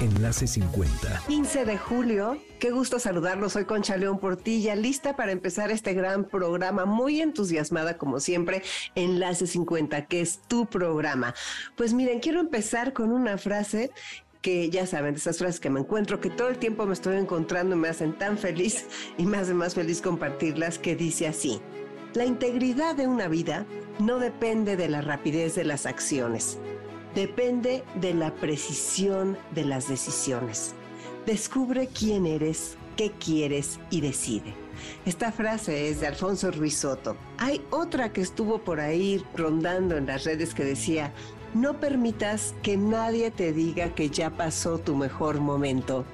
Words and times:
Enlace 0.00 0.46
50. 0.46 1.24
15 1.28 1.64
de 1.66 1.76
julio. 1.76 2.38
Qué 2.58 2.70
gusto 2.70 2.98
saludarlos. 2.98 3.52
Soy 3.52 3.66
Concha 3.66 3.98
León 3.98 4.18
Portilla, 4.18 4.74
lista 4.74 5.14
para 5.14 5.30
empezar 5.30 5.70
este 5.70 5.92
gran 5.92 6.24
programa, 6.24 6.86
muy 6.86 7.20
entusiasmada 7.20 7.98
como 7.98 8.18
siempre, 8.18 8.62
Enlace 8.94 9.46
50, 9.46 10.06
que 10.06 10.22
es 10.22 10.40
tu 10.48 10.64
programa. 10.66 11.34
Pues 11.76 11.92
miren, 11.92 12.20
quiero 12.20 12.40
empezar 12.40 12.94
con 12.94 13.12
una 13.12 13.36
frase 13.36 13.90
que 14.40 14.70
ya 14.70 14.86
saben, 14.86 15.16
esas 15.16 15.36
frases 15.36 15.60
que 15.60 15.68
me 15.68 15.80
encuentro, 15.80 16.18
que 16.18 16.30
todo 16.30 16.48
el 16.48 16.56
tiempo 16.56 16.86
me 16.86 16.94
estoy 16.94 17.18
encontrando 17.18 17.76
y 17.76 17.78
me 17.78 17.88
hacen 17.88 18.16
tan 18.16 18.38
feliz 18.38 18.86
y 19.18 19.26
me 19.26 19.36
hace 19.36 19.52
más 19.52 19.74
feliz 19.74 20.00
compartirlas, 20.00 20.78
que 20.78 20.96
dice 20.96 21.26
así, 21.26 21.60
la 22.14 22.24
integridad 22.24 22.94
de 22.94 23.06
una 23.06 23.28
vida 23.28 23.66
no 23.98 24.18
depende 24.18 24.78
de 24.78 24.88
la 24.88 25.02
rapidez 25.02 25.54
de 25.56 25.64
las 25.64 25.84
acciones 25.84 26.58
depende 27.14 27.84
de 27.96 28.14
la 28.14 28.34
precisión 28.34 29.36
de 29.54 29.64
las 29.64 29.88
decisiones. 29.88 30.74
Descubre 31.26 31.88
quién 31.88 32.26
eres, 32.26 32.76
qué 32.96 33.10
quieres 33.12 33.78
y 33.90 34.00
decide. 34.00 34.54
Esta 35.04 35.30
frase 35.32 35.88
es 35.88 36.00
de 36.00 36.06
Alfonso 36.06 36.50
Ruiz 36.50 36.78
Soto. 36.78 37.16
Hay 37.38 37.60
otra 37.70 38.12
que 38.12 38.22
estuvo 38.22 38.58
por 38.58 38.80
ahí 38.80 39.22
rondando 39.36 39.96
en 39.96 40.06
las 40.06 40.24
redes 40.24 40.54
que 40.54 40.64
decía, 40.64 41.12
no 41.54 41.80
permitas 41.80 42.54
que 42.62 42.76
nadie 42.76 43.30
te 43.30 43.52
diga 43.52 43.94
que 43.94 44.08
ya 44.08 44.30
pasó 44.30 44.78
tu 44.78 44.96
mejor 44.96 45.40
momento 45.40 46.04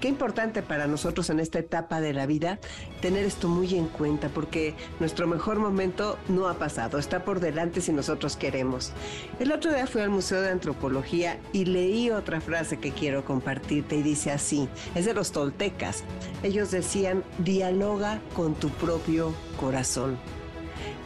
Qué 0.00 0.08
importante 0.08 0.62
para 0.62 0.86
nosotros 0.86 1.30
en 1.30 1.40
esta 1.40 1.58
etapa 1.58 2.00
de 2.00 2.12
la 2.12 2.26
vida 2.26 2.58
tener 3.00 3.24
esto 3.24 3.48
muy 3.48 3.74
en 3.74 3.86
cuenta 3.86 4.28
porque 4.28 4.74
nuestro 5.00 5.26
mejor 5.26 5.58
momento 5.58 6.18
no 6.28 6.48
ha 6.48 6.54
pasado, 6.54 6.98
está 6.98 7.24
por 7.24 7.40
delante 7.40 7.80
si 7.80 7.92
nosotros 7.92 8.36
queremos. 8.36 8.92
El 9.38 9.52
otro 9.52 9.72
día 9.72 9.86
fui 9.86 10.00
al 10.00 10.10
Museo 10.10 10.40
de 10.40 10.50
Antropología 10.50 11.38
y 11.52 11.64
leí 11.64 12.10
otra 12.10 12.40
frase 12.40 12.78
que 12.78 12.92
quiero 12.92 13.24
compartirte 13.24 13.96
y 13.96 14.02
dice 14.02 14.30
así, 14.30 14.68
es 14.94 15.04
de 15.04 15.14
los 15.14 15.32
toltecas. 15.32 16.04
Ellos 16.42 16.70
decían, 16.70 17.24
dialoga 17.38 18.20
con 18.34 18.54
tu 18.54 18.68
propio 18.70 19.34
corazón. 19.58 20.18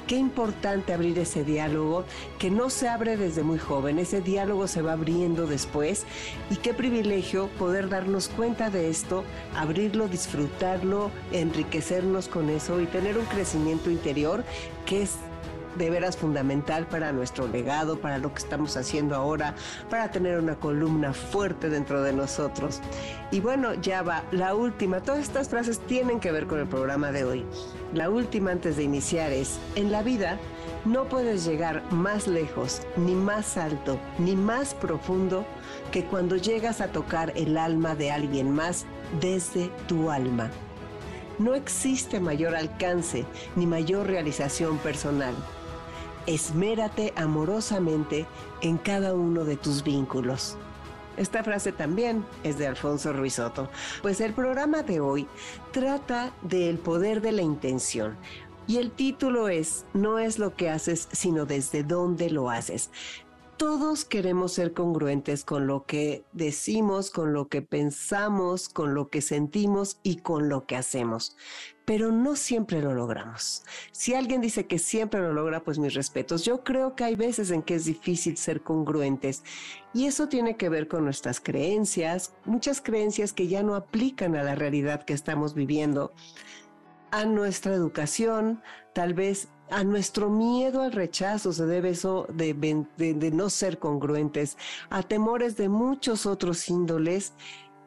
Qué 0.06 0.14
importante 0.14 0.92
abrir 0.92 1.18
ese 1.18 1.42
diálogo 1.42 2.04
que 2.38 2.48
no 2.48 2.70
se 2.70 2.88
abre 2.88 3.16
desde 3.16 3.42
muy 3.42 3.58
joven, 3.58 3.98
ese 3.98 4.20
diálogo 4.20 4.68
se 4.68 4.80
va 4.80 4.92
abriendo 4.92 5.48
después 5.48 6.06
y 6.48 6.56
qué 6.56 6.72
privilegio 6.74 7.48
poder 7.58 7.88
darnos 7.88 8.28
cuenta 8.28 8.70
de 8.70 8.88
esto, 8.88 9.24
abrirlo, 9.56 10.06
disfrutarlo, 10.06 11.10
enriquecernos 11.32 12.28
con 12.28 12.50
eso 12.50 12.80
y 12.80 12.86
tener 12.86 13.18
un 13.18 13.24
crecimiento 13.24 13.90
interior 13.90 14.44
que 14.84 15.02
es 15.02 15.16
de 15.76 15.90
veras 15.90 16.16
fundamental 16.16 16.86
para 16.86 17.12
nuestro 17.12 17.46
legado, 17.46 18.00
para 18.00 18.18
lo 18.18 18.32
que 18.32 18.38
estamos 18.38 18.76
haciendo 18.76 19.14
ahora, 19.14 19.54
para 19.90 20.10
tener 20.10 20.38
una 20.38 20.56
columna 20.56 21.12
fuerte 21.12 21.68
dentro 21.68 22.02
de 22.02 22.12
nosotros. 22.12 22.80
Y 23.30 23.40
bueno, 23.40 23.74
ya 23.74 24.02
va, 24.02 24.24
la 24.32 24.54
última, 24.54 25.00
todas 25.00 25.20
estas 25.20 25.48
frases 25.48 25.80
tienen 25.80 26.20
que 26.20 26.32
ver 26.32 26.46
con 26.46 26.60
el 26.60 26.66
programa 26.66 27.12
de 27.12 27.24
hoy. 27.24 27.44
La 27.92 28.10
última 28.10 28.52
antes 28.52 28.76
de 28.76 28.84
iniciar 28.84 29.32
es, 29.32 29.58
en 29.74 29.92
la 29.92 30.02
vida 30.02 30.38
no 30.84 31.04
puedes 31.08 31.44
llegar 31.44 31.82
más 31.92 32.26
lejos, 32.28 32.82
ni 32.96 33.14
más 33.14 33.56
alto, 33.56 33.98
ni 34.18 34.36
más 34.36 34.74
profundo 34.74 35.44
que 35.90 36.04
cuando 36.04 36.36
llegas 36.36 36.80
a 36.80 36.88
tocar 36.88 37.32
el 37.36 37.58
alma 37.58 37.94
de 37.94 38.12
alguien 38.12 38.52
más 38.54 38.86
desde 39.20 39.70
tu 39.88 40.10
alma. 40.10 40.50
No 41.38 41.54
existe 41.54 42.18
mayor 42.20 42.54
alcance 42.54 43.26
ni 43.56 43.66
mayor 43.66 44.06
realización 44.06 44.78
personal 44.78 45.34
esmérate 46.26 47.12
amorosamente 47.16 48.26
en 48.60 48.78
cada 48.78 49.14
uno 49.14 49.44
de 49.44 49.56
tus 49.56 49.82
vínculos. 49.82 50.56
Esta 51.16 51.42
frase 51.42 51.72
también 51.72 52.24
es 52.42 52.58
de 52.58 52.66
Alfonso 52.66 53.12
Ruizotto. 53.12 53.70
Pues 54.02 54.20
el 54.20 54.34
programa 54.34 54.82
de 54.82 55.00
hoy 55.00 55.26
trata 55.72 56.32
del 56.42 56.78
poder 56.78 57.22
de 57.22 57.32
la 57.32 57.42
intención. 57.42 58.16
Y 58.66 58.78
el 58.78 58.90
título 58.90 59.48
es 59.48 59.86
No 59.94 60.18
es 60.18 60.38
lo 60.38 60.54
que 60.54 60.68
haces, 60.68 61.08
sino 61.12 61.46
desde 61.46 61.84
dónde 61.84 62.30
lo 62.30 62.50
haces 62.50 62.90
todos 63.56 64.04
queremos 64.04 64.52
ser 64.52 64.74
congruentes 64.74 65.44
con 65.44 65.66
lo 65.66 65.86
que 65.86 66.24
decimos, 66.32 67.10
con 67.10 67.32
lo 67.32 67.48
que 67.48 67.62
pensamos, 67.62 68.68
con 68.68 68.94
lo 68.94 69.08
que 69.08 69.22
sentimos 69.22 69.98
y 70.02 70.16
con 70.16 70.48
lo 70.48 70.66
que 70.66 70.76
hacemos. 70.76 71.36
Pero 71.86 72.12
no 72.12 72.36
siempre 72.36 72.82
lo 72.82 72.92
logramos. 72.92 73.62
Si 73.92 74.14
alguien 74.14 74.40
dice 74.40 74.66
que 74.66 74.78
siempre 74.78 75.20
lo 75.20 75.32
logra, 75.32 75.64
pues 75.64 75.78
mis 75.78 75.94
respetos. 75.94 76.44
Yo 76.44 76.64
creo 76.64 76.96
que 76.96 77.04
hay 77.04 77.14
veces 77.14 77.50
en 77.50 77.62
que 77.62 77.76
es 77.76 77.86
difícil 77.86 78.36
ser 78.36 78.62
congruentes 78.62 79.42
y 79.94 80.06
eso 80.06 80.28
tiene 80.28 80.56
que 80.56 80.68
ver 80.68 80.88
con 80.88 81.04
nuestras 81.04 81.40
creencias, 81.40 82.34
muchas 82.44 82.80
creencias 82.80 83.32
que 83.32 83.48
ya 83.48 83.62
no 83.62 83.74
aplican 83.74 84.36
a 84.36 84.42
la 84.42 84.54
realidad 84.54 85.04
que 85.04 85.14
estamos 85.14 85.54
viviendo 85.54 86.12
a 87.10 87.24
nuestra 87.24 87.72
educación, 87.72 88.60
tal 88.92 89.14
vez 89.14 89.48
a 89.70 89.84
nuestro 89.84 90.30
miedo 90.30 90.82
al 90.82 90.92
rechazo 90.92 91.52
se 91.52 91.66
debe 91.66 91.90
eso 91.90 92.26
de, 92.32 93.30
no 93.32 93.50
ser 93.50 93.78
congruentes, 93.78 94.56
a 94.90 95.02
temores 95.02 95.56
de 95.56 95.68
muchos 95.68 96.26
otros 96.26 96.68
índoles 96.68 97.32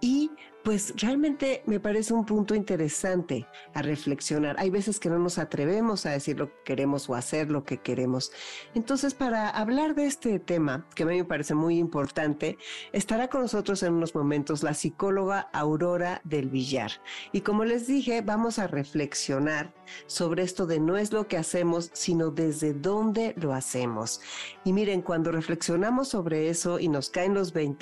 y 0.01 0.31
pues 0.63 0.93
realmente 0.97 1.63
me 1.65 1.79
parece 1.79 2.13
un 2.13 2.25
punto 2.25 2.53
interesante 2.53 3.47
a 3.73 3.81
reflexionar. 3.81 4.55
Hay 4.59 4.69
veces 4.69 4.99
que 4.99 5.09
no 5.09 5.17
nos 5.17 5.37
atrevemos 5.37 6.05
a 6.05 6.11
decir 6.11 6.37
lo 6.37 6.47
que 6.47 6.63
queremos 6.65 7.09
o 7.09 7.15
hacer 7.15 7.49
lo 7.49 7.63
que 7.63 7.77
queremos. 7.77 8.31
Entonces, 8.75 9.13
para 9.13 9.49
hablar 9.49 9.95
de 9.95 10.05
este 10.05 10.39
tema, 10.39 10.85
que 10.95 11.03
a 11.03 11.05
mí 11.05 11.17
me 11.17 11.25
parece 11.25 11.55
muy 11.55 11.77
importante, 11.77 12.57
estará 12.91 13.29
con 13.29 13.41
nosotros 13.41 13.81
en 13.83 13.93
unos 13.93 14.15
momentos 14.15 14.63
la 14.63 14.73
psicóloga 14.73 15.49
Aurora 15.53 16.21
del 16.23 16.49
Villar. 16.49 16.91
Y 17.31 17.41
como 17.41 17.65
les 17.65 17.87
dije, 17.87 18.21
vamos 18.21 18.59
a 18.59 18.67
reflexionar 18.67 19.73
sobre 20.07 20.43
esto 20.43 20.65
de 20.65 20.79
no 20.79 20.97
es 20.97 21.11
lo 21.11 21.27
que 21.27 21.37
hacemos, 21.37 21.89
sino 21.93 22.31
desde 22.31 22.73
dónde 22.73 23.33
lo 23.37 23.53
hacemos. 23.53 24.21
Y 24.63 24.73
miren, 24.73 25.01
cuando 25.01 25.31
reflexionamos 25.31 26.09
sobre 26.09 26.49
eso 26.49 26.79
y 26.79 26.89
nos 26.89 27.09
caen 27.09 27.33
los 27.33 27.53
20, 27.53 27.79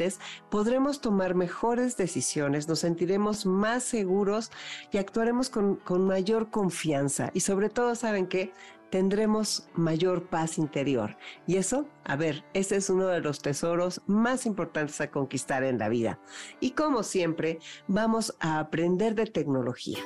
podremos 0.49 1.01
tomar 1.01 1.35
mejores 1.35 1.97
decisiones 1.97 2.66
nos 2.67 2.79
sentiremos 2.79 3.45
más 3.45 3.83
seguros 3.83 4.51
y 4.91 4.97
actuaremos 4.97 5.49
con, 5.49 5.79
mayor 6.05 6.49
confianza. 6.49 7.31
Y 7.33 7.41
sobre 7.41 7.69
todo, 7.69 7.95
¿saben 7.95 8.27
que 8.27 8.51
Tendremos 8.89 9.67
mayor 9.73 10.27
paz 10.27 10.57
interior. 10.57 11.17
Y 11.45 11.57
eso, 11.57 11.89
a 12.05 12.15
ver, 12.15 12.45
ese 12.53 12.77
es 12.77 12.89
uno 12.89 13.07
de 13.07 13.19
los 13.19 13.41
tesoros 13.41 14.01
más 14.07 14.45
importantes 14.45 15.01
a 15.01 15.11
conquistar 15.11 15.65
en 15.65 15.77
la 15.77 15.89
vida. 15.89 16.21
Y 16.61 16.71
como 16.71 17.03
siempre, 17.03 17.59
vamos 17.89 18.33
a 18.39 18.59
aprender 18.59 19.13
de 19.13 19.25
tecnología. 19.25 19.99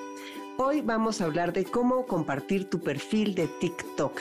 Hoy 0.58 0.82
vamos 0.82 1.22
a 1.22 1.26
hablar 1.26 1.54
de 1.54 1.64
cómo 1.64 2.08
compartir 2.08 2.72
tu 2.72 2.80
perfil 2.80 3.36
de 3.36 3.48
TikTok 3.60 4.20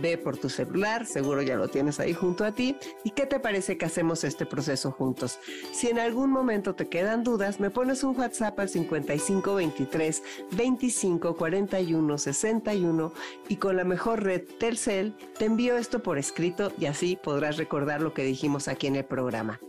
ve 0.00 0.18
por 0.18 0.36
tu 0.36 0.48
celular, 0.48 1.06
seguro 1.06 1.42
ya 1.42 1.56
lo 1.56 1.68
tienes 1.68 2.00
ahí 2.00 2.14
junto 2.14 2.44
a 2.44 2.52
ti. 2.52 2.76
¿Y 3.04 3.10
qué 3.10 3.26
te 3.26 3.40
parece 3.40 3.78
que 3.78 3.86
hacemos 3.86 4.24
este 4.24 4.46
proceso 4.46 4.90
juntos? 4.90 5.38
Si 5.72 5.88
en 5.88 5.98
algún 5.98 6.30
momento 6.30 6.74
te 6.74 6.88
quedan 6.88 7.24
dudas, 7.24 7.60
me 7.60 7.70
pones 7.70 8.04
un 8.04 8.18
WhatsApp 8.18 8.58
al 8.60 8.68
5523 8.68 10.22
25 10.52 11.36
41 11.36 12.18
61 12.18 13.12
y 13.48 13.56
con 13.56 13.76
la 13.76 13.84
mejor 13.84 14.22
red 14.22 14.42
Telcel 14.58 15.14
te 15.38 15.46
envío 15.46 15.76
esto 15.76 16.02
por 16.02 16.18
escrito 16.18 16.72
y 16.78 16.86
así 16.86 17.18
podrás 17.22 17.56
recordar 17.56 18.02
lo 18.02 18.14
que 18.14 18.24
dijimos 18.24 18.68
aquí 18.68 18.86
en 18.86 18.96
el 18.96 19.04
programa. 19.04 19.60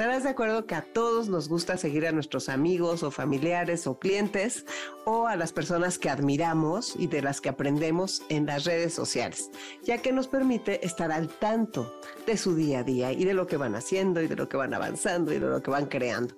Estarás 0.00 0.22
de 0.22 0.30
acuerdo 0.30 0.64
que 0.64 0.74
a 0.74 0.80
todos 0.80 1.28
nos 1.28 1.50
gusta 1.50 1.76
seguir 1.76 2.06
a 2.06 2.10
nuestros 2.10 2.48
amigos 2.48 3.02
o 3.02 3.10
familiares 3.10 3.86
o 3.86 3.98
clientes 3.98 4.64
o 5.04 5.26
a 5.26 5.36
las 5.36 5.52
personas 5.52 5.98
que 5.98 6.08
admiramos 6.08 6.94
y 6.98 7.06
de 7.06 7.20
las 7.20 7.42
que 7.42 7.50
aprendemos 7.50 8.22
en 8.30 8.46
las 8.46 8.64
redes 8.64 8.94
sociales, 8.94 9.50
ya 9.82 9.98
que 9.98 10.12
nos 10.12 10.26
permite 10.26 10.86
estar 10.86 11.12
al 11.12 11.28
tanto 11.28 12.00
de 12.26 12.36
su 12.36 12.54
día 12.54 12.80
a 12.80 12.82
día 12.82 13.12
y 13.12 13.24
de 13.24 13.34
lo 13.34 13.46
que 13.46 13.56
van 13.56 13.74
haciendo 13.74 14.20
y 14.20 14.26
de 14.26 14.36
lo 14.36 14.48
que 14.48 14.56
van 14.56 14.74
avanzando 14.74 15.32
y 15.32 15.38
de 15.38 15.46
lo 15.46 15.62
que 15.62 15.70
van 15.70 15.86
creando. 15.86 16.34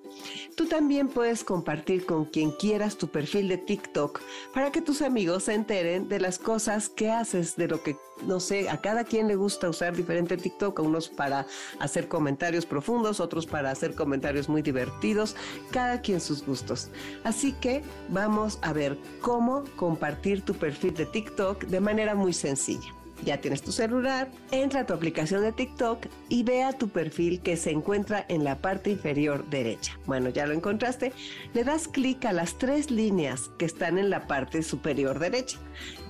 Tú 0.55 0.65
también 0.65 1.07
puedes 1.07 1.43
compartir 1.43 2.05
con 2.05 2.25
quien 2.25 2.51
quieras 2.51 2.97
tu 2.97 3.07
perfil 3.07 3.47
de 3.47 3.57
TikTok 3.57 4.21
para 4.53 4.71
que 4.71 4.81
tus 4.81 5.01
amigos 5.01 5.43
se 5.43 5.53
enteren 5.53 6.07
de 6.09 6.19
las 6.19 6.39
cosas 6.39 6.89
que 6.89 7.09
haces, 7.09 7.55
de 7.55 7.67
lo 7.67 7.81
que, 7.83 7.97
no 8.25 8.39
sé, 8.39 8.69
a 8.69 8.81
cada 8.81 9.03
quien 9.03 9.27
le 9.27 9.35
gusta 9.35 9.69
usar 9.69 9.95
diferente 9.95 10.37
TikTok, 10.37 10.79
a 10.79 10.81
unos 10.81 11.09
para 11.09 11.45
hacer 11.79 12.07
comentarios 12.07 12.65
profundos, 12.65 13.19
otros 13.19 13.45
para 13.45 13.71
hacer 13.71 13.95
comentarios 13.95 14.49
muy 14.49 14.61
divertidos, 14.61 15.35
cada 15.71 16.01
quien 16.01 16.21
sus 16.21 16.45
gustos. 16.45 16.89
Así 17.23 17.53
que 17.53 17.83
vamos 18.09 18.59
a 18.61 18.73
ver 18.73 18.97
cómo 19.21 19.63
compartir 19.75 20.41
tu 20.43 20.53
perfil 20.53 20.93
de 20.93 21.05
TikTok 21.05 21.65
de 21.65 21.79
manera 21.79 22.15
muy 22.15 22.33
sencilla. 22.33 23.02
Ya 23.25 23.39
tienes 23.39 23.61
tu 23.61 23.71
celular, 23.71 24.29
entra 24.51 24.81
a 24.81 24.85
tu 24.85 24.93
aplicación 24.93 25.43
de 25.43 25.53
TikTok 25.53 26.07
y 26.27 26.43
vea 26.43 26.73
tu 26.73 26.89
perfil 26.89 27.39
que 27.39 27.55
se 27.55 27.71
encuentra 27.71 28.25
en 28.27 28.43
la 28.43 28.57
parte 28.57 28.89
inferior 28.89 29.49
derecha. 29.49 29.97
Bueno, 30.05 30.29
ya 30.29 30.45
lo 30.45 30.53
encontraste. 30.53 31.13
Le 31.53 31.63
das 31.63 31.87
clic 31.87 32.25
a 32.25 32.33
las 32.33 32.57
tres 32.57 32.91
líneas 32.91 33.49
que 33.57 33.65
están 33.65 33.97
en 33.97 34.09
la 34.09 34.27
parte 34.27 34.61
superior 34.61 35.19
derecha. 35.19 35.57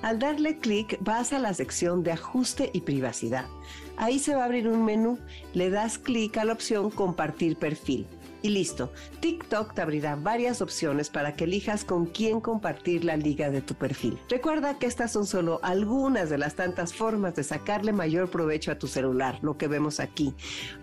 Al 0.01 0.17
darle 0.17 0.57
clic 0.57 0.97
vas 1.01 1.33
a 1.33 1.39
la 1.39 1.53
sección 1.53 2.03
de 2.03 2.13
ajuste 2.13 2.71
y 2.73 2.81
privacidad. 2.81 3.45
Ahí 3.97 4.17
se 4.17 4.33
va 4.33 4.41
a 4.41 4.45
abrir 4.45 4.67
un 4.67 4.83
menú. 4.83 5.19
Le 5.53 5.69
das 5.69 5.99
clic 5.99 6.37
a 6.37 6.45
la 6.45 6.53
opción 6.53 6.89
compartir 6.89 7.57
perfil 7.57 8.07
y 8.43 8.49
listo. 8.49 8.91
TikTok 9.21 9.73
te 9.73 9.81
abrirá 9.81 10.15
varias 10.15 10.61
opciones 10.61 11.09
para 11.09 11.33
que 11.35 11.45
elijas 11.45 11.83
con 11.83 12.05
quién 12.05 12.39
compartir 12.39 13.03
la 13.03 13.17
liga 13.17 13.49
de 13.49 13.61
tu 13.61 13.73
perfil. 13.73 14.19
Recuerda 14.29 14.77
que 14.77 14.85
estas 14.85 15.11
son 15.11 15.25
solo 15.25 15.59
algunas 15.63 16.29
de 16.29 16.37
las 16.37 16.53
tantas 16.53 16.93
formas 16.93 17.35
de 17.35 17.43
sacarle 17.43 17.93
mayor 17.93 18.29
provecho 18.29 18.71
a 18.71 18.77
tu 18.77 18.87
celular, 18.87 19.39
lo 19.41 19.57
que 19.57 19.67
vemos 19.67 19.99
aquí. 19.99 20.35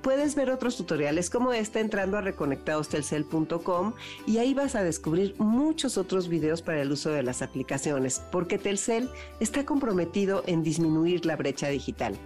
Puedes 0.02 0.34
ver 0.34 0.50
otros 0.50 0.76
tutoriales 0.76 1.30
como 1.30 1.52
este 1.52 1.80
entrando 1.80 2.16
a 2.16 2.22
reconectadostelcel.com 2.22 3.92
y 4.26 4.38
ahí 4.38 4.54
vas 4.54 4.74
a 4.74 4.82
descubrir 4.82 5.34
muchos 5.38 5.98
otros 5.98 6.28
videos 6.28 6.62
para 6.62 6.80
el 6.80 6.90
uso 6.90 7.10
de 7.10 7.22
las 7.22 7.42
aplicaciones, 7.42 8.22
porque 8.32 8.58
Telcel 8.58 9.10
está 9.38 9.66
comprometido 9.66 10.42
en 10.46 10.62
disminuir 10.62 11.26
la 11.26 11.36
brecha 11.36 11.68
digital. 11.68 12.16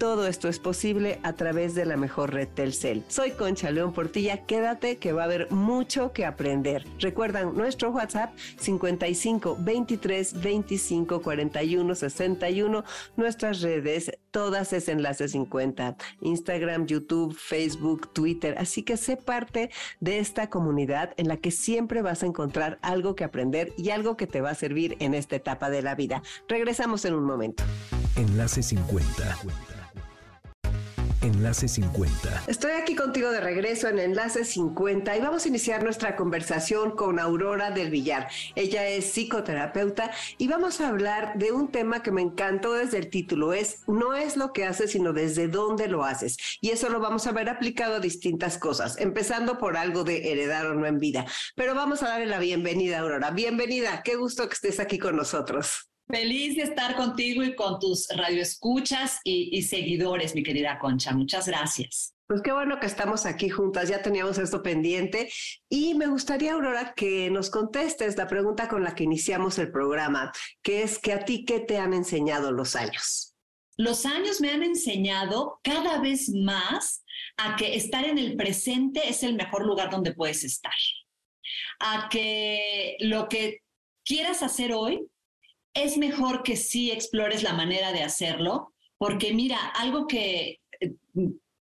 Todo 0.00 0.26
esto 0.26 0.48
es 0.48 0.58
posible 0.58 1.20
a 1.24 1.34
través 1.34 1.74
de 1.74 1.84
la 1.84 1.98
mejor 1.98 2.32
red 2.32 2.48
Telcel. 2.48 3.04
Soy 3.08 3.32
Concha 3.32 3.70
León 3.70 3.92
Portilla, 3.92 4.46
quédate 4.46 4.96
que 4.96 5.12
va 5.12 5.20
a 5.20 5.24
haber 5.26 5.52
mucho 5.52 6.14
que 6.14 6.24
aprender. 6.24 6.86
Recuerdan 6.98 7.54
nuestro 7.54 7.90
WhatsApp 7.90 8.32
55 8.56 9.58
23 9.60 10.40
25 10.40 11.20
41 11.20 11.94
61, 11.94 12.84
nuestras 13.18 13.60
redes, 13.60 14.10
todas 14.30 14.72
es 14.72 14.88
enlace 14.88 15.28
50, 15.28 15.98
Instagram, 16.22 16.86
YouTube, 16.86 17.36
Facebook, 17.36 18.10
Twitter, 18.14 18.56
así 18.56 18.82
que 18.82 18.96
sé 18.96 19.18
parte 19.18 19.68
de 20.00 20.18
esta 20.18 20.48
comunidad 20.48 21.12
en 21.18 21.28
la 21.28 21.36
que 21.36 21.50
siempre 21.50 22.00
vas 22.00 22.22
a 22.22 22.26
encontrar 22.26 22.78
algo 22.80 23.14
que 23.14 23.24
aprender 23.24 23.74
y 23.76 23.90
algo 23.90 24.16
que 24.16 24.26
te 24.26 24.40
va 24.40 24.48
a 24.48 24.54
servir 24.54 24.96
en 25.00 25.12
esta 25.12 25.36
etapa 25.36 25.68
de 25.68 25.82
la 25.82 25.94
vida. 25.94 26.22
Regresamos 26.48 27.04
en 27.04 27.12
un 27.12 27.24
momento. 27.24 27.64
Enlace 28.16 28.62
50 28.62 29.36
Enlace 31.22 31.68
50. 31.68 32.44
Estoy 32.46 32.72
aquí 32.72 32.94
contigo 32.94 33.30
de 33.30 33.40
regreso 33.40 33.88
en 33.88 33.98
Enlace 33.98 34.42
50 34.42 35.16
y 35.16 35.20
vamos 35.20 35.44
a 35.44 35.48
iniciar 35.48 35.84
nuestra 35.84 36.16
conversación 36.16 36.92
con 36.92 37.18
Aurora 37.18 37.70
del 37.70 37.90
Villar. 37.90 38.28
Ella 38.54 38.88
es 38.88 39.12
psicoterapeuta 39.12 40.12
y 40.38 40.48
vamos 40.48 40.80
a 40.80 40.88
hablar 40.88 41.34
de 41.36 41.52
un 41.52 41.70
tema 41.70 42.02
que 42.02 42.10
me 42.10 42.22
encantó 42.22 42.72
desde 42.72 42.96
el 42.96 43.10
título. 43.10 43.52
Es 43.52 43.82
no 43.86 44.14
es 44.14 44.38
lo 44.38 44.54
que 44.54 44.64
haces, 44.64 44.92
sino 44.92 45.12
desde 45.12 45.48
dónde 45.48 45.88
lo 45.88 46.04
haces. 46.04 46.38
Y 46.62 46.70
eso 46.70 46.88
lo 46.88 47.00
vamos 47.00 47.26
a 47.26 47.32
ver 47.32 47.50
aplicado 47.50 47.96
a 47.96 48.00
distintas 48.00 48.56
cosas, 48.56 48.98
empezando 48.98 49.58
por 49.58 49.76
algo 49.76 50.04
de 50.04 50.32
heredar 50.32 50.66
o 50.66 50.74
no 50.74 50.86
en 50.86 50.98
vida. 50.98 51.26
Pero 51.54 51.74
vamos 51.74 52.02
a 52.02 52.08
darle 52.08 52.26
la 52.26 52.38
bienvenida, 52.38 53.00
Aurora. 53.00 53.30
Bienvenida. 53.30 54.02
Qué 54.02 54.16
gusto 54.16 54.48
que 54.48 54.54
estés 54.54 54.80
aquí 54.80 54.98
con 54.98 55.16
nosotros. 55.16 55.89
Feliz 56.10 56.56
de 56.56 56.62
estar 56.62 56.96
contigo 56.96 57.42
y 57.42 57.54
con 57.54 57.78
tus 57.78 58.08
radioescuchas 58.08 59.20
y, 59.24 59.56
y 59.56 59.62
seguidores, 59.62 60.34
mi 60.34 60.42
querida 60.42 60.78
Concha. 60.78 61.12
Muchas 61.12 61.46
gracias. 61.46 62.14
Pues 62.30 62.42
qué 62.42 62.52
bueno 62.52 62.78
que 62.78 62.86
estamos 62.86 63.26
aquí 63.26 63.48
juntas, 63.48 63.88
ya 63.88 64.02
teníamos 64.02 64.38
esto 64.38 64.62
pendiente 64.62 65.28
y 65.68 65.94
me 65.94 66.06
gustaría, 66.06 66.52
Aurora, 66.52 66.94
que 66.94 67.28
nos 67.28 67.50
contestes 67.50 68.16
la 68.16 68.28
pregunta 68.28 68.68
con 68.68 68.84
la 68.84 68.94
que 68.94 69.02
iniciamos 69.02 69.58
el 69.58 69.72
programa, 69.72 70.30
que 70.62 70.84
es 70.84 71.00
que 71.00 71.12
a 71.12 71.24
ti, 71.24 71.44
¿qué 71.44 71.58
te 71.58 71.78
han 71.78 71.92
enseñado 71.92 72.52
los 72.52 72.76
años? 72.76 73.34
Los 73.76 74.06
años 74.06 74.40
me 74.40 74.52
han 74.52 74.62
enseñado 74.62 75.58
cada 75.64 76.00
vez 76.00 76.28
más 76.28 77.02
a 77.36 77.56
que 77.56 77.74
estar 77.74 78.04
en 78.04 78.16
el 78.16 78.36
presente 78.36 79.08
es 79.08 79.24
el 79.24 79.34
mejor 79.34 79.66
lugar 79.66 79.90
donde 79.90 80.14
puedes 80.14 80.44
estar, 80.44 80.72
a 81.80 82.08
que 82.10 82.96
lo 83.00 83.28
que 83.28 83.62
quieras 84.04 84.44
hacer 84.44 84.72
hoy 84.72 85.09
es 85.74 85.96
mejor 85.96 86.42
que 86.42 86.56
sí 86.56 86.90
explores 86.90 87.42
la 87.42 87.52
manera 87.52 87.92
de 87.92 88.02
hacerlo, 88.02 88.72
porque 88.98 89.32
mira, 89.32 89.58
algo 89.76 90.06
que 90.06 90.60
eh, 90.80 90.92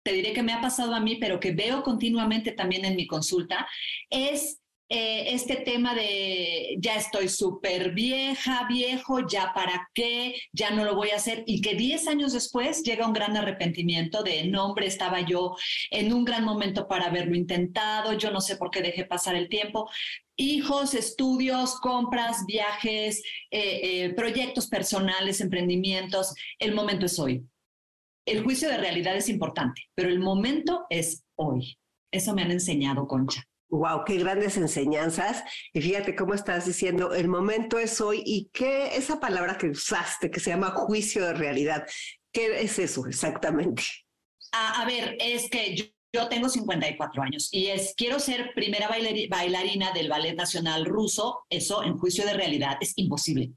te 0.03 0.13
diré 0.13 0.33
que 0.33 0.43
me 0.43 0.53
ha 0.53 0.61
pasado 0.61 0.93
a 0.93 0.99
mí, 0.99 1.15
pero 1.15 1.39
que 1.39 1.51
veo 1.51 1.83
continuamente 1.83 2.51
también 2.51 2.85
en 2.85 2.95
mi 2.95 3.07
consulta, 3.07 3.67
es 4.09 4.59
eh, 4.89 5.33
este 5.33 5.55
tema 5.55 5.95
de 5.95 6.75
ya 6.77 6.97
estoy 6.97 7.27
súper 7.27 7.93
vieja, 7.93 8.67
viejo, 8.67 9.25
ya 9.27 9.51
para 9.55 9.89
qué, 9.93 10.35
ya 10.51 10.69
no 10.71 10.83
lo 10.83 10.95
voy 10.95 11.09
a 11.09 11.15
hacer, 11.15 11.43
y 11.47 11.61
que 11.61 11.73
10 11.73 12.07
años 12.09 12.33
después 12.33 12.83
llega 12.83 13.07
un 13.07 13.13
gran 13.13 13.35
arrepentimiento 13.35 14.21
de, 14.21 14.45
no, 14.45 14.65
hombre, 14.65 14.85
estaba 14.85 15.21
yo 15.21 15.55
en 15.89 16.13
un 16.13 16.25
gran 16.25 16.43
momento 16.43 16.87
para 16.87 17.07
haberlo 17.07 17.35
intentado, 17.35 18.13
yo 18.13 18.29
no 18.29 18.41
sé 18.41 18.57
por 18.57 18.69
qué 18.69 18.81
dejé 18.81 19.05
pasar 19.05 19.35
el 19.35 19.49
tiempo, 19.49 19.89
hijos, 20.35 20.93
estudios, 20.93 21.79
compras, 21.79 22.45
viajes, 22.45 23.21
eh, 23.51 24.05
eh, 24.05 24.13
proyectos 24.13 24.67
personales, 24.67 25.41
emprendimientos, 25.41 26.33
el 26.59 26.73
momento 26.73 27.05
es 27.05 27.19
hoy. 27.19 27.45
El 28.25 28.43
juicio 28.43 28.69
de 28.69 28.77
realidad 28.77 29.15
es 29.15 29.29
importante, 29.29 29.81
pero 29.95 30.09
el 30.09 30.19
momento 30.19 30.85
es 30.89 31.23
hoy. 31.35 31.77
Eso 32.11 32.33
me 32.33 32.43
han 32.43 32.51
enseñado, 32.51 33.07
Concha. 33.07 33.43
Wow, 33.69 34.03
qué 34.05 34.17
grandes 34.17 34.55
enseñanzas. 34.57 35.43
Y 35.73 35.81
fíjate 35.81 36.15
cómo 36.15 36.35
estás 36.35 36.65
diciendo, 36.65 37.13
el 37.13 37.27
momento 37.27 37.79
es 37.79 37.99
hoy 38.01 38.21
y 38.23 38.49
qué 38.53 38.95
esa 38.95 39.19
palabra 39.19 39.57
que 39.57 39.69
usaste 39.69 40.29
que 40.29 40.39
se 40.39 40.51
llama 40.51 40.69
juicio 40.71 41.25
de 41.25 41.33
realidad. 41.33 41.85
¿Qué 42.31 42.61
es 42.61 42.77
eso 42.77 43.07
exactamente? 43.07 43.83
A, 44.51 44.81
a 44.81 44.85
ver, 44.85 45.17
es 45.19 45.49
que 45.49 45.75
yo, 45.75 45.85
yo 46.13 46.29
tengo 46.29 46.47
54 46.47 47.23
años 47.23 47.49
y 47.51 47.67
es, 47.67 47.95
quiero 47.97 48.19
ser 48.19 48.53
primera 48.53 48.87
bailarina 48.87 49.91
del 49.93 50.09
Ballet 50.09 50.35
Nacional 50.35 50.85
Ruso, 50.85 51.39
eso 51.49 51.83
en 51.83 51.97
juicio 51.97 52.23
de 52.23 52.33
realidad 52.33 52.77
es 52.81 52.93
imposible. 52.97 53.51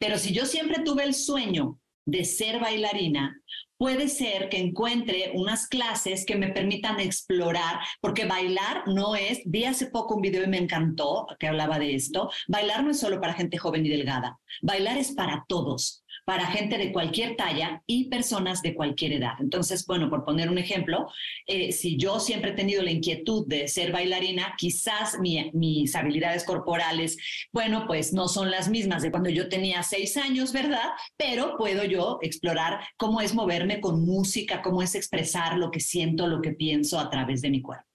Pero 0.00 0.18
si 0.18 0.32
yo 0.32 0.46
siempre 0.46 0.82
tuve 0.82 1.04
el 1.04 1.14
sueño 1.14 1.78
de 2.04 2.24
ser 2.24 2.58
bailarina, 2.58 3.40
puede 3.78 4.08
ser 4.08 4.48
que 4.48 4.58
encuentre 4.58 5.30
unas 5.34 5.68
clases 5.68 6.24
que 6.24 6.34
me 6.34 6.48
permitan 6.48 6.98
explorar, 6.98 7.78
porque 8.00 8.24
bailar 8.24 8.88
no 8.88 9.14
es, 9.14 9.42
vi 9.44 9.64
hace 9.64 9.86
poco 9.86 10.16
un 10.16 10.22
video 10.22 10.42
y 10.42 10.48
me 10.48 10.58
encantó 10.58 11.26
que 11.38 11.46
hablaba 11.46 11.78
de 11.78 11.94
esto, 11.94 12.30
bailar 12.48 12.82
no 12.82 12.90
es 12.90 12.98
solo 12.98 13.20
para 13.20 13.34
gente 13.34 13.58
joven 13.58 13.86
y 13.86 13.90
delgada, 13.90 14.40
bailar 14.62 14.98
es 14.98 15.12
para 15.12 15.44
todos 15.46 16.04
para 16.26 16.48
gente 16.48 16.76
de 16.76 16.92
cualquier 16.92 17.36
talla 17.36 17.84
y 17.86 18.08
personas 18.10 18.60
de 18.60 18.74
cualquier 18.74 19.12
edad. 19.12 19.34
Entonces, 19.38 19.86
bueno, 19.86 20.10
por 20.10 20.24
poner 20.24 20.50
un 20.50 20.58
ejemplo, 20.58 21.08
eh, 21.46 21.70
si 21.70 21.96
yo 21.96 22.18
siempre 22.18 22.50
he 22.50 22.54
tenido 22.54 22.82
la 22.82 22.90
inquietud 22.90 23.46
de 23.46 23.68
ser 23.68 23.92
bailarina, 23.92 24.54
quizás 24.58 25.18
mis 25.20 25.94
habilidades 25.94 26.42
corporales, 26.42 27.16
bueno, 27.52 27.86
pues 27.86 28.12
no 28.12 28.26
son 28.26 28.50
las 28.50 28.68
mismas 28.68 29.02
de 29.02 29.12
cuando 29.12 29.30
yo 29.30 29.48
tenía 29.48 29.84
seis 29.84 30.16
años, 30.16 30.52
¿verdad? 30.52 30.90
Pero 31.16 31.56
puedo 31.56 31.84
yo 31.84 32.18
explorar 32.22 32.80
cómo 32.96 33.20
es 33.20 33.32
moverme 33.32 33.80
con 33.80 34.04
música, 34.04 34.62
cómo 34.62 34.82
es 34.82 34.96
expresar 34.96 35.56
lo 35.56 35.70
que 35.70 35.78
siento, 35.78 36.26
lo 36.26 36.42
que 36.42 36.52
pienso 36.52 36.98
a 36.98 37.08
través 37.08 37.40
de 37.40 37.50
mi 37.50 37.62
cuerpo. 37.62 37.85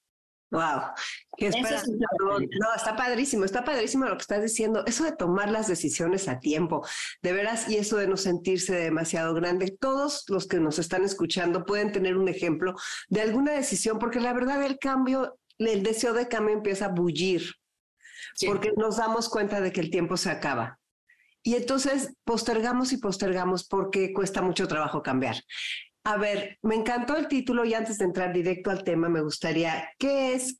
Wow, 0.51 0.81
¿Qué 1.38 1.50
no, 1.50 2.75
está 2.75 2.96
padrísimo, 2.98 3.46
está 3.46 3.63
padrísimo 3.63 4.05
lo 4.05 4.17
que 4.17 4.22
estás 4.22 4.43
diciendo. 4.43 4.84
Eso 4.86 5.05
de 5.05 5.13
tomar 5.13 5.50
las 5.50 5.70
decisiones 5.70 6.27
a 6.27 6.39
tiempo, 6.39 6.86
de 7.22 7.31
veras, 7.31 7.70
y 7.70 7.77
eso 7.77 7.96
de 7.96 8.08
no 8.08 8.17
sentirse 8.17 8.75
demasiado 8.75 9.34
grande. 9.34 9.74
Todos 9.79 10.25
los 10.27 10.48
que 10.48 10.60
nos 10.60 10.77
están 10.77 11.05
escuchando 11.05 11.65
pueden 11.65 11.93
tener 11.93 12.17
un 12.17 12.27
ejemplo 12.27 12.75
de 13.08 13.22
alguna 13.22 13.53
decisión, 13.53 13.98
porque 13.98 14.20
la 14.20 14.34
verdad 14.34 14.62
el 14.63 14.77
cambio, 14.77 15.39
el 15.58 15.84
deseo 15.84 16.13
de 16.13 16.27
cambio 16.27 16.53
empieza 16.53 16.88
a 16.88 16.89
bullir, 16.89 17.53
porque 18.46 18.74
nos 18.75 18.98
damos 18.98 19.29
cuenta 19.29 19.62
de 19.62 19.72
que 19.72 19.79
el 19.79 19.89
tiempo 19.89 20.17
se 20.17 20.31
acaba. 20.31 20.79
Y 21.43 21.55
entonces 21.55 22.13
postergamos 22.25 22.91
y 22.91 22.98
postergamos 22.98 23.65
porque 23.67 24.12
cuesta 24.12 24.41
mucho 24.41 24.67
trabajo 24.67 25.01
cambiar. 25.01 25.38
A 26.03 26.17
ver, 26.17 26.58
me 26.63 26.75
encantó 26.75 27.15
el 27.15 27.27
título 27.27 27.63
y 27.63 27.75
antes 27.75 28.00
de 28.00 28.05
entrar 28.05 28.34
directo 28.34 28.72
al 28.72 28.84
tema, 28.84 29.08
me 29.08 29.22
gustaría, 29.22 29.89
¿qué 30.00 30.34
es? 30.34 30.60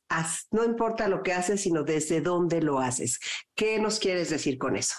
No 0.52 0.64
importa 0.64 1.08
lo 1.08 1.22
que 1.22 1.32
haces, 1.32 1.62
sino 1.62 1.82
desde 1.82 2.20
dónde 2.20 2.62
lo 2.62 2.78
haces. 2.78 3.18
¿Qué 3.56 3.80
nos 3.80 3.98
quieres 3.98 4.30
decir 4.30 4.56
con 4.56 4.76
eso? 4.76 4.94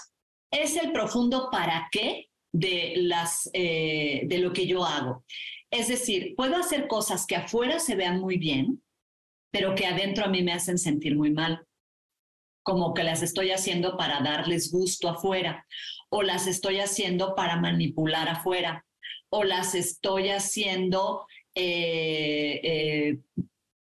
Es 0.52 0.76
el 0.76 0.92
profundo 0.92 1.48
para 1.50 1.88
qué 1.92 2.28
de, 2.52 2.94
las, 2.98 3.50
eh, 3.54 4.24
de 4.26 4.38
lo 4.40 4.52
que 4.52 4.68
yo 4.68 4.86
hago. 4.86 5.24
Es 5.72 5.88
decir, 5.88 6.36
puedo 6.36 6.58
hacer 6.58 6.88
cosas 6.88 7.26
que 7.26 7.38
afuera 7.38 7.80
se 7.80 7.96
vean 7.96 8.20
muy 8.20 8.38
bien, 8.38 8.84
pero 9.50 9.76
que 9.76 9.86
adentro 9.86 10.26
a 10.26 10.30
mí 10.30 10.44
me 10.44 10.54
hacen 10.54 10.78
sentir 10.78 11.16
muy 11.16 11.32
mal 11.32 11.66
como 12.64 12.94
que 12.94 13.04
las 13.04 13.22
estoy 13.22 13.52
haciendo 13.52 13.98
para 13.98 14.22
darles 14.22 14.72
gusto 14.72 15.10
afuera 15.10 15.66
o 16.10 16.24
las 16.24 16.48
estoy 16.48 16.80
haciendo 16.80 17.36
para 17.36 17.58
manipular 17.58 18.30
afuera 18.30 18.86
o 19.36 19.44
las 19.44 19.74
estoy 19.74 20.30
haciendo 20.30 21.26
eh, 21.56 22.62
eh, 22.64 23.18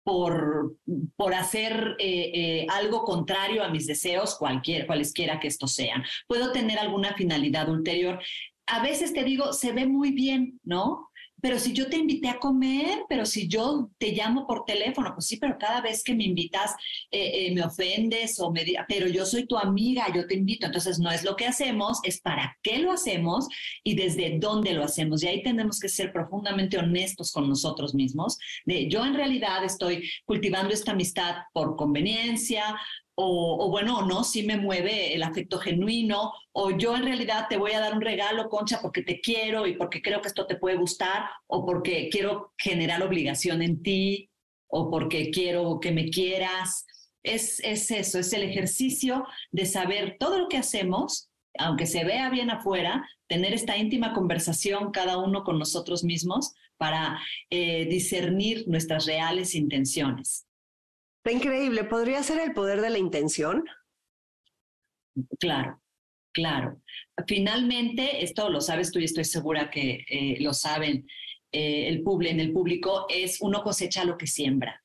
por, 0.02 0.78
por 1.18 1.34
hacer 1.34 1.98
eh, 2.00 2.66
algo 2.70 3.04
contrario 3.04 3.62
a 3.62 3.68
mis 3.68 3.86
deseos, 3.86 4.36
cualquier, 4.36 4.88
cualesquiera 4.88 5.42
que 5.42 5.50
estos 5.50 5.74
sean. 5.74 6.04
Puedo 6.26 6.54
tener 6.54 6.80
alguna 6.80 7.16
finalidad 7.16 7.68
ulterior. 7.68 8.20
A 8.66 8.82
veces 8.82 9.14
te 9.14 9.26
digo, 9.26 9.52
se 9.52 9.74
ve 9.74 9.86
muy 9.86 10.12
bien, 10.12 10.58
¿no? 10.64 11.11
Pero 11.42 11.60
si 11.60 11.74
yo 11.74 11.88
te 11.88 11.98
invité 11.98 12.30
a 12.30 12.40
comer, 12.40 13.04
pero 13.10 13.26
si 13.26 13.48
yo 13.48 13.90
te 13.98 14.12
llamo 14.12 14.48
por 14.48 14.66
teléfono, 14.66 15.12
pues 15.14 15.28
sí, 15.28 15.38
pero 15.38 15.58
cada 15.58 15.82
vez 15.82 16.04
que 16.04 16.16
me 16.16 16.24
invitas 16.24 16.72
eh, 17.12 17.48
eh, 17.48 17.54
me 17.54 17.64
ofendes 17.64 18.40
o 18.40 18.52
me 18.52 18.62
pero 18.88 19.08
yo 19.08 19.26
soy 19.26 19.46
tu 19.46 19.58
amiga, 19.58 20.06
yo 20.14 20.28
te 20.28 20.36
invito. 20.36 20.68
Entonces 20.68 21.00
no 21.00 21.12
es 21.12 21.24
lo 21.24 21.36
que 21.36 21.48
hacemos, 21.48 22.00
es 22.04 22.22
para 22.22 22.58
qué 22.62 22.80
lo 22.80 22.92
hacemos 22.92 23.48
y 23.84 23.96
desde 23.96 24.38
dónde 24.40 24.74
lo 24.74 24.84
hacemos. 24.84 25.24
Y 25.24 25.28
ahí 25.28 25.44
tenemos 25.44 25.80
que 25.80 25.90
ser 25.90 26.12
profundamente 26.12 26.78
honestos 26.78 27.32
con 27.32 27.50
nosotros 27.50 27.94
mismos. 27.94 28.38
Yo 28.66 29.06
en 29.06 29.16
realidad 29.16 29.64
estoy 29.64 30.10
cultivando 30.26 30.74
esta 30.74 30.92
amistad 30.92 31.36
por 31.54 31.76
conveniencia, 31.76 32.80
o, 33.24 33.70
bueno, 33.70 34.00
o 34.00 34.06
no, 34.06 34.24
sí 34.24 34.44
me 34.44 34.58
mueve 34.58 35.14
el 35.14 35.24
afecto 35.24 35.60
genuino, 35.60 36.34
o 36.52 36.72
yo 36.72 36.96
en 36.96 37.04
realidad 37.04 37.48
te 37.50 37.58
voy 37.58 37.74
a 37.74 37.80
dar 37.80 37.94
un 37.94 38.02
regalo, 38.02 38.50
Concha, 38.50 38.80
porque 38.82 39.04
te 39.04 39.22
quiero 39.22 39.68
y 39.68 39.76
porque 39.76 40.02
creo 40.02 40.22
que 40.22 40.28
esto 40.28 40.48
te 40.48 40.56
puede 40.56 40.78
gustar, 40.78 41.30
o 41.48 41.66
porque 41.66 42.10
quiero 42.10 42.54
generar 42.58 43.04
obligación 43.04 43.62
en 43.62 43.84
ti, 43.84 44.30
o 44.68 44.90
porque 44.90 45.30
quiero 45.30 45.80
que 45.80 45.92
me 45.92 46.10
quieras. 46.10 46.86
Es, 47.24 47.60
es 47.64 47.92
eso, 47.92 48.18
es 48.18 48.34
el 48.34 48.44
ejercicio 48.44 49.26
de 49.52 49.66
saber 49.66 50.18
todo 50.20 50.40
lo 50.40 50.48
que 50.48 50.58
hacemos, 50.58 51.30
aunque 51.60 51.86
se 51.86 52.04
vea 52.04 52.30
bien 52.30 52.50
afuera, 52.50 53.08
tener 53.28 53.54
esta 53.54 53.78
íntima 53.78 54.14
conversación 54.14 54.92
cada 54.92 55.18
uno 55.18 55.44
con 55.44 55.60
nosotros 55.60 56.04
mismos 56.04 56.54
para 56.78 57.20
eh, 57.52 57.86
discernir 57.86 58.68
nuestras 58.68 59.06
reales 59.06 59.54
intenciones. 59.54 60.48
Está 61.24 61.38
increíble. 61.38 61.84
¿Podría 61.84 62.24
ser 62.24 62.40
el 62.40 62.54
poder 62.54 62.82
de 62.82 62.90
la 62.90 62.98
intención? 62.98 63.64
Claro, 65.40 65.80
claro. 66.34 66.82
Finalmente, 67.28 68.24
esto 68.24 68.50
lo 68.50 68.60
sabes 68.60 68.92
tú 68.92 68.98
y 68.98 69.04
estoy 69.04 69.26
segura 69.26 69.70
que 69.70 70.04
eh, 70.10 70.38
lo 70.40 70.52
saben 70.54 71.08
eh, 71.52 71.90
el 71.90 72.02
público, 72.02 72.32
en 72.32 72.40
el 72.40 72.52
público, 72.52 73.06
es 73.08 73.40
uno 73.40 73.62
cosecha 73.62 74.04
lo 74.04 74.18
que 74.18 74.26
siembra. 74.26 74.81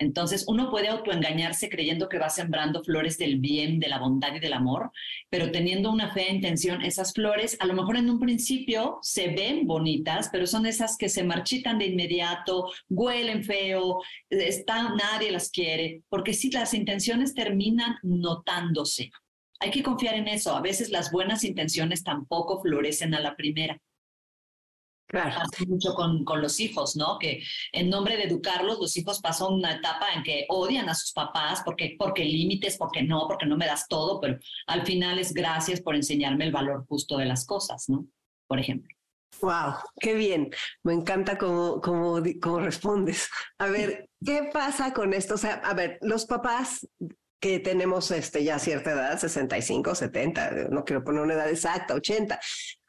Entonces, 0.00 0.46
uno 0.48 0.70
puede 0.70 0.88
autoengañarse 0.88 1.68
creyendo 1.68 2.08
que 2.08 2.18
va 2.18 2.30
sembrando 2.30 2.82
flores 2.82 3.18
del 3.18 3.38
bien, 3.38 3.78
de 3.78 3.88
la 3.88 3.98
bondad 3.98 4.34
y 4.34 4.40
del 4.40 4.54
amor, 4.54 4.90
pero 5.28 5.52
teniendo 5.52 5.92
una 5.92 6.10
fe 6.10 6.22
e 6.22 6.34
intención, 6.34 6.80
esas 6.80 7.12
flores 7.12 7.58
a 7.60 7.66
lo 7.66 7.74
mejor 7.74 7.98
en 7.98 8.08
un 8.08 8.18
principio 8.18 8.98
se 9.02 9.28
ven 9.28 9.66
bonitas, 9.66 10.30
pero 10.32 10.46
son 10.46 10.64
esas 10.64 10.96
que 10.96 11.10
se 11.10 11.22
marchitan 11.22 11.78
de 11.78 11.88
inmediato, 11.88 12.70
huelen 12.88 13.44
feo, 13.44 14.00
están, 14.30 14.96
nadie 14.96 15.30
las 15.30 15.50
quiere, 15.50 16.02
porque 16.08 16.32
si 16.32 16.50
las 16.50 16.72
intenciones 16.72 17.34
terminan 17.34 17.96
notándose. 18.02 19.10
Hay 19.62 19.70
que 19.70 19.82
confiar 19.82 20.14
en 20.14 20.28
eso. 20.28 20.56
A 20.56 20.62
veces 20.62 20.88
las 20.88 21.12
buenas 21.12 21.44
intenciones 21.44 22.02
tampoco 22.02 22.62
florecen 22.62 23.14
a 23.14 23.20
la 23.20 23.36
primera. 23.36 23.78
Claro. 25.10 25.40
mucho 25.66 25.94
con, 25.94 26.24
con, 26.24 26.40
los 26.40 26.60
hijos, 26.60 26.94
¿no? 26.94 27.18
Que 27.18 27.42
en 27.72 27.90
nombre 27.90 28.16
de 28.16 28.24
educarlos, 28.24 28.78
los 28.78 28.96
hijos 28.96 29.20
pasan 29.20 29.54
una 29.54 29.74
etapa 29.74 30.06
en 30.14 30.22
que 30.22 30.46
odian 30.48 30.88
a 30.88 30.94
sus 30.94 31.12
papás 31.12 31.62
porque, 31.64 31.96
porque 31.98 32.24
límites, 32.24 32.76
porque 32.76 33.02
no, 33.02 33.26
porque 33.26 33.44
no 33.44 33.56
me 33.56 33.66
das 33.66 33.88
todo, 33.88 34.20
pero 34.20 34.38
al 34.68 34.86
final 34.86 35.18
es 35.18 35.34
gracias 35.34 35.80
por 35.80 35.96
enseñarme 35.96 36.44
el 36.44 36.52
valor 36.52 36.86
justo 36.88 37.16
de 37.16 37.24
las 37.24 37.44
cosas, 37.44 37.88
¿no? 37.88 38.06
Por 38.46 38.60
ejemplo. 38.60 38.94
Wow, 39.40 39.74
qué 40.00 40.14
bien. 40.14 40.50
Me 40.84 40.92
encanta 40.92 41.36
cómo, 41.38 41.80
cómo, 41.80 42.22
cómo 42.40 42.60
respondes. 42.60 43.28
A 43.58 43.66
ver, 43.66 44.08
¿qué 44.24 44.48
pasa 44.52 44.92
con 44.92 45.12
esto? 45.12 45.34
O 45.34 45.38
sea, 45.38 45.54
a 45.54 45.74
ver, 45.74 45.98
los 46.02 46.26
papás 46.26 46.86
que 47.40 47.58
tenemos 47.58 48.12
este, 48.12 48.44
ya 48.44 48.60
cierta 48.60 48.92
edad, 48.92 49.18
65, 49.18 49.94
70, 49.94 50.68
no 50.70 50.84
quiero 50.84 51.02
poner 51.02 51.22
una 51.22 51.34
edad 51.34 51.48
exacta, 51.48 51.94
80, 51.94 52.38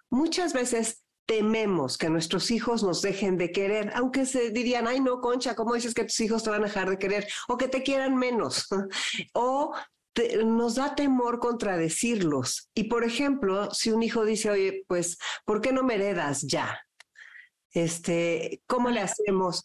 muchas 0.10 0.54
veces 0.54 1.01
tememos 1.26 1.98
que 1.98 2.10
nuestros 2.10 2.52
hijos 2.52 2.84
nos 2.84 3.02
dejen 3.02 3.38
de 3.38 3.52
querer, 3.52 3.92
aunque 3.96 4.26
se 4.26 4.52
dirían, 4.52 4.88
ay 4.88 5.00
no, 5.00 5.22
Concha, 5.22 5.56
¿cómo 5.56 5.74
dices 5.74 5.94
que 5.94 6.04
tus 6.04 6.20
hijos 6.20 6.44
te 6.44 6.50
van 6.50 6.64
a 6.64 6.68
dejar 6.68 6.90
de 6.90 6.98
querer? 6.98 7.28
O 7.48 7.58
que 7.58 7.68
te 7.68 7.84
quieran 7.84 8.16
menos. 8.16 8.68
o 9.34 9.74
nos 10.44 10.76
da 10.76 10.96
temor 10.96 11.40
contradecirlos. 11.40 12.70
Y 12.74 12.86
por 12.86 13.04
ejemplo, 13.04 13.72
si 13.74 13.92
un 13.92 14.04
hijo 14.04 14.26
dice, 14.26 14.50
oye, 14.50 14.84
pues, 14.88 15.18
¿por 15.46 15.62
qué 15.62 15.72
no 15.72 15.84
me 15.84 15.96
heredas 15.96 16.42
ya? 16.42 16.82
Este, 17.74 18.62
¿cómo 18.68 18.90
le 18.90 19.00
hacemos? 19.00 19.64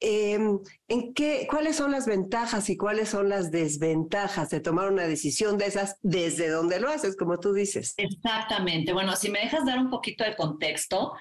Em, 0.00 0.58
¿en 0.88 1.14
qué, 1.14 1.46
¿cuáles 1.48 1.76
son 1.76 1.92
las 1.92 2.06
ventajas 2.06 2.68
y 2.68 2.76
cuáles 2.76 3.08
son 3.08 3.28
las 3.28 3.50
desventajas 3.50 4.50
de 4.50 4.60
tomar 4.60 4.90
una 4.90 5.06
decisión 5.06 5.56
de 5.56 5.66
esas 5.66 5.96
desde 6.02 6.48
donde 6.48 6.80
lo 6.80 6.90
haces, 6.90 7.16
como 7.16 7.38
tú 7.38 7.52
dices? 7.52 7.94
Exactamente. 7.96 8.92
Bueno, 8.92 9.16
si 9.16 9.30
me 9.30 9.40
dejas 9.40 9.64
dar 9.64 9.78
un 9.78 9.90
poquito 9.90 10.24
de 10.24 10.36
contexto, 10.36 11.12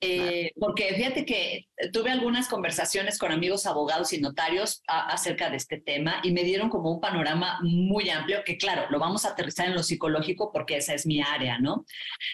eh, 0.00 0.50
porque 0.60 0.92
fíjate 0.94 1.24
que 1.24 1.68
tuve 1.90 2.10
algunas 2.10 2.48
conversaciones 2.48 3.18
con 3.18 3.32
amigos 3.32 3.64
abogados 3.64 4.12
y 4.12 4.20
notarios 4.20 4.82
acerca 4.86 5.48
de 5.48 5.56
este 5.56 5.80
tema 5.80 6.20
y 6.22 6.32
me 6.32 6.44
dieron 6.44 6.68
como 6.68 6.92
un 6.92 7.00
panorama 7.00 7.58
muy 7.62 8.10
amplio 8.10 8.44
que 8.44 8.58
claro, 8.58 8.90
lo 8.90 8.98
vamos 8.98 9.24
a 9.24 9.30
aterrizar 9.30 9.68
en 9.68 9.74
lo 9.74 9.82
psicológico 9.82 10.52
porque 10.52 10.76
esa 10.76 10.92
es 10.92 11.06
mi 11.06 11.22
área, 11.22 11.58
¿no? 11.58 11.86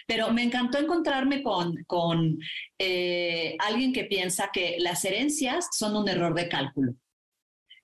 Pero 0.07 0.31
me 0.33 0.43
encantó 0.43 0.77
encontrarme 0.77 1.41
con, 1.41 1.77
con 1.87 2.37
eh, 2.79 3.55
alguien 3.59 3.93
que 3.93 4.03
piensa 4.03 4.49
que 4.51 4.75
las 4.79 5.05
herencias 5.05 5.69
son 5.71 5.95
un 5.95 6.09
error 6.09 6.33
de 6.33 6.49
cálculo 6.49 6.95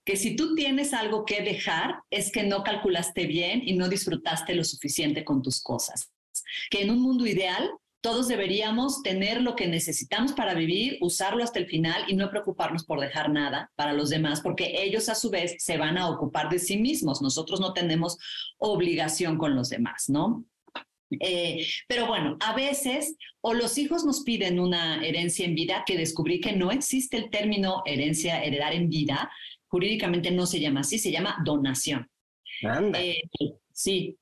que 0.04 0.18
si 0.18 0.36
tú 0.36 0.56
tienes 0.56 0.94
algo 0.94 1.24
que 1.24 1.42
dejar 1.42 2.00
es 2.10 2.32
que 2.32 2.42
no 2.42 2.64
calculaste 2.64 3.28
bien 3.28 3.62
y 3.64 3.74
no 3.74 3.88
disfrutaste 3.88 4.56
lo 4.56 4.64
suficiente 4.64 5.24
con 5.24 5.44
tus 5.44 5.62
cosas. 5.62 6.12
Que 6.72 6.82
en 6.82 6.90
un 6.90 7.00
mundo 7.00 7.28
ideal 7.28 7.70
todos 8.01 8.27
deberíamos 8.27 9.01
tener 9.03 9.41
lo 9.41 9.56
que 9.56 9.68
necesitamos 9.68 10.32
para 10.34 10.53
vivir, 10.53 10.98
usarlo 11.01 11.44
hasta 11.44 11.60
el 11.60 11.68
final 11.68 12.03
y 12.08 12.15
no 12.15 12.29
preocuparnos 12.29 12.86
por 12.86 13.00
dejar 13.00 13.29
nada 13.29 13.72
para 13.75 13.94
los 13.94 14.10
demás, 14.10 14.41
porque 14.41 14.82
ellos 14.84 15.10
a 15.10 15.15
su 15.15 15.29
vez 15.29 15.56
se 15.60 15.77
van 15.77 15.98
a 15.98 16.10
ocupar 16.10 16.50
de 16.50 16.60
sí 16.60 16.77
mismos. 16.77 17.22
Nosotros 17.22 17.60
no 17.60 17.74
tenemos 17.74 18.18
obligación 18.58 19.38
con 19.38 19.56
los 19.56 19.70
demás, 19.70 20.06
¿no? 20.08 20.46
Eh, 21.20 21.65
pero 21.88 22.06
bueno, 22.06 22.38
a 22.39 22.53
veces 22.53 23.15
o 23.41 23.53
los 23.53 23.77
hijos 23.77 24.06
nos 24.06 24.22
piden 24.22 24.60
una 24.60 25.03
herencia 25.03 25.46
en 25.46 25.56
vida, 25.56 25.84
que 25.86 25.98
descubrí 25.98 26.39
que 26.39 26.53
no 26.53 26.72
existe 26.72 27.18
el 27.18 27.29
término 27.29 27.82
herencia, 27.86 28.44
heredar 28.44 28.74
en 28.74 28.89
vida, 28.89 29.29
jurídicamente 29.68 30.32
no 30.32 30.46
se 30.46 30.60
llama 30.60 30.82
así, 30.82 31.00
se 31.00 31.12
llama 31.12 31.38
donación. 31.44 32.10
Eh, 32.94 33.22
sí, 33.72 34.18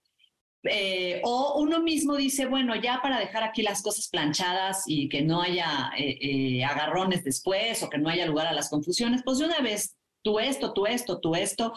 eh, 0.69 1.21
o 1.23 1.59
uno 1.59 1.81
mismo 1.81 2.15
dice, 2.15 2.45
bueno, 2.45 2.75
ya 2.75 2.99
para 3.01 3.19
dejar 3.19 3.43
aquí 3.43 3.61
las 3.61 3.81
cosas 3.81 4.07
planchadas 4.09 4.83
y 4.85 5.09
que 5.09 5.21
no 5.21 5.41
haya 5.41 5.91
eh, 5.97 6.17
eh, 6.21 6.63
agarrones 6.63 7.23
después 7.23 7.81
o 7.83 7.89
que 7.89 7.97
no 7.97 8.09
haya 8.09 8.25
lugar 8.25 8.47
a 8.47 8.53
las 8.53 8.69
confusiones, 8.69 9.21
pues 9.23 9.39
de 9.39 9.45
una 9.45 9.59
vez 9.59 9.95
tú 10.23 10.39
esto, 10.39 10.73
tú 10.73 10.85
esto, 10.85 11.19
tú 11.19 11.35
esto, 11.35 11.73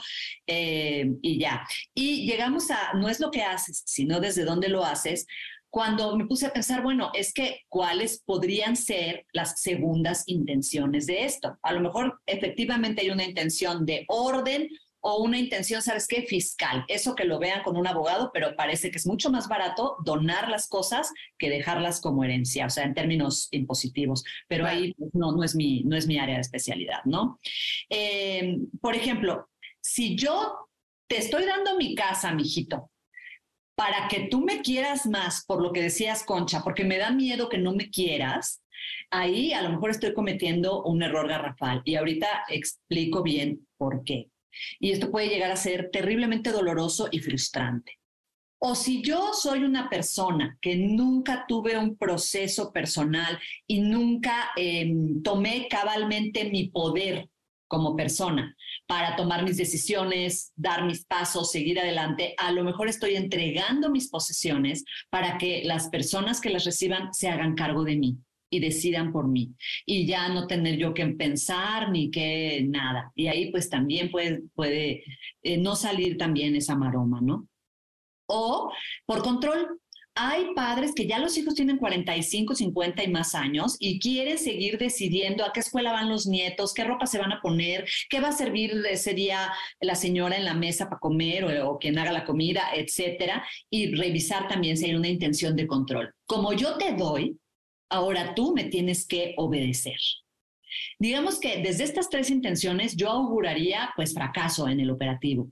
y 0.46 1.38
ya. 1.38 1.64
Y 1.94 2.26
llegamos 2.26 2.70
a, 2.70 2.94
no 2.94 3.08
es 3.08 3.20
lo 3.20 3.30
que 3.30 3.42
haces, 3.42 3.82
sino 3.86 4.18
desde 4.18 4.44
dónde 4.44 4.68
lo 4.68 4.84
haces. 4.84 5.26
Cuando 5.68 6.16
me 6.16 6.26
puse 6.26 6.46
a 6.46 6.52
pensar, 6.52 6.82
bueno, 6.82 7.12
es 7.14 7.32
que 7.32 7.60
cuáles 7.68 8.22
podrían 8.26 8.74
ser 8.74 9.24
las 9.32 9.60
segundas 9.60 10.24
intenciones 10.26 11.06
de 11.06 11.24
esto. 11.24 11.58
A 11.62 11.72
lo 11.72 11.80
mejor 11.80 12.20
efectivamente 12.26 13.02
hay 13.02 13.10
una 13.10 13.24
intención 13.24 13.86
de 13.86 14.04
orden 14.08 14.68
o 15.00 15.22
una 15.22 15.38
intención, 15.38 15.82
¿sabes 15.82 16.06
qué? 16.06 16.22
Fiscal. 16.22 16.84
Eso 16.88 17.14
que 17.14 17.24
lo 17.24 17.38
vean 17.38 17.62
con 17.62 17.76
un 17.76 17.86
abogado, 17.86 18.30
pero 18.32 18.54
parece 18.56 18.90
que 18.90 18.98
es 18.98 19.06
mucho 19.06 19.30
más 19.30 19.48
barato 19.48 19.96
donar 20.04 20.48
las 20.48 20.68
cosas 20.68 21.12
que 21.38 21.50
dejarlas 21.50 22.00
como 22.00 22.24
herencia, 22.24 22.66
o 22.66 22.70
sea, 22.70 22.84
en 22.84 22.94
términos 22.94 23.48
impositivos. 23.50 24.24
Pero 24.48 24.66
ahí 24.66 24.94
no, 25.12 25.32
no, 25.32 25.42
es 25.42 25.54
mi, 25.54 25.82
no 25.84 25.96
es 25.96 26.06
mi 26.06 26.18
área 26.18 26.36
de 26.36 26.42
especialidad, 26.42 27.02
¿no? 27.04 27.38
Eh, 27.88 28.58
por 28.80 28.94
ejemplo, 28.94 29.48
si 29.80 30.16
yo 30.16 30.68
te 31.08 31.18
estoy 31.18 31.44
dando 31.44 31.76
mi 31.76 31.94
casa, 31.94 32.32
mijito, 32.32 32.90
para 33.74 34.08
que 34.08 34.28
tú 34.30 34.42
me 34.42 34.60
quieras 34.60 35.06
más, 35.06 35.44
por 35.46 35.62
lo 35.62 35.72
que 35.72 35.80
decías, 35.80 36.22
Concha, 36.22 36.62
porque 36.62 36.84
me 36.84 36.98
da 36.98 37.10
miedo 37.10 37.48
que 37.48 37.56
no 37.56 37.72
me 37.72 37.88
quieras, 37.88 38.62
ahí 39.10 39.52
a 39.52 39.62
lo 39.62 39.70
mejor 39.70 39.90
estoy 39.90 40.12
cometiendo 40.12 40.82
un 40.82 41.02
error 41.02 41.28
garrafal. 41.28 41.80
Y 41.84 41.96
ahorita 41.96 42.44
explico 42.48 43.22
bien 43.22 43.66
por 43.78 44.04
qué. 44.04 44.28
Y 44.78 44.90
esto 44.90 45.10
puede 45.10 45.28
llegar 45.28 45.50
a 45.50 45.56
ser 45.56 45.90
terriblemente 45.92 46.52
doloroso 46.52 47.08
y 47.10 47.20
frustrante. 47.20 47.98
O 48.62 48.74
si 48.74 49.02
yo 49.02 49.32
soy 49.32 49.64
una 49.64 49.88
persona 49.88 50.58
que 50.60 50.76
nunca 50.76 51.46
tuve 51.48 51.78
un 51.78 51.96
proceso 51.96 52.72
personal 52.72 53.38
y 53.66 53.80
nunca 53.80 54.50
em, 54.54 55.22
tomé 55.22 55.66
cabalmente 55.68 56.44
mi 56.50 56.68
poder 56.68 57.30
como 57.66 57.96
persona 57.96 58.54
para 58.86 59.16
tomar 59.16 59.44
mis 59.44 59.56
decisiones, 59.56 60.52
dar 60.56 60.84
mis 60.84 61.06
pasos, 61.06 61.52
seguir 61.52 61.78
adelante, 61.80 62.34
a 62.36 62.52
lo 62.52 62.64
mejor 62.64 62.88
estoy 62.88 63.14
entregando 63.14 63.88
mis 63.88 64.10
posesiones 64.10 64.84
para 65.08 65.38
que 65.38 65.62
las 65.64 65.88
personas 65.88 66.40
que 66.40 66.50
las 66.50 66.64
reciban 66.64 67.14
se 67.14 67.28
hagan 67.28 67.54
cargo 67.54 67.84
de 67.84 67.96
mí. 67.96 68.18
Y 68.50 68.60
decidan 68.60 69.12
por 69.12 69.28
mí 69.28 69.54
y 69.86 70.06
ya 70.06 70.28
no 70.28 70.46
tener 70.46 70.76
yo 70.76 70.92
que 70.92 71.06
pensar 71.06 71.90
ni 71.90 72.10
que 72.10 72.66
nada. 72.68 73.12
Y 73.14 73.28
ahí 73.28 73.50
pues 73.50 73.70
también 73.70 74.10
puede, 74.10 75.04
eh, 75.42 75.56
no 75.58 75.76
salir 75.76 76.18
también 76.18 76.56
esa 76.56 76.76
maroma, 76.76 77.20
¿no? 77.20 77.48
O 78.26 78.70
por 79.06 79.22
control, 79.22 79.80
hay 80.14 80.52
padres 80.54 80.92
que 80.94 81.06
ya 81.06 81.18
los 81.18 81.38
hijos 81.38 81.54
tienen 81.54 81.78
45, 81.78 82.54
50 82.54 83.04
y 83.04 83.08
más 83.08 83.34
años 83.34 83.76
y 83.78 83.98
quieren 84.00 84.38
seguir 84.38 84.76
decidiendo 84.76 85.44
a 85.44 85.52
qué 85.52 85.60
escuela 85.60 85.92
van 85.92 86.08
los 86.08 86.26
nietos, 86.26 86.74
qué 86.74 86.84
ropa 86.84 87.06
se 87.06 87.18
van 87.18 87.32
a 87.32 87.40
poner, 87.40 87.86
qué 88.08 88.20
va 88.20 88.28
a 88.28 88.32
servir 88.32 88.84
ese 88.90 89.14
día 89.14 89.52
la 89.80 89.94
señora 89.94 90.36
en 90.36 90.44
la 90.44 90.54
mesa 90.54 90.88
para 90.88 90.98
comer 90.98 91.44
o, 91.44 91.70
o 91.70 91.78
quien 91.78 91.98
haga 91.98 92.12
la 92.12 92.24
comida, 92.24 92.70
etcétera, 92.74 93.44
y 93.70 93.94
revisar 93.94 94.48
también 94.48 94.76
si 94.76 94.86
hay 94.86 94.94
una 94.94 95.08
intención 95.08 95.56
de 95.56 95.66
control. 95.66 96.12
Como 96.26 96.52
yo 96.52 96.76
te 96.76 96.92
doy, 96.92 97.39
ahora 97.90 98.34
tú 98.34 98.54
me 98.54 98.64
tienes 98.64 99.06
que 99.06 99.34
obedecer. 99.36 99.98
Digamos 100.98 101.40
que 101.40 101.62
desde 101.62 101.84
estas 101.84 102.08
tres 102.08 102.30
intenciones 102.30 102.96
yo 102.96 103.10
auguraría 103.10 103.92
pues 103.96 104.14
fracaso 104.14 104.68
en 104.68 104.80
el 104.80 104.90
operativo. 104.90 105.50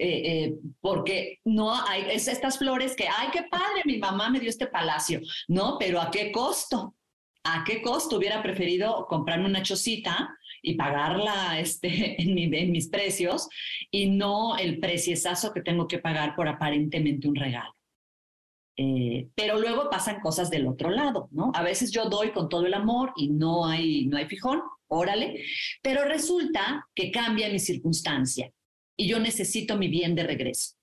Eh, 0.00 0.44
eh, 0.44 0.54
porque 0.80 1.40
no 1.44 1.74
hay 1.74 2.02
es 2.12 2.28
estas 2.28 2.56
flores 2.58 2.94
que, 2.94 3.08
ay, 3.08 3.28
qué 3.32 3.42
padre, 3.50 3.82
mi 3.84 3.98
mamá 3.98 4.30
me 4.30 4.38
dio 4.38 4.48
este 4.48 4.68
palacio, 4.68 5.20
no, 5.48 5.76
pero 5.76 6.00
¿a 6.00 6.08
qué 6.08 6.30
costo? 6.30 6.94
¿A 7.42 7.64
qué 7.64 7.82
costo 7.82 8.16
hubiera 8.16 8.40
preferido 8.40 9.06
comprarme 9.08 9.46
una 9.46 9.62
chocita 9.62 10.36
y 10.62 10.74
pagarla 10.74 11.58
este, 11.58 12.20
en, 12.22 12.54
en 12.54 12.70
mis 12.70 12.88
precios 12.88 13.48
y 13.90 14.10
no 14.10 14.56
el 14.56 14.78
preciesazo 14.78 15.52
que 15.52 15.62
tengo 15.62 15.88
que 15.88 15.98
pagar 15.98 16.36
por 16.36 16.46
aparentemente 16.46 17.26
un 17.26 17.34
regalo? 17.34 17.77
Eh, 18.80 19.28
pero 19.34 19.58
luego 19.58 19.90
pasan 19.90 20.20
cosas 20.20 20.50
del 20.50 20.68
otro 20.68 20.90
lado, 20.90 21.28
¿no? 21.32 21.50
A 21.56 21.64
veces 21.64 21.90
yo 21.90 22.04
doy 22.04 22.30
con 22.30 22.48
todo 22.48 22.64
el 22.64 22.74
amor 22.74 23.12
y 23.16 23.28
no 23.28 23.66
hay, 23.66 24.06
no 24.06 24.16
hay 24.16 24.26
fijón, 24.26 24.62
órale, 24.86 25.42
pero 25.82 26.04
resulta 26.04 26.86
que 26.94 27.10
cambia 27.10 27.50
mi 27.50 27.58
circunstancia 27.58 28.52
y 28.96 29.08
yo 29.08 29.18
necesito 29.18 29.76
mi 29.76 29.88
bien 29.88 30.14
de 30.14 30.22
regreso. 30.22 30.76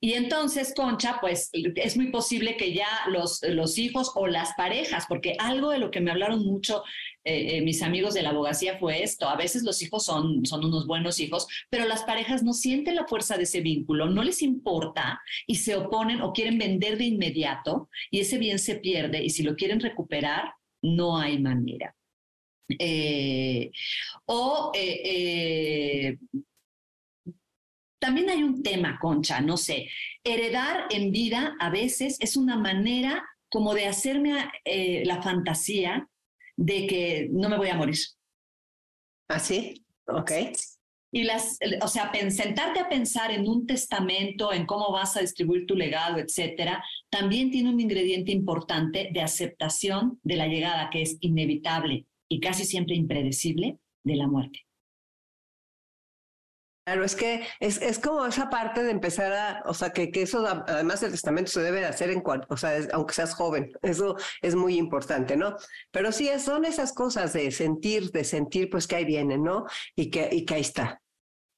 Y 0.00 0.14
entonces, 0.14 0.72
Concha, 0.74 1.18
pues 1.20 1.50
es 1.52 1.96
muy 1.96 2.10
posible 2.10 2.56
que 2.56 2.72
ya 2.72 2.88
los, 3.08 3.42
los 3.42 3.76
hijos 3.76 4.12
o 4.14 4.26
las 4.26 4.54
parejas, 4.54 5.04
porque 5.06 5.36
algo 5.38 5.70
de 5.70 5.78
lo 5.78 5.90
que 5.90 6.00
me 6.00 6.10
hablaron 6.10 6.44
mucho 6.44 6.84
eh, 7.26 7.56
eh, 7.56 7.60
mis 7.62 7.82
amigos 7.82 8.12
de 8.12 8.20
la 8.20 8.30
abogacía 8.30 8.76
fue 8.76 9.02
esto, 9.02 9.26
a 9.26 9.36
veces 9.36 9.62
los 9.62 9.80
hijos 9.80 10.04
son, 10.04 10.44
son 10.44 10.62
unos 10.62 10.86
buenos 10.86 11.18
hijos, 11.20 11.46
pero 11.70 11.86
las 11.86 12.02
parejas 12.02 12.42
no 12.42 12.52
sienten 12.52 12.96
la 12.96 13.06
fuerza 13.06 13.38
de 13.38 13.44
ese 13.44 13.62
vínculo, 13.62 14.10
no 14.10 14.22
les 14.22 14.42
importa 14.42 15.22
y 15.46 15.54
se 15.54 15.74
oponen 15.74 16.20
o 16.20 16.34
quieren 16.34 16.58
vender 16.58 16.98
de 16.98 17.04
inmediato 17.04 17.88
y 18.10 18.20
ese 18.20 18.36
bien 18.36 18.58
se 18.58 18.74
pierde 18.76 19.24
y 19.24 19.30
si 19.30 19.42
lo 19.42 19.56
quieren 19.56 19.80
recuperar, 19.80 20.52
no 20.82 21.16
hay 21.16 21.40
manera. 21.40 21.96
Eh, 22.78 23.70
o 24.26 24.70
también 27.98 28.28
hay 28.28 28.42
un 28.42 28.62
tema, 28.62 28.98
Concha, 29.00 29.40
no 29.40 29.56
sé, 29.56 29.88
heredar 30.22 30.88
en 30.90 31.10
vida 31.10 31.56
a 31.58 31.70
veces 31.70 32.18
es 32.20 32.36
una 32.36 32.58
manera 32.58 33.24
como 33.48 33.72
de 33.72 33.86
hacerme 33.86 34.50
la 35.04 35.22
fantasía 35.22 36.06
de 36.56 36.86
que 36.86 37.28
no 37.30 37.48
me 37.48 37.56
voy 37.56 37.68
a 37.68 37.76
morir. 37.76 37.96
¿Así? 39.28 39.84
¿Ah, 40.06 40.16
ok. 40.16 40.32
Y 41.12 41.22
las, 41.22 41.58
o 41.80 41.86
sea, 41.86 42.10
sentarte 42.30 42.80
a 42.80 42.88
pensar 42.88 43.30
en 43.30 43.48
un 43.48 43.66
testamento, 43.66 44.52
en 44.52 44.66
cómo 44.66 44.90
vas 44.90 45.16
a 45.16 45.20
distribuir 45.20 45.64
tu 45.64 45.76
legado, 45.76 46.18
etcétera, 46.18 46.84
también 47.08 47.52
tiene 47.52 47.70
un 47.70 47.78
ingrediente 47.78 48.32
importante 48.32 49.10
de 49.12 49.20
aceptación 49.20 50.18
de 50.24 50.36
la 50.36 50.48
llegada 50.48 50.90
que 50.90 51.02
es 51.02 51.16
inevitable 51.20 52.06
y 52.28 52.40
casi 52.40 52.64
siempre 52.64 52.96
impredecible 52.96 53.78
de 54.02 54.16
la 54.16 54.26
muerte. 54.26 54.66
Claro, 56.84 57.02
es 57.02 57.16
que 57.16 57.42
es, 57.60 57.80
es, 57.80 57.98
como 57.98 58.26
esa 58.26 58.50
parte 58.50 58.82
de 58.82 58.90
empezar 58.90 59.32
a, 59.32 59.62
o 59.64 59.72
sea, 59.72 59.90
que, 59.90 60.10
que 60.10 60.20
eso, 60.20 60.46
además 60.46 61.02
el 61.02 61.12
testamento 61.12 61.50
se 61.50 61.62
debe 61.62 61.80
de 61.80 61.86
hacer 61.86 62.10
en 62.10 62.20
cuanto, 62.20 62.46
o 62.50 62.58
sea, 62.58 62.78
aunque 62.92 63.14
seas 63.14 63.34
joven, 63.34 63.72
eso 63.80 64.16
es 64.42 64.54
muy 64.54 64.76
importante, 64.76 65.34
¿no? 65.34 65.56
Pero 65.90 66.12
sí, 66.12 66.28
son 66.38 66.66
esas 66.66 66.92
cosas 66.92 67.32
de 67.32 67.50
sentir, 67.52 68.10
de 68.10 68.22
sentir, 68.24 68.68
pues 68.68 68.86
que 68.86 68.96
ahí 68.96 69.06
viene, 69.06 69.38
¿no? 69.38 69.64
Y 69.96 70.10
que, 70.10 70.28
y 70.30 70.44
que 70.44 70.54
ahí 70.56 70.60
está. 70.60 71.00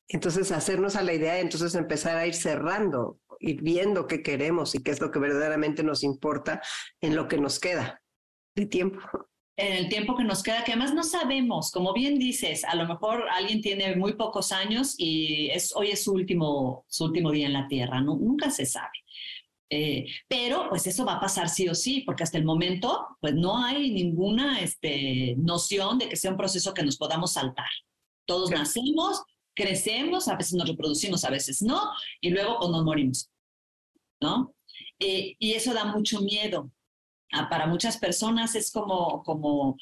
Entonces, 0.08 0.52
hacernos 0.52 0.94
a 0.94 1.02
la 1.02 1.12
idea, 1.12 1.40
entonces 1.40 1.74
empezar 1.74 2.16
a 2.16 2.26
ir 2.28 2.34
cerrando, 2.34 3.18
ir 3.40 3.62
viendo 3.62 4.06
qué 4.06 4.22
queremos 4.22 4.76
y 4.76 4.82
qué 4.82 4.92
es 4.92 5.00
lo 5.00 5.10
que 5.10 5.18
verdaderamente 5.18 5.82
nos 5.82 6.04
importa 6.04 6.62
en 7.00 7.16
lo 7.16 7.26
que 7.26 7.38
nos 7.38 7.58
queda 7.58 8.00
de 8.54 8.66
tiempo 8.66 9.00
en 9.56 9.72
el 9.72 9.88
tiempo 9.88 10.14
que 10.14 10.24
nos 10.24 10.42
queda, 10.42 10.64
que 10.64 10.72
además 10.72 10.92
no 10.92 11.02
sabemos, 11.02 11.70
como 11.70 11.94
bien 11.94 12.18
dices, 12.18 12.62
a 12.64 12.74
lo 12.74 12.86
mejor 12.86 13.24
alguien 13.30 13.62
tiene 13.62 13.96
muy 13.96 14.12
pocos 14.12 14.52
años 14.52 14.94
y 14.98 15.48
es, 15.48 15.74
hoy 15.74 15.90
es 15.90 16.04
su 16.04 16.12
último, 16.12 16.84
su 16.88 17.04
último 17.04 17.30
día 17.30 17.46
en 17.46 17.54
la 17.54 17.66
Tierra, 17.66 18.00
¿no? 18.00 18.16
nunca 18.16 18.50
se 18.50 18.66
sabe. 18.66 18.92
Eh, 19.68 20.06
pero 20.28 20.68
pues 20.68 20.86
eso 20.86 21.04
va 21.04 21.14
a 21.14 21.20
pasar 21.20 21.48
sí 21.48 21.68
o 21.68 21.74
sí, 21.74 22.02
porque 22.02 22.22
hasta 22.22 22.38
el 22.38 22.44
momento 22.44 23.06
pues 23.20 23.34
no 23.34 23.64
hay 23.64 23.90
ninguna 23.90 24.60
este, 24.60 25.34
noción 25.38 25.98
de 25.98 26.08
que 26.08 26.16
sea 26.16 26.30
un 26.30 26.36
proceso 26.36 26.74
que 26.74 26.84
nos 26.84 26.98
podamos 26.98 27.32
saltar. 27.32 27.68
Todos 28.26 28.50
nacemos, 28.50 29.22
crecemos, 29.54 30.28
a 30.28 30.36
veces 30.36 30.52
nos 30.52 30.68
reproducimos, 30.68 31.24
a 31.24 31.30
veces 31.30 31.62
no, 31.62 31.80
y 32.20 32.30
luego 32.30 32.58
pues, 32.58 32.70
nos 32.70 32.84
morimos, 32.84 33.30
¿no? 34.20 34.54
Eh, 34.98 35.34
y 35.38 35.52
eso 35.52 35.74
da 35.74 35.86
mucho 35.86 36.20
miedo, 36.20 36.70
para 37.50 37.66
muchas 37.66 37.98
personas 37.98 38.54
es 38.54 38.70
como, 38.70 39.22
como 39.22 39.76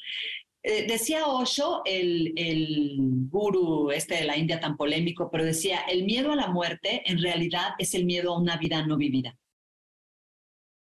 eh, 0.63 0.87
decía 0.87 1.27
Osho, 1.27 1.81
el, 1.85 2.33
el 2.35 2.97
guru 3.29 3.91
este 3.91 4.15
de 4.15 4.25
la 4.25 4.37
India 4.37 4.59
tan 4.59 4.75
polémico, 4.77 5.29
pero 5.31 5.45
decía, 5.45 5.81
el 5.87 6.05
miedo 6.05 6.31
a 6.31 6.35
la 6.35 6.47
muerte 6.47 7.03
en 7.05 7.21
realidad 7.21 7.73
es 7.77 7.93
el 7.93 8.05
miedo 8.05 8.33
a 8.33 8.39
una 8.39 8.57
vida 8.57 8.85
no 8.85 8.97
vivida. 8.97 9.37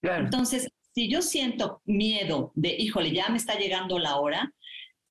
Entonces, 0.02 0.68
si 0.94 1.10
yo 1.10 1.20
siento 1.20 1.82
miedo 1.84 2.52
de, 2.54 2.76
híjole, 2.78 3.12
ya 3.12 3.28
me 3.28 3.38
está 3.38 3.58
llegando 3.58 3.98
la 3.98 4.16
hora, 4.16 4.52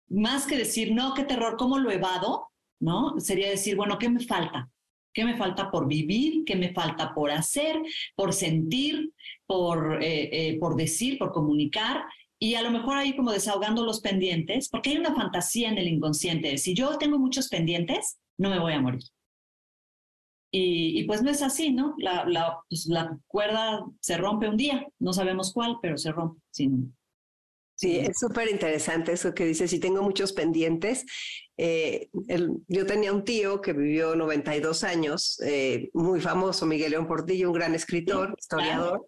más 0.07 0.47
que 0.47 0.57
decir, 0.57 0.93
no, 0.93 1.13
qué 1.13 1.23
terror, 1.23 1.57
¿cómo 1.57 1.77
lo 1.77 1.91
evado? 1.91 2.47
¿No? 2.79 3.19
Sería 3.19 3.49
decir, 3.49 3.75
bueno, 3.75 3.97
¿qué 3.97 4.09
me 4.09 4.21
falta? 4.21 4.69
¿Qué 5.15 5.25
me 5.25 5.37
falta 5.37 5.71
por 5.71 5.87
vivir? 5.87 6.43
¿Qué 6.45 6.55
me 6.55 6.73
falta 6.73 7.13
por 7.15 7.31
hacer? 7.31 7.81
¿Por 8.15 8.33
sentir? 8.33 9.13
por, 9.45 10.01
eh, 10.01 10.29
eh, 10.31 10.59
por 10.59 10.75
decir, 10.75 11.17
por 11.17 11.31
comunicar, 11.31 12.05
y 12.39 12.55
a 12.55 12.61
lo 12.61 12.71
mejor 12.71 12.97
ahí 12.97 13.15
como 13.15 13.31
desahogando 13.31 13.85
los 13.85 14.01
pendientes, 14.01 14.69
porque 14.69 14.91
hay 14.91 14.97
una 14.97 15.15
fantasía 15.15 15.69
en 15.69 15.77
el 15.77 15.87
inconsciente, 15.87 16.57
si 16.57 16.73
yo 16.73 16.97
tengo 16.97 17.17
muchos 17.17 17.47
pendientes, 17.47 18.17
no 18.37 18.49
me 18.49 18.59
voy 18.59 18.73
a 18.73 18.81
morir. 18.81 19.03
Y, 20.57 21.03
pues 21.03 21.21
no 21.21 21.29
es 21.29 21.41
así, 21.41 21.73
¿no? 21.73 21.95
La, 21.97 22.23
la, 22.25 22.59
pues 22.69 22.85
la, 22.85 23.17
cuerda 23.27 23.85
se 23.99 24.15
rompe 24.15 24.47
un 24.47 24.55
día, 24.55 24.87
no 24.99 25.11
sabemos 25.11 25.51
cuál, 25.51 25.79
pero 25.81 25.97
se 25.97 26.13
rompe. 26.13 26.39
Sin, 26.49 26.95
sí, 27.75 27.97
es 27.97 28.17
súper 28.17 28.49
interesante 28.49 29.11
eso 29.11 29.33
que 29.33 29.45
dices, 29.45 29.69
si 29.69 29.81
tengo 29.81 30.01
muchos 30.01 30.31
pendientes. 30.31 31.05
Eh, 31.57 32.09
yo 32.67 32.85
tenía 32.85 33.13
un 33.13 33.23
tío 33.23 33.61
que 33.61 33.73
vivió 33.73 34.15
92 34.15 34.83
años, 34.83 35.39
muy 35.93 36.19
famoso, 36.19 36.65
Miguel 36.65 36.91
León 36.91 37.07
Portillo, 37.07 37.49
un 37.49 37.55
gran 37.55 37.75
escritor, 37.75 38.35
historiador. 38.37 39.07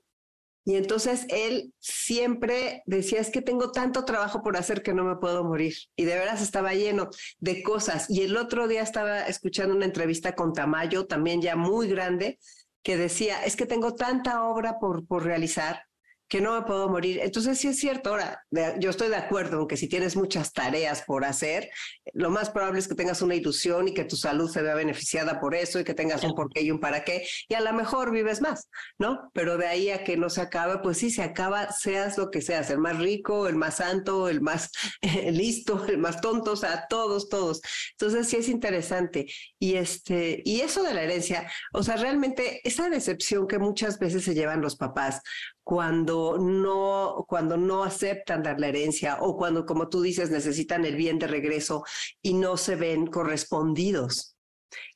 Y 0.67 0.75
entonces 0.75 1.25
él 1.29 1.73
siempre 1.79 2.83
decía, 2.85 3.21
es 3.21 3.29
que 3.29 3.41
tengo 3.41 3.71
tanto 3.71 4.03
trabajo 4.03 4.43
por 4.43 4.57
hacer 4.57 4.83
que 4.83 4.93
no 4.93 5.05
me 5.05 5.15
puedo 5.15 5.45
morir. 5.45 5.73
Y 5.95 6.03
de 6.03 6.15
veras 6.15 6.41
estaba 6.41 6.73
lleno 6.73 7.09
de 7.39 7.63
cosas. 7.63 8.09
Y 8.09 8.23
el 8.23 8.35
otro 8.35 8.67
día 8.67 8.81
estaba 8.81 9.27
escuchando 9.27 9.73
una 9.73 9.85
entrevista 9.85 10.35
con 10.35 10.51
Tamayo, 10.51 11.07
también 11.07 11.41
ya 11.41 11.55
muy 11.55 11.87
grande, 11.87 12.37
que 12.83 12.97
decía, 12.97 13.45
es 13.45 13.55
que 13.55 13.65
tengo 13.65 13.95
tanta 13.95 14.43
obra 14.43 14.77
por, 14.77 15.07
por 15.07 15.23
realizar 15.23 15.86
que 16.27 16.41
no 16.41 16.59
me 16.59 16.65
puedo 16.65 16.89
morir. 16.89 17.19
Entonces 17.23 17.57
sí 17.57 17.67
es 17.67 17.79
cierto, 17.79 18.09
ahora 18.11 18.43
yo 18.79 18.89
estoy 18.89 19.09
de 19.09 19.15
acuerdo 19.15 19.61
en 19.61 19.67
que 19.67 19.77
si 19.77 19.87
tienes 19.87 20.15
muchas 20.15 20.53
tareas 20.53 21.03
por 21.03 21.25
hacer, 21.25 21.69
lo 22.13 22.29
más 22.29 22.49
probable 22.49 22.79
es 22.79 22.87
que 22.87 22.95
tengas 22.95 23.21
una 23.21 23.35
ilusión 23.35 23.87
y 23.87 23.93
que 23.93 24.03
tu 24.03 24.15
salud 24.15 24.49
se 24.49 24.61
vea 24.61 24.75
beneficiada 24.75 25.39
por 25.39 25.55
eso 25.55 25.79
y 25.79 25.83
que 25.83 25.93
tengas 25.93 26.23
un 26.23 26.35
porqué 26.35 26.61
y 26.61 26.71
un 26.71 26.79
para 26.79 27.03
qué 27.03 27.25
y 27.47 27.53
a 27.53 27.61
lo 27.61 27.73
mejor 27.73 28.11
vives 28.11 28.41
más, 28.41 28.69
¿no? 28.97 29.29
Pero 29.33 29.57
de 29.57 29.67
ahí 29.67 29.89
a 29.89 30.03
que 30.03 30.17
no 30.17 30.29
se 30.29 30.41
acabe, 30.41 30.79
pues 30.79 30.97
sí 30.97 31.09
se 31.09 31.23
acaba, 31.23 31.71
seas 31.71 32.17
lo 32.17 32.29
que 32.29 32.41
seas, 32.41 32.69
el 32.69 32.79
más 32.79 32.97
rico, 32.97 33.47
el 33.47 33.55
más 33.55 33.77
santo, 33.77 34.29
el 34.29 34.41
más 34.41 34.71
listo, 35.31 35.85
el 35.87 35.97
más 35.97 36.21
tonto, 36.21 36.51
o 36.51 36.55
sea, 36.57 36.87
todos, 36.89 37.29
todos. 37.29 37.61
Entonces 37.91 38.27
sí 38.27 38.37
es 38.37 38.49
interesante. 38.49 39.27
Y 39.59 39.75
este, 39.75 40.41
y 40.45 40.61
eso 40.61 40.83
de 40.83 40.93
la 40.93 41.03
herencia, 41.03 41.49
o 41.73 41.83
sea, 41.83 41.95
realmente 41.95 42.61
esa 42.67 42.89
decepción 42.89 43.47
que 43.47 43.59
muchas 43.59 43.99
veces 43.99 44.23
se 44.23 44.33
llevan 44.33 44.61
los 44.61 44.75
papás 44.75 45.21
cuando 45.67 46.37
no, 46.37 47.25
cuando 47.27 47.57
no 47.57 47.83
aceptan 47.83 48.41
dar 48.41 48.57
la 48.57 48.69
herencia 48.69 49.17
o 49.19 49.35
cuando, 49.35 49.65
como 49.65 49.89
tú 49.89 50.01
dices, 50.01 50.31
necesitan 50.31 50.85
el 50.85 50.95
bien 50.95 51.19
de 51.19 51.27
regreso 51.27 51.83
y 52.21 52.35
no 52.35 52.55
se 52.55 52.77
ven 52.77 53.07
correspondidos. 53.07 54.37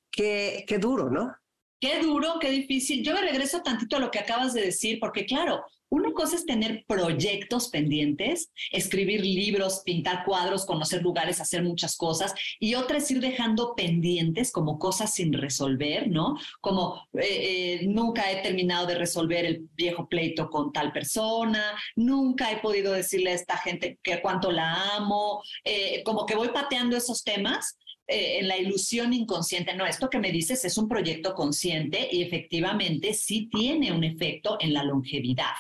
Qué, 0.10 0.64
qué 0.66 0.78
duro, 0.78 1.10
¿no? 1.10 1.36
Qué 1.82 2.00
duro, 2.00 2.36
qué 2.40 2.52
difícil. 2.52 3.04
Yo 3.04 3.16
me 3.16 3.22
regreso 3.22 3.64
tantito 3.64 3.96
a 3.96 4.00
lo 4.00 4.12
que 4.12 4.20
acabas 4.20 4.54
de 4.54 4.62
decir, 4.62 5.00
porque 5.00 5.26
claro, 5.26 5.66
una 5.90 6.14
cosa 6.14 6.36
es 6.36 6.46
tener 6.46 6.86
proyectos 6.88 7.70
pendientes, 7.70 8.52
escribir 8.72 9.22
libros, 9.26 9.82
pintar 9.84 10.24
cuadros, 10.24 10.68
conocer 10.68 11.02
lugares, 11.02 11.42
hacer 11.42 11.64
muchas 11.64 11.98
cosas, 11.98 12.36
y 12.60 12.76
otra 12.76 12.98
es 12.98 13.10
ir 13.10 13.20
dejando 13.20 13.74
pendientes 13.76 14.52
como 14.52 14.78
cosas 14.78 15.12
sin 15.12 15.34
resolver, 15.34 16.08
¿no? 16.08 16.38
Como 16.62 17.08
eh, 17.14 17.82
eh, 17.82 17.88
nunca 17.88 18.32
he 18.32 18.44
terminado 18.44 18.86
de 18.86 18.96
resolver 18.96 19.44
el 19.44 19.68
viejo 19.76 20.08
pleito 20.08 20.52
con 20.52 20.72
tal 20.72 20.94
persona, 20.94 21.76
nunca 21.96 22.52
he 22.52 22.60
podido 22.60 22.94
decirle 22.94 23.32
a 23.32 23.36
esta 23.36 23.58
gente 23.58 24.00
que 24.04 24.22
cuánto 24.22 24.52
la 24.52 24.96
amo, 24.98 25.42
eh, 25.66 26.04
como 26.04 26.28
que 26.28 26.36
voy 26.36 26.50
pateando 26.50 26.96
esos 26.96 27.24
temas 27.24 27.76
en 28.08 28.48
la 28.48 28.58
ilusión 28.58 29.14
inconsciente. 29.14 29.74
No, 29.74 29.86
esto 29.86 30.10
que 30.10 30.20
me 30.20 30.32
dices 30.32 30.66
es 30.66 30.78
un 30.78 30.88
proyecto 30.88 31.34
consciente 31.34 32.08
y 32.12 32.22
efectivamente 32.22 33.14
sí 33.14 33.50
tiene 33.52 33.92
un 33.92 34.04
efecto 34.04 34.58
en 34.60 34.74
la 34.74 34.84
longevidad. 34.84 35.54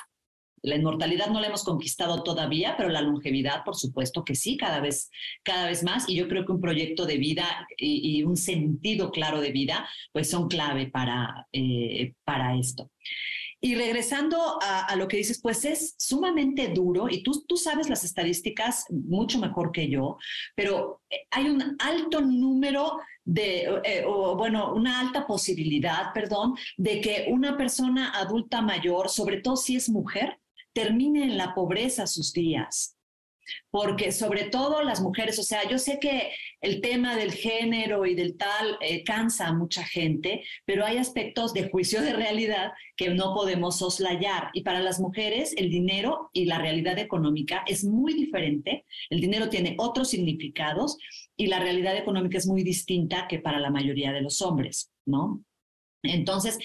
La 0.63 0.75
inmortalidad 0.75 1.27
no 1.27 1.39
la 1.39 1.47
hemos 1.47 1.63
conquistado 1.63 2.21
todavía, 2.21 2.75
pero 2.77 2.89
la 2.89 3.01
longevidad, 3.01 3.63
por 3.63 3.75
supuesto 3.75 4.23
que 4.23 4.35
sí, 4.35 4.57
cada 4.57 4.79
vez, 4.79 5.09
cada 5.43 5.67
vez 5.67 5.83
más. 5.83 6.07
Y 6.07 6.15
yo 6.15 6.27
creo 6.27 6.45
que 6.45 6.51
un 6.51 6.61
proyecto 6.61 7.05
de 7.05 7.17
vida 7.17 7.67
y, 7.77 8.21
un 8.23 8.37
sentido 8.37 9.11
claro 9.11 9.41
de 9.41 9.51
vida, 9.51 9.89
pues 10.11 10.29
son 10.29 10.47
clave 10.47 10.87
para, 10.87 11.47
eh, 11.51 12.13
para 12.23 12.55
esto. 12.57 12.91
Y 13.63 13.75
regresando 13.75 14.59
a, 14.59 14.95
lo 14.95 15.07
que 15.07 15.17
dices, 15.17 15.39
pues 15.39 15.65
es 15.65 15.93
sumamente 15.99 16.69
duro 16.69 17.07
y 17.09 17.21
tú, 17.21 17.45
tú 17.47 17.57
sabes 17.57 17.89
las 17.89 18.03
estadísticas 18.03 18.85
mucho 18.89 19.37
mejor 19.37 19.71
que 19.71 19.87
yo, 19.87 20.17
pero 20.55 21.03
hay 21.29 21.47
un 21.47 21.75
alto 21.77 22.21
número 22.21 22.97
de, 23.23 23.81
eh, 23.83 24.03
o 24.07 24.35
bueno, 24.35 24.73
una 24.73 24.99
alta 24.99 25.27
posibilidad, 25.27 26.11
perdón, 26.11 26.55
de 26.75 27.01
que 27.01 27.27
una 27.29 27.55
persona 27.55 28.11
adulta 28.17 28.63
mayor, 28.63 29.09
sobre 29.09 29.41
todo 29.41 29.55
si 29.55 29.75
es 29.75 29.89
mujer, 29.89 30.39
termine 30.73 31.23
en 31.23 31.37
la 31.37 31.53
pobreza 31.53 32.07
sus 32.07 32.33
días. 32.33 32.97
Porque 33.69 34.11
sobre 34.11 34.45
todo 34.45 34.83
las 34.83 35.01
mujeres, 35.01 35.39
o 35.39 35.43
sea, 35.43 35.67
yo 35.69 35.77
sé 35.77 35.99
que 35.99 36.31
el 36.61 36.81
tema 36.81 37.15
del 37.15 37.31
género 37.31 38.05
y 38.05 38.15
del 38.15 38.37
tal 38.37 38.77
eh, 38.81 39.03
cansa 39.03 39.47
a 39.47 39.53
mucha 39.53 39.83
gente, 39.83 40.43
pero 40.65 40.85
hay 40.85 40.97
aspectos 40.97 41.53
de 41.53 41.69
juicio 41.69 42.01
de 42.01 42.13
realidad 42.13 42.71
que 42.95 43.09
no 43.09 43.33
podemos 43.33 43.79
soslayar. 43.79 44.49
Y 44.53 44.61
para 44.61 44.79
las 44.79 44.99
mujeres 44.99 45.53
el 45.57 45.69
dinero 45.69 46.29
y 46.33 46.45
la 46.45 46.59
realidad 46.59 46.99
económica 46.99 47.63
es 47.67 47.83
muy 47.83 48.13
diferente. 48.13 48.85
El 49.09 49.21
dinero 49.21 49.49
tiene 49.49 49.75
otros 49.79 50.09
significados 50.09 50.97
y 51.35 51.47
la 51.47 51.59
realidad 51.59 51.97
económica 51.97 52.37
es 52.37 52.47
muy 52.47 52.63
distinta 52.63 53.27
que 53.27 53.39
para 53.39 53.59
la 53.59 53.71
mayoría 53.71 54.11
de 54.11 54.21
los 54.21 54.41
hombres, 54.41 54.91
¿no? 55.05 55.43
Entonces, 56.03 56.57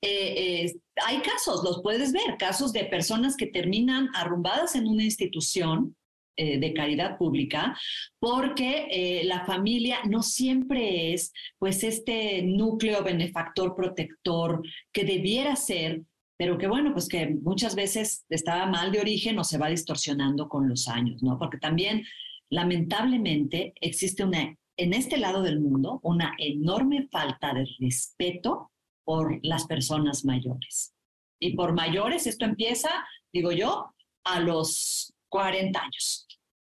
eh, 0.00 0.64
eh, 0.64 0.80
hay 1.06 1.20
casos, 1.22 1.62
los 1.64 1.80
puedes 1.82 2.12
ver, 2.12 2.36
casos 2.38 2.72
de 2.72 2.84
personas 2.84 3.36
que 3.36 3.46
terminan 3.46 4.08
arrumbadas 4.14 4.74
en 4.74 4.86
una 4.86 5.04
institución 5.04 5.96
eh, 6.36 6.58
de 6.58 6.72
caridad 6.72 7.18
pública, 7.18 7.76
porque 8.18 9.22
la 9.24 9.44
familia 9.44 9.98
no 10.08 10.22
siempre 10.22 11.12
es 11.12 11.32
pues 11.58 11.84
este 11.84 12.42
núcleo 12.42 13.02
benefactor 13.02 13.74
protector 13.74 14.62
que 14.92 15.04
debiera 15.04 15.56
ser, 15.56 16.02
pero 16.38 16.58
que 16.58 16.66
bueno, 16.66 16.92
pues 16.92 17.08
que 17.08 17.28
muchas 17.42 17.74
veces 17.74 18.24
estaba 18.28 18.66
mal 18.66 18.92
de 18.92 19.00
origen 19.00 19.38
o 19.38 19.44
se 19.44 19.58
va 19.58 19.68
distorsionando 19.68 20.48
con 20.48 20.68
los 20.68 20.88
años, 20.88 21.22
¿no? 21.22 21.38
Porque 21.38 21.58
también 21.58 22.04
lamentablemente 22.50 23.72
existe 23.80 24.24
una 24.24 24.56
en 24.76 24.94
este 24.94 25.18
lado 25.18 25.42
del 25.42 25.60
mundo 25.60 26.00
una 26.02 26.34
enorme 26.38 27.08
falta 27.10 27.52
de 27.54 27.66
respeto 27.78 28.70
por 29.04 29.38
las 29.42 29.66
personas 29.66 30.24
mayores. 30.24 30.94
Y 31.40 31.54
por 31.54 31.72
mayores, 31.74 32.26
esto 32.26 32.44
empieza, 32.44 32.88
digo 33.32 33.52
yo, 33.52 33.94
a 34.24 34.40
los 34.40 35.12
40 35.32 35.80
años. 35.80 36.26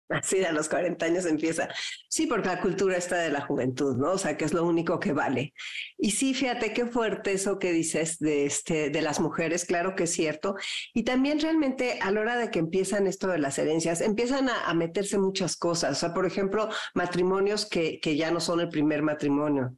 Así 0.10 0.44
a 0.44 0.52
los 0.52 0.68
40 0.68 1.06
años 1.06 1.26
empieza. 1.26 1.70
Sí, 2.10 2.28
porque 2.28 2.50
la 2.50 2.60
cultura 2.60 2.98
está 2.98 3.18
de 3.18 3.30
la 3.30 3.42
juventud, 3.42 3.96
¿no? 3.96 4.12
O 4.12 4.18
sea, 4.18 4.36
que 4.36 4.44
es 4.44 4.54
lo 4.54 4.66
único 4.66 5.00
que 5.00 5.14
vale. 5.14 5.54
Y 5.98 6.12
sí, 6.12 6.34
fíjate 6.34 6.74
qué 6.74 6.86
fuerte 6.86 7.32
eso 7.32 7.60
que 7.60 7.72
dices 7.72 8.20
de, 8.20 8.46
este, 8.46 8.90
de 8.90 9.02
las 9.02 9.22
mujeres, 9.22 9.66
claro 9.66 9.96
que 9.96 10.04
es 10.04 10.12
cierto. 10.12 10.56
Y 10.94 11.04
también 11.04 11.40
realmente 11.40 12.00
a 12.02 12.12
la 12.12 12.22
hora 12.22 12.38
de 12.38 12.52
que 12.52 12.60
empiezan 12.60 13.08
esto 13.08 13.30
de 13.30 13.40
las 13.40 13.58
herencias, 13.58 14.02
empiezan 14.02 14.50
a, 14.50 14.66
a 14.66 14.74
meterse 14.74 15.18
muchas 15.18 15.56
cosas. 15.56 15.92
O 15.98 16.00
sea, 16.00 16.14
por 16.14 16.26
ejemplo, 16.26 16.70
matrimonios 16.94 17.66
que, 17.66 18.00
que 18.02 18.18
ya 18.18 18.32
no 18.32 18.42
son 18.42 18.60
el 18.60 18.70
primer 18.70 19.02
matrimonio 19.02 19.78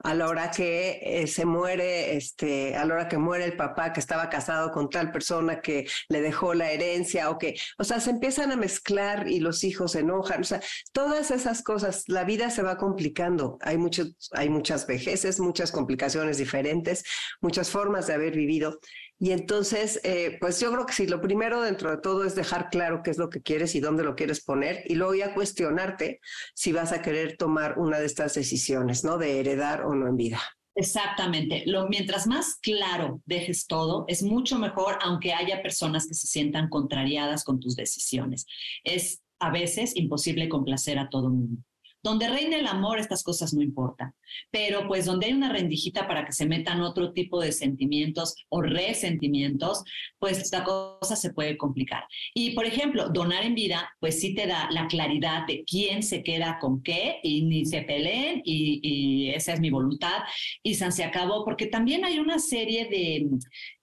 a 0.00 0.14
la 0.14 0.28
hora 0.28 0.50
que 0.50 1.00
eh, 1.02 1.26
se 1.26 1.44
muere, 1.44 2.16
este, 2.16 2.76
a 2.76 2.84
la 2.84 2.94
hora 2.94 3.08
que 3.08 3.18
muere 3.18 3.44
el 3.44 3.56
papá 3.56 3.92
que 3.92 4.00
estaba 4.00 4.28
casado 4.28 4.70
con 4.70 4.90
tal 4.90 5.12
persona 5.12 5.60
que 5.60 5.86
le 6.08 6.20
dejó 6.20 6.54
la 6.54 6.70
herencia 6.70 7.30
o 7.30 7.38
que, 7.38 7.54
o 7.78 7.84
sea, 7.84 8.00
se 8.00 8.10
empiezan 8.10 8.52
a 8.52 8.56
mezclar 8.56 9.28
y 9.28 9.40
los 9.40 9.64
hijos 9.64 9.92
se 9.92 10.00
enojan, 10.00 10.40
o 10.40 10.44
sea, 10.44 10.60
todas 10.92 11.30
esas 11.30 11.62
cosas, 11.62 12.04
la 12.08 12.24
vida 12.24 12.50
se 12.50 12.62
va 12.62 12.76
complicando, 12.76 13.58
hay 13.62 13.78
muchos, 13.78 14.14
hay 14.32 14.48
muchas 14.48 14.86
vejeces, 14.86 15.40
muchas 15.40 15.72
complicaciones 15.72 16.38
diferentes, 16.38 17.04
muchas 17.40 17.70
formas 17.70 18.06
de 18.06 18.14
haber 18.14 18.34
vivido 18.34 18.80
y 19.22 19.30
entonces, 19.30 20.00
eh, 20.02 20.36
pues 20.40 20.58
yo 20.58 20.72
creo 20.72 20.84
que 20.84 20.94
sí, 20.94 21.06
lo 21.06 21.20
primero 21.20 21.62
dentro 21.62 21.92
de 21.92 21.98
todo 21.98 22.24
es 22.24 22.34
dejar 22.34 22.70
claro 22.70 23.02
qué 23.04 23.12
es 23.12 23.18
lo 23.18 23.30
que 23.30 23.40
quieres 23.40 23.76
y 23.76 23.80
dónde 23.80 24.02
lo 24.02 24.16
quieres 24.16 24.42
poner 24.42 24.82
y 24.86 24.96
luego 24.96 25.14
ya 25.14 25.32
cuestionarte 25.32 26.18
si 26.56 26.72
vas 26.72 26.90
a 26.90 27.02
querer 27.02 27.36
tomar 27.36 27.78
una 27.78 28.00
de 28.00 28.06
estas 28.06 28.34
decisiones, 28.34 29.04
¿no? 29.04 29.18
De 29.18 29.38
heredar 29.38 29.82
o 29.82 29.94
no 29.94 30.08
en 30.08 30.16
vida. 30.16 30.40
Exactamente. 30.74 31.62
Lo, 31.66 31.88
mientras 31.88 32.26
más 32.26 32.56
claro 32.60 33.22
dejes 33.24 33.68
todo, 33.68 34.06
es 34.08 34.24
mucho 34.24 34.58
mejor, 34.58 34.98
aunque 35.02 35.32
haya 35.32 35.62
personas 35.62 36.08
que 36.08 36.14
se 36.14 36.26
sientan 36.26 36.68
contrariadas 36.68 37.44
con 37.44 37.60
tus 37.60 37.76
decisiones. 37.76 38.44
Es 38.82 39.22
a 39.38 39.52
veces 39.52 39.94
imposible 39.94 40.48
complacer 40.48 40.98
a 40.98 41.08
todo 41.08 41.28
el 41.28 41.34
mundo. 41.34 41.62
Donde 42.02 42.28
reina 42.28 42.56
el 42.56 42.66
amor, 42.66 42.98
estas 42.98 43.22
cosas 43.22 43.54
no 43.54 43.62
importan, 43.62 44.12
pero 44.50 44.88
pues 44.88 45.04
donde 45.04 45.26
hay 45.26 45.32
una 45.32 45.52
rendijita 45.52 46.08
para 46.08 46.24
que 46.24 46.32
se 46.32 46.46
metan 46.46 46.80
otro 46.80 47.12
tipo 47.12 47.40
de 47.40 47.52
sentimientos 47.52 48.34
o 48.48 48.60
resentimientos, 48.60 49.84
pues 50.18 50.38
esta 50.38 50.64
cosa 50.64 51.16
se 51.16 51.32
puede 51.32 51.56
complicar. 51.56 52.04
Y 52.34 52.50
por 52.50 52.66
ejemplo, 52.66 53.08
donar 53.08 53.44
en 53.44 53.54
vida, 53.54 53.88
pues 54.00 54.20
sí 54.20 54.34
te 54.34 54.46
da 54.46 54.68
la 54.70 54.88
claridad 54.88 55.46
de 55.46 55.64
quién 55.64 56.02
se 56.02 56.22
queda 56.22 56.58
con 56.60 56.82
qué 56.82 57.20
y 57.22 57.42
ni 57.42 57.64
se 57.66 57.82
peleen 57.82 58.42
y, 58.44 59.30
esa 59.32 59.54
es 59.54 59.60
mi 59.60 59.70
voluntad 59.70 60.22
y 60.62 60.74
San 60.74 60.92
se 60.92 61.04
acabó, 61.04 61.44
porque 61.44 61.66
también 61.66 62.04
hay 62.04 62.18
una 62.18 62.38
serie 62.38 62.86
de 62.86 63.28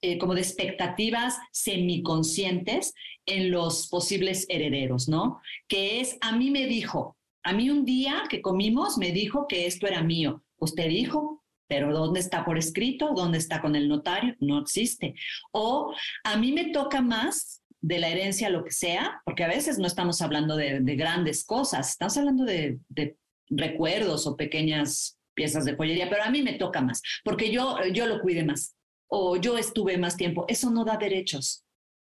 eh, 0.01 0.17
como 0.17 0.35
de 0.35 0.41
expectativas 0.41 1.37
semiconscientes 1.51 2.93
en 3.25 3.51
los 3.51 3.87
posibles 3.87 4.45
herederos, 4.49 5.07
¿no? 5.07 5.39
Que 5.67 6.01
es, 6.01 6.17
a 6.21 6.35
mí 6.35 6.51
me 6.51 6.67
dijo, 6.67 7.17
a 7.43 7.53
mí 7.53 7.69
un 7.69 7.85
día 7.85 8.23
que 8.29 8.41
comimos 8.41 8.97
me 8.97 9.11
dijo 9.11 9.47
que 9.47 9.65
esto 9.65 9.87
era 9.87 10.03
mío. 10.03 10.43
Usted 10.57 10.87
dijo, 10.87 11.43
pero 11.67 11.93
¿dónde 11.93 12.19
está 12.19 12.43
por 12.43 12.57
escrito? 12.57 13.13
¿Dónde 13.15 13.37
está 13.37 13.61
con 13.61 13.75
el 13.75 13.87
notario? 13.87 14.35
No 14.39 14.59
existe. 14.59 15.15
O 15.51 15.93
a 16.23 16.37
mí 16.37 16.51
me 16.51 16.71
toca 16.71 17.01
más 17.01 17.61
de 17.81 17.99
la 17.99 18.09
herencia, 18.09 18.49
lo 18.49 18.63
que 18.63 18.71
sea, 18.71 19.21
porque 19.23 19.43
a 19.43 19.47
veces 19.47 19.79
no 19.79 19.87
estamos 19.87 20.21
hablando 20.21 20.57
de, 20.57 20.81
grandes 20.95 21.45
cosas, 21.45 21.91
estamos 21.91 22.17
hablando 22.17 22.43
de, 22.43 22.79
de, 22.89 23.17
recuerdos 23.51 24.27
o 24.27 24.35
pequeñas 24.35 25.17
piezas 25.33 25.65
de 25.65 25.75
joyería, 25.75 26.09
pero 26.09 26.23
a 26.23 26.29
mí 26.29 26.43
me 26.43 26.53
toca 26.53 26.81
más, 26.81 27.01
porque 27.23 27.51
yo, 27.51 27.77
yo 27.93 28.05
lo 28.05 28.21
cuide 28.21 28.43
más 28.43 28.75
o 29.09 29.37
yo 29.37 29.57
estuve 29.57 29.97
más 29.97 30.15
tiempo. 30.15 30.45
Eso 30.47 30.69
no 30.69 30.85
da 30.85 30.97
derechos. 30.97 31.65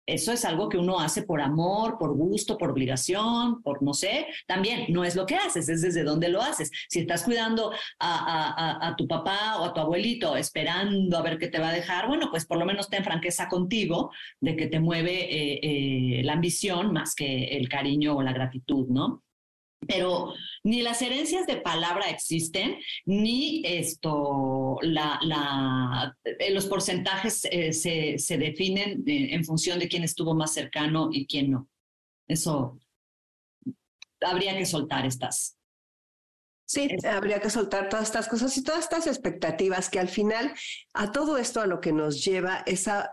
Eso 0.05 0.31
es 0.31 0.45
algo 0.45 0.67
que 0.67 0.77
uno 0.77 0.99
hace 0.99 1.23
por 1.23 1.41
amor, 1.41 1.97
por 1.97 2.15
gusto, 2.15 2.57
por 2.57 2.71
obligación, 2.71 3.61
por 3.61 3.83
no 3.83 3.93
sé. 3.93 4.27
También 4.47 4.85
no 4.89 5.03
es 5.03 5.15
lo 5.15 5.25
que 5.25 5.35
haces, 5.35 5.69
es 5.69 5.81
desde 5.81 6.03
dónde 6.03 6.29
lo 6.29 6.41
haces. 6.41 6.71
Si 6.89 6.99
estás 6.99 7.23
cuidando 7.23 7.71
a, 7.99 8.95
tu 8.97 9.07
papá 9.07 9.59
o 9.59 9.65
a 9.65 9.73
tu 9.73 9.81
abuelito 9.81 10.35
esperando 10.35 11.17
a 11.17 11.21
ver 11.21 11.37
qué 11.37 11.47
te 11.47 11.59
va 11.59 11.69
a 11.69 11.73
dejar, 11.73 12.07
bueno, 12.07 12.29
pues 12.29 12.45
por 12.45 12.57
lo 12.57 12.65
menos 12.65 12.89
ten 12.89 13.03
franqueza 13.03 13.47
contigo 13.47 14.11
de 14.39 14.55
que 14.55 14.67
te 14.67 14.79
mueve 14.79 15.33
eh, 15.33 15.59
eh, 15.61 16.23
la 16.23 16.33
ambición 16.33 16.91
más 16.91 17.15
que 17.15 17.45
el 17.57 17.69
cariño 17.69 18.15
o 18.15 18.21
la 18.21 18.33
gratitud, 18.33 18.87
¿no? 18.89 19.23
Pero 19.87 20.33
ni 20.63 20.81
las 20.81 21.01
herencias 21.01 21.47
de 21.47 21.57
palabra 21.57 22.09
existen, 22.09 22.77
ni 23.05 23.63
esto, 23.65 24.77
la, 24.83 26.15
eh, 26.23 26.53
los 26.53 26.67
porcentajes 26.67 27.45
eh, 27.45 27.73
se, 27.73 28.19
se, 28.19 28.37
definen 28.37 29.03
eh, 29.07 29.33
en 29.33 29.43
función 29.43 29.79
de 29.79 29.87
quién 29.87 30.03
estuvo 30.03 30.35
más 30.35 30.53
cercano 30.53 31.09
y 31.11 31.25
quién 31.25 31.51
no. 31.51 31.67
Eso 32.27 32.79
habría 34.21 34.55
que 34.55 34.65
soltar 34.65 35.05
estas, 35.05 35.57
Sí, 36.71 36.87
habría 37.05 37.41
que 37.41 37.49
soltar 37.49 37.89
todas 37.89 38.05
estas 38.05 38.29
cosas 38.29 38.55
y 38.55 38.63
todas 38.63 38.85
estas 38.85 39.05
expectativas 39.05 39.89
que 39.89 39.99
al 39.99 40.07
final 40.07 40.53
a 40.93 41.11
todo 41.11 41.35
esto 41.35 41.59
a 41.59 41.67
lo 41.67 41.81
que 41.81 41.91
nos 41.91 42.23
lleva 42.23 42.63
es 42.65 42.87
a, 42.87 43.11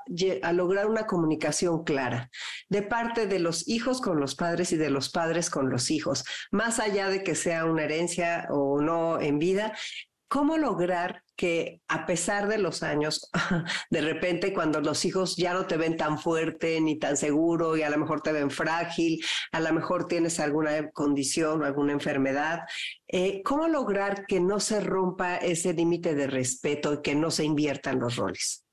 lograr 0.52 0.86
una 0.86 1.08
comunicación 1.08 1.82
clara 1.82 2.30
de 2.68 2.82
parte 2.82 3.26
de 3.26 3.40
los 3.40 3.66
hijos 3.66 4.00
con 4.00 4.20
los 4.20 4.36
padres 4.36 4.70
y 4.70 4.76
de 4.76 4.90
los 4.90 5.08
padres 5.08 5.50
con 5.50 5.70
los 5.70 5.90
hijos, 5.90 6.24
más 6.52 6.78
allá 6.78 7.08
de 7.08 7.24
que 7.24 7.34
sea 7.34 7.64
una 7.64 7.82
herencia 7.82 8.46
o 8.48 8.80
no 8.80 9.20
en 9.20 9.40
vida, 9.40 9.76
¿cómo 10.28 10.58
lograr 10.58 11.24
que 11.36 11.80
a 11.88 12.04
pesar 12.06 12.48
de 12.48 12.58
los 12.58 12.82
años, 12.82 13.30
de 13.90 14.00
repente 14.00 14.52
cuando 14.52 14.80
los 14.80 15.04
hijos 15.04 15.36
ya 15.36 15.54
no 15.54 15.66
te 15.66 15.76
ven 15.76 15.96
tan 15.96 16.18
fuerte 16.18 16.80
ni 16.80 16.98
tan 16.98 17.16
seguro 17.16 17.76
y 17.76 17.82
a 17.82 17.90
lo 17.90 17.98
mejor 17.98 18.20
te 18.20 18.32
ven 18.32 18.50
frágil, 18.50 19.24
a 19.52 19.60
lo 19.60 19.72
mejor 19.72 20.06
tienes 20.06 20.38
alguna 20.40 20.90
condición 20.90 21.62
o 21.62 21.64
alguna 21.64 21.92
enfermedad, 21.92 22.60
eh, 23.08 23.42
¿cómo 23.42 23.68
lograr 23.68 24.26
que 24.26 24.40
no 24.40 24.60
se 24.60 24.80
rompa 24.80 25.36
ese 25.36 25.72
límite 25.72 26.14
de 26.14 26.26
respeto 26.26 26.94
y 26.94 27.02
que 27.02 27.14
no 27.14 27.30
se 27.30 27.44
inviertan 27.44 27.98
los 27.98 28.16
roles? 28.16 28.64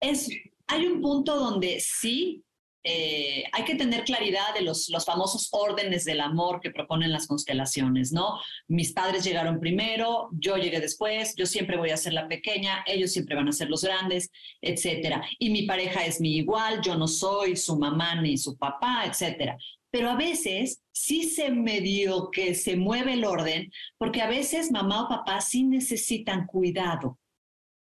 Es, 0.00 0.28
hay 0.66 0.86
un 0.86 1.00
punto 1.00 1.36
donde 1.36 1.78
sí 1.80 2.44
eh, 2.86 3.44
hay 3.52 3.64
que 3.64 3.76
tener 3.76 4.04
claridad 4.04 4.52
de 4.54 4.60
los, 4.60 4.90
los 4.90 5.06
famosos 5.06 5.48
órdenes 5.52 6.04
del 6.04 6.20
amor 6.20 6.60
que 6.60 6.70
proponen 6.70 7.12
las 7.12 7.26
constelaciones, 7.26 8.12
¿no? 8.12 8.38
Mis 8.68 8.92
padres 8.92 9.24
llegaron 9.24 9.58
primero, 9.58 10.28
yo 10.32 10.58
llegué 10.58 10.80
después, 10.80 11.34
yo 11.34 11.46
siempre 11.46 11.78
voy 11.78 11.90
a 11.90 11.96
ser 11.96 12.12
la 12.12 12.28
pequeña, 12.28 12.84
ellos 12.86 13.12
siempre 13.12 13.36
van 13.36 13.48
a 13.48 13.52
ser 13.52 13.70
los 13.70 13.82
grandes, 13.82 14.30
etcétera. 14.60 15.26
Y 15.38 15.48
mi 15.48 15.62
pareja 15.62 16.04
es 16.04 16.20
mi 16.20 16.36
igual, 16.36 16.82
yo 16.82 16.94
no 16.94 17.08
soy 17.08 17.56
su 17.56 17.78
mamá 17.78 18.20
ni 18.20 18.36
su 18.36 18.58
papá, 18.58 19.04
etcétera. 19.06 19.56
Pero 19.90 20.10
a 20.10 20.16
veces 20.16 20.82
sí 20.92 21.22
se 21.22 21.50
medio 21.50 22.30
que 22.30 22.54
se 22.54 22.76
mueve 22.76 23.14
el 23.14 23.24
orden, 23.24 23.72
porque 23.96 24.20
a 24.20 24.28
veces 24.28 24.70
mamá 24.70 25.04
o 25.04 25.08
papá 25.08 25.40
sí 25.40 25.62
necesitan 25.62 26.46
cuidado. 26.46 27.18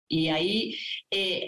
Y 0.08 0.28
ahí 0.28 0.76
eh, 1.10 1.46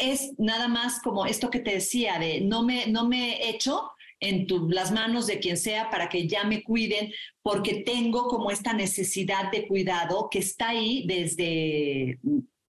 es 0.00 0.32
nada 0.38 0.66
más 0.66 1.00
como 1.02 1.26
esto 1.26 1.50
que 1.50 1.60
te 1.60 1.74
decía 1.74 2.18
de 2.18 2.40
no 2.40 2.62
me, 2.62 2.86
no 2.86 3.06
me 3.06 3.48
echo 3.50 3.90
en 4.20 4.46
las 4.68 4.92
manos 4.92 5.26
de 5.26 5.38
quien 5.38 5.56
sea 5.56 5.90
para 5.90 6.08
que 6.08 6.28
ya 6.28 6.44
me 6.44 6.62
cuiden, 6.62 7.12
porque 7.42 7.82
tengo 7.86 8.28
como 8.28 8.50
esta 8.50 8.72
necesidad 8.72 9.50
de 9.50 9.66
cuidado 9.66 10.28
que 10.30 10.40
está 10.40 10.70
ahí 10.70 11.04
desde 11.06 12.18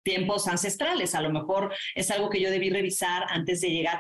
tiempos 0.04 0.48
ancestrales. 0.48 1.14
A 1.14 1.22
lo 1.22 1.32
mejor 1.32 1.74
es 1.94 2.10
algo 2.10 2.30
que 2.30 2.40
yo 2.40 2.50
debí 2.50 2.70
revisar 2.70 3.26
antes 3.30 3.62
de 3.62 3.70
llegar 3.70 4.00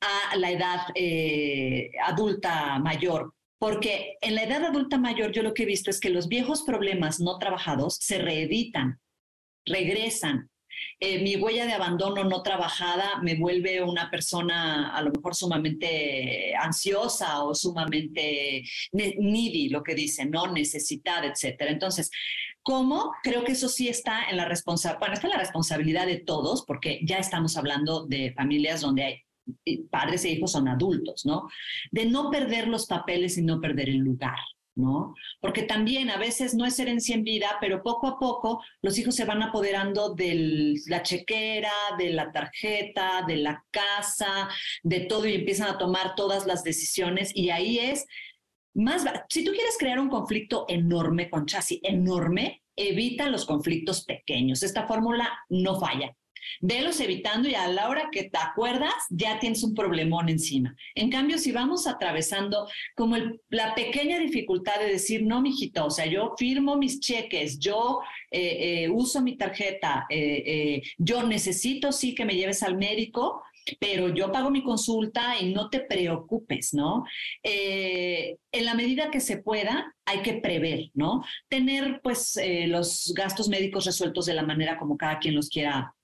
a 0.00 0.36
la 0.36 0.50
edad 0.50 0.80
eh, 0.94 1.90
adulta 2.04 2.78
mayor. 2.78 3.34
Porque 3.58 4.16
en 4.20 4.34
la 4.34 4.44
edad 4.44 4.64
adulta 4.64 4.98
mayor 4.98 5.30
yo 5.32 5.42
lo 5.42 5.54
que 5.54 5.64
he 5.64 5.66
visto 5.66 5.90
es 5.90 6.00
que 6.00 6.10
los 6.10 6.28
viejos 6.28 6.62
problemas 6.62 7.20
no 7.20 7.38
trabajados 7.38 7.96
se 8.00 8.18
reeditan, 8.18 9.00
regresan, 9.64 10.50
eh, 11.04 11.20
mi 11.20 11.34
huella 11.34 11.66
de 11.66 11.72
abandono 11.72 12.22
no 12.22 12.44
trabajada 12.44 13.20
me 13.22 13.34
vuelve 13.34 13.82
una 13.82 14.08
persona 14.08 14.94
a 14.94 15.02
lo 15.02 15.10
mejor 15.10 15.34
sumamente 15.34 16.54
ansiosa 16.54 17.42
o 17.42 17.56
sumamente 17.56 18.62
needy, 18.92 19.68
lo 19.68 19.82
que 19.82 19.96
dicen, 19.96 20.30
¿no? 20.30 20.46
Necesitada, 20.46 21.26
etcétera. 21.26 21.72
Entonces, 21.72 22.08
¿Cómo? 22.64 23.12
Creo 23.24 23.42
que 23.42 23.50
eso 23.52 23.68
sí 23.68 23.88
está 23.88 24.30
en 24.30 24.36
la 24.36 24.44
responsabilidad, 24.44 25.00
bueno, 25.00 25.14
está 25.14 25.26
la 25.26 25.38
responsabilidad 25.38 26.06
de 26.06 26.20
todos, 26.20 26.64
porque 26.64 27.00
ya 27.02 27.18
estamos 27.18 27.56
hablando 27.56 28.06
de 28.06 28.32
familias 28.34 28.82
donde 28.82 29.02
hay 29.02 29.14
eh, 29.64 29.82
padres 29.90 30.24
e 30.24 30.30
hijos 30.30 30.52
son 30.52 30.68
adultos, 30.68 31.26
¿no? 31.26 31.48
De 31.90 32.06
no 32.06 32.30
perder 32.30 32.68
los 32.68 32.86
papeles 32.86 33.36
y 33.36 33.42
no 33.42 33.60
perder 33.60 33.88
el 33.88 33.98
lugar. 33.98 34.38
¿No? 34.74 35.14
Porque 35.40 35.62
también 35.62 36.10
a 36.10 36.16
veces 36.16 36.54
no 36.54 36.64
es 36.64 36.78
herencia 36.78 37.14
en 37.14 37.24
vida, 37.24 37.58
pero 37.60 37.82
poco 37.82 38.06
a 38.06 38.18
poco 38.18 38.62
los 38.80 38.98
hijos 38.98 39.14
se 39.14 39.24
van 39.24 39.42
apoderando 39.42 40.14
de 40.14 40.74
la 40.86 41.02
chequera, 41.02 41.72
de 41.98 42.10
la 42.10 42.32
tarjeta, 42.32 43.24
de 43.26 43.36
la 43.36 43.64
casa, 43.70 44.48
de 44.82 45.00
todo 45.00 45.26
y 45.26 45.34
empiezan 45.34 45.68
a 45.68 45.78
tomar 45.78 46.14
todas 46.14 46.46
las 46.46 46.64
decisiones 46.64 47.32
y 47.34 47.50
ahí 47.50 47.78
es 47.78 48.06
más, 48.74 49.04
si 49.28 49.44
tú 49.44 49.52
quieres 49.52 49.76
crear 49.78 49.98
un 50.00 50.08
conflicto 50.08 50.64
enorme 50.68 51.28
con 51.28 51.44
Chassis, 51.44 51.80
enorme, 51.82 52.62
evita 52.74 53.28
los 53.28 53.44
conflictos 53.44 54.04
pequeños. 54.04 54.62
Esta 54.62 54.86
fórmula 54.86 55.28
no 55.50 55.78
falla. 55.78 56.16
Velos 56.60 57.00
evitando 57.00 57.48
y 57.48 57.54
a 57.54 57.68
la 57.68 57.88
hora 57.88 58.08
que 58.10 58.24
te 58.24 58.38
acuerdas 58.38 58.92
ya 59.10 59.38
tienes 59.38 59.62
un 59.62 59.74
problemón 59.74 60.28
encima. 60.28 60.74
En 60.94 61.10
cambio, 61.10 61.38
si 61.38 61.52
vamos 61.52 61.86
atravesando 61.86 62.68
como 62.94 63.16
la 63.48 63.74
pequeña 63.74 64.18
dificultad 64.18 64.78
de 64.80 64.92
decir, 64.92 65.24
no, 65.24 65.40
mijito, 65.40 65.86
o 65.86 65.90
sea, 65.90 66.06
yo 66.06 66.34
firmo 66.38 66.76
mis 66.76 67.00
cheques, 67.00 67.58
yo 67.58 68.00
eh, 68.30 68.84
eh, 68.84 68.88
uso 68.88 69.20
mi 69.22 69.36
tarjeta, 69.36 70.06
eh, 70.08 70.82
yo 70.98 71.22
necesito 71.22 71.92
sí 71.92 72.14
que 72.14 72.24
me 72.24 72.34
lleves 72.34 72.62
al 72.62 72.76
médico, 72.76 73.42
pero 73.78 74.12
yo 74.12 74.32
pago 74.32 74.50
mi 74.50 74.64
consulta 74.64 75.38
y 75.40 75.52
no 75.52 75.70
te 75.70 75.80
preocupes, 75.80 76.74
¿no? 76.74 77.04
en 77.44 78.64
la 78.64 78.74
medida 78.74 79.10
que 79.10 79.20
se 79.20 79.38
pueda, 79.38 79.94
hay 80.04 80.22
que 80.22 80.34
prever, 80.34 80.90
¿no? 80.94 81.22
Tener, 81.48 82.00
pues, 82.02 82.38
los 82.66 83.12
gastos 83.16 83.48
médicos 83.48 83.86
resueltos 83.86 84.26
de 84.26 84.34
la 84.34 84.42
manera 84.42 84.78
como 84.78 84.96
cada 84.96 85.18
quien 85.20 85.36
los 85.36 85.48
quiera 85.48 85.94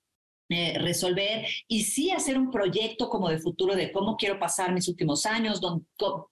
eh, 0.49 0.79
resolver 0.79 1.45
y 1.67 1.83
sí 1.83 2.09
hacer 2.09 2.35
un 2.37 2.49
proyecto 2.49 3.07
como 3.07 3.29
de 3.29 3.37
futuro 3.37 3.75
de 3.75 3.91
cómo 3.91 4.17
quiero 4.17 4.39
pasar 4.39 4.73
mis 4.73 4.87
últimos 4.87 5.27
años, 5.27 5.61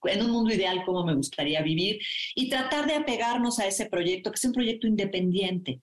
en 0.06 0.22
un 0.24 0.32
mundo 0.32 0.52
ideal, 0.52 0.84
cómo 0.86 1.06
me 1.06 1.14
gustaría 1.14 1.62
vivir 1.62 2.00
y 2.34 2.50
tratar 2.50 2.88
de 2.88 2.96
apegarnos 2.96 3.60
a 3.60 3.68
ese 3.68 3.86
proyecto, 3.86 4.32
que 4.32 4.36
es 4.36 4.46
un 4.46 4.54
proyecto 4.54 4.88
independiente. 4.88 5.82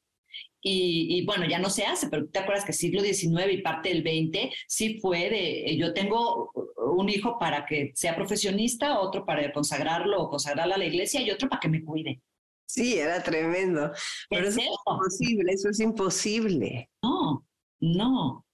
Y, 0.67 1.25
bueno, 1.27 1.47
ya 1.47 1.59
no 1.59 1.69
se 1.69 1.85
hace, 1.85 2.09
pero 2.09 2.27
te 2.27 2.39
acuerdas 2.39 2.65
que 2.65 2.73
siglo 2.73 3.03
XIX 3.03 3.53
y 3.53 3.59
parte 3.59 3.91
del 3.91 4.01
XX 4.01 4.53
sí 4.67 4.99
fue 4.99 5.29
de, 5.29 5.67
eh, 5.67 5.77
yo 5.77 5.93
tengo 5.93 6.51
un 6.97 7.09
hijo 7.11 7.39
para 7.39 7.67
que 7.67 7.93
sea 7.95 8.17
profesionista, 8.17 8.99
otro 8.99 9.27
para 9.27 9.53
consagrarlo 9.53 10.23
o 10.23 10.31
consagrarlo 10.31 10.75
a 10.75 10.79
la 10.79 10.87
iglesia 10.87 11.21
y 11.21 11.31
otro 11.31 11.51
para 11.51 11.61
que 11.61 11.69
me 11.69 11.85
cuide. 11.85 12.23
Sí, 12.67 12.99
era 12.99 13.23
tremendo. 13.23 13.93
Pero 14.31 14.49
eso 14.49 14.59
es 14.59 14.67
imposible, 14.89 15.53
eso 15.53 15.69
es 15.69 15.81
imposible. 15.81 16.91
No, 17.03 17.44
no. 17.85 18.45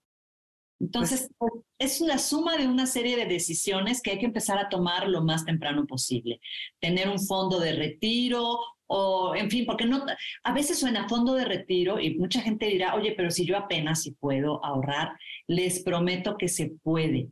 Entonces, 0.81 1.31
pues 1.37 1.53
es 1.79 2.01
una 2.01 2.19
suma 2.19 2.57
de 2.57 2.67
una 2.67 2.87
serie 2.87 3.17
de 3.17 3.27
decisiones 3.27 4.01
que 4.01 4.13
hay 4.13 4.19
que 4.19 4.27
empezar 4.27 4.59
a 4.59 4.69
tomar 4.69 5.09
lo 5.09 5.23
más 5.23 5.45
temprano 5.45 5.87
posible. 5.87 6.41
Tener 6.81 7.09
un 7.09 7.21
fondo 7.21 7.61
de 7.61 7.73
retiro 7.73 8.59
o, 8.87 9.35
en 9.37 9.51
fin, 9.51 9.67
porque 9.67 9.85
no, 9.85 10.05
a 10.43 10.53
veces 10.53 10.81
suena 10.81 11.09
fondo 11.09 11.35
de 11.35 11.45
retiro 11.45 12.01
y 12.01 12.19
mucha 12.19 12.41
gente 12.41 12.67
dirá, 12.67 12.95
oye, 12.95 13.13
pero 13.17 13.31
si 13.31 13.45
yo 13.45 13.57
apenas 13.57 14.03
si 14.03 14.13
puedo 14.13 14.65
ahorrar, 14.65 15.17
les 15.47 15.83
prometo 15.83 16.37
que 16.37 16.49
se 16.49 16.73
puede 16.83 17.29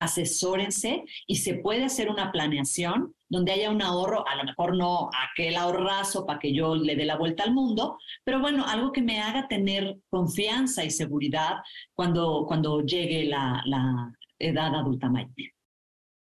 asesórense 0.00 1.04
y 1.26 1.36
se 1.36 1.54
puede 1.54 1.84
hacer 1.84 2.08
una 2.10 2.30
planeación 2.32 3.14
donde 3.28 3.52
haya 3.52 3.70
un 3.70 3.82
ahorro, 3.82 4.26
a 4.26 4.36
lo 4.36 4.44
mejor 4.44 4.76
no 4.76 5.10
aquel 5.30 5.56
ahorrazo 5.56 6.24
para 6.24 6.38
que 6.38 6.54
yo 6.54 6.76
le 6.76 6.96
dé 6.96 7.04
la 7.04 7.16
vuelta 7.16 7.42
al 7.42 7.52
mundo, 7.52 7.98
pero 8.24 8.40
bueno, 8.40 8.64
algo 8.66 8.92
que 8.92 9.02
me 9.02 9.20
haga 9.20 9.48
tener 9.48 9.98
confianza 10.08 10.84
y 10.84 10.90
seguridad 10.90 11.56
cuando, 11.94 12.44
cuando 12.46 12.80
llegue 12.80 13.24
la, 13.24 13.62
la 13.66 14.12
edad 14.38 14.74
adulta 14.74 15.10
mayor. 15.10 15.32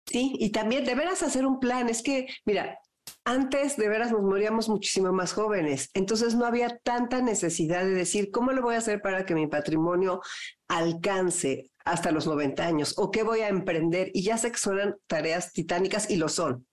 Sí, 0.05 0.35
y 0.39 0.51
también 0.51 0.85
de 0.85 0.95
veras 0.95 1.23
hacer 1.23 1.45
un 1.45 1.59
plan. 1.59 1.89
Es 1.89 2.03
que, 2.03 2.27
mira, 2.45 2.79
antes 3.23 3.75
de 3.75 3.89
veras 3.89 4.11
nos 4.11 4.21
moríamos 4.21 4.69
muchísimo 4.69 5.11
más 5.11 5.33
jóvenes, 5.33 5.89
entonces 5.93 6.35
no 6.35 6.45
había 6.45 6.77
tanta 6.83 7.21
necesidad 7.21 7.83
de 7.83 7.93
decir, 7.93 8.31
¿cómo 8.31 8.51
lo 8.51 8.61
voy 8.61 8.75
a 8.75 8.79
hacer 8.79 9.01
para 9.01 9.25
que 9.25 9.35
mi 9.35 9.47
patrimonio 9.47 10.21
alcance 10.67 11.71
hasta 11.85 12.11
los 12.11 12.27
90 12.27 12.65
años? 12.65 12.93
¿O 12.97 13.11
qué 13.11 13.23
voy 13.23 13.41
a 13.41 13.47
emprender? 13.47 14.11
Y 14.13 14.23
ya 14.23 14.37
sé 14.37 14.51
que 14.51 14.57
son 14.57 14.97
tareas 15.07 15.53
titánicas 15.53 16.09
y 16.09 16.17
lo 16.17 16.27
son. 16.27 16.67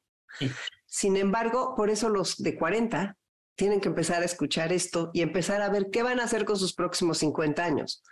Sin 0.87 1.17
embargo, 1.17 1.75
por 1.77 1.91
eso 1.91 2.09
los 2.09 2.37
de 2.39 2.57
40 2.57 3.17
tienen 3.55 3.81
que 3.81 3.89
empezar 3.89 4.23
a 4.23 4.25
escuchar 4.25 4.73
esto 4.73 5.11
y 5.13 5.21
empezar 5.21 5.63
a 5.63 5.69
ver 5.69 5.89
qué 5.93 6.03
van 6.03 6.21
a 6.21 6.25
hacer 6.25 6.45
con 6.45 6.57
sus 6.57 6.75
próximos 6.75 7.19
50 7.19 7.65
años 7.65 8.03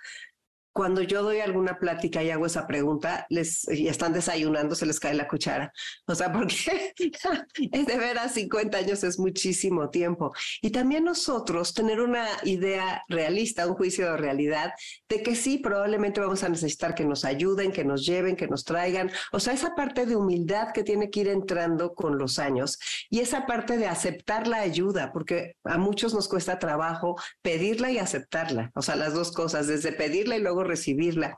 cuando 0.72 1.02
yo 1.02 1.22
doy 1.22 1.40
alguna 1.40 1.78
plática 1.78 2.22
y 2.22 2.30
hago 2.30 2.46
esa 2.46 2.66
pregunta, 2.66 3.26
les 3.28 3.68
y 3.68 3.88
están 3.88 4.12
desayunando, 4.12 4.74
se 4.74 4.87
les 4.87 5.00
cae 5.00 5.14
la 5.14 5.28
cuchara. 5.28 5.72
O 6.06 6.14
sea, 6.14 6.33
porque 6.33 6.92
es 7.72 7.87
de 7.87 7.98
veras 7.98 8.35
50 8.35 8.78
años 8.78 9.04
es 9.04 9.18
muchísimo 9.18 9.90
tiempo. 9.90 10.33
Y 10.62 10.70
también 10.70 11.04
nosotros 11.04 11.74
tener 11.74 12.00
una 12.00 12.26
idea 12.44 13.02
realista, 13.09 13.66
un 13.66 13.74
juicio 13.74 14.11
de 14.11 14.16
realidad 14.16 14.72
de 15.09 15.22
que 15.22 15.35
sí, 15.35 15.59
probablemente 15.59 16.20
vamos 16.20 16.42
a 16.42 16.48
necesitar 16.48 16.94
que 16.94 17.04
nos 17.04 17.24
ayuden, 17.24 17.72
que 17.72 17.85
nos 17.85 18.06
lleven, 18.06 18.37
que 18.37 18.48
nos 18.48 18.64
traigan. 18.64 19.11
O 19.33 19.40
sea, 19.40 19.54
esa 19.54 19.74
parte 19.74 20.06
de 20.06 20.16
humildad 20.16 20.72
que 20.72 20.85
tiene 20.85 21.11
que 21.11 21.20
ir 21.20 21.28
entrando 21.28 21.94
con 21.94 22.18
los 22.18 22.38
años 22.38 22.78
y 23.09 23.20
esa 23.20 23.46
parte 23.46 23.76
de 23.76 23.87
aceptar 23.87 24.46
la 24.46 24.59
ayuda, 24.59 25.12
porque 25.12 25.56
a 25.64 25.78
muchos 25.78 26.14
nos 26.14 26.28
cuesta 26.28 26.59
trabajo 26.59 27.16
pedirla 27.42 27.90
y 27.90 27.98
aceptarla. 27.98 28.70
O 28.74 28.83
sea, 28.83 28.96
las 28.96 29.14
dos 29.14 29.33
cosas, 29.33 29.66
desde 29.66 29.92
pedirla 29.92 30.37
y 30.37 30.40
luego 30.40 30.64
recibirla. 30.70 31.37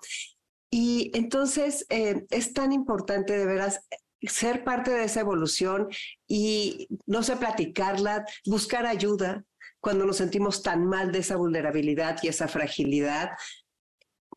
Y 0.70 1.10
entonces 1.14 1.86
eh, 1.90 2.24
es 2.30 2.52
tan 2.52 2.72
importante 2.72 3.36
de 3.36 3.44
veras 3.46 3.80
ser 4.22 4.64
parte 4.64 4.90
de 4.90 5.04
esa 5.04 5.20
evolución 5.20 5.88
y 6.28 6.88
no 7.06 7.22
sé, 7.22 7.36
platicarla, 7.36 8.24
buscar 8.46 8.86
ayuda 8.86 9.44
cuando 9.80 10.06
nos 10.06 10.16
sentimos 10.18 10.62
tan 10.62 10.86
mal 10.86 11.10
de 11.12 11.18
esa 11.18 11.36
vulnerabilidad 11.36 12.18
y 12.22 12.28
esa 12.28 12.48
fragilidad. 12.48 13.30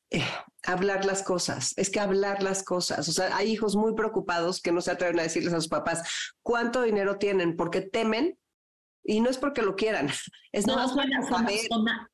Eh, 0.09 0.23
hablar 0.63 1.05
las 1.05 1.23
cosas, 1.23 1.73
es 1.77 1.89
que 1.89 1.99
hablar 1.99 2.41
las 2.41 2.63
cosas. 2.63 3.07
O 3.07 3.11
sea, 3.11 3.35
hay 3.35 3.51
hijos 3.51 3.75
muy 3.75 3.93
preocupados 3.93 4.61
que 4.61 4.71
no 4.71 4.81
se 4.81 4.91
atreven 4.91 5.19
a 5.19 5.23
decirles 5.23 5.53
a 5.53 5.57
sus 5.57 5.67
papás 5.67 6.33
cuánto 6.41 6.81
dinero 6.81 7.17
tienen 7.17 7.55
porque 7.55 7.81
temen 7.81 8.37
y 9.03 9.21
no 9.21 9.29
es 9.29 9.37
porque 9.37 9.61
lo 9.61 9.75
quieran, 9.75 10.09
es 10.51 10.65
no. 10.65 10.73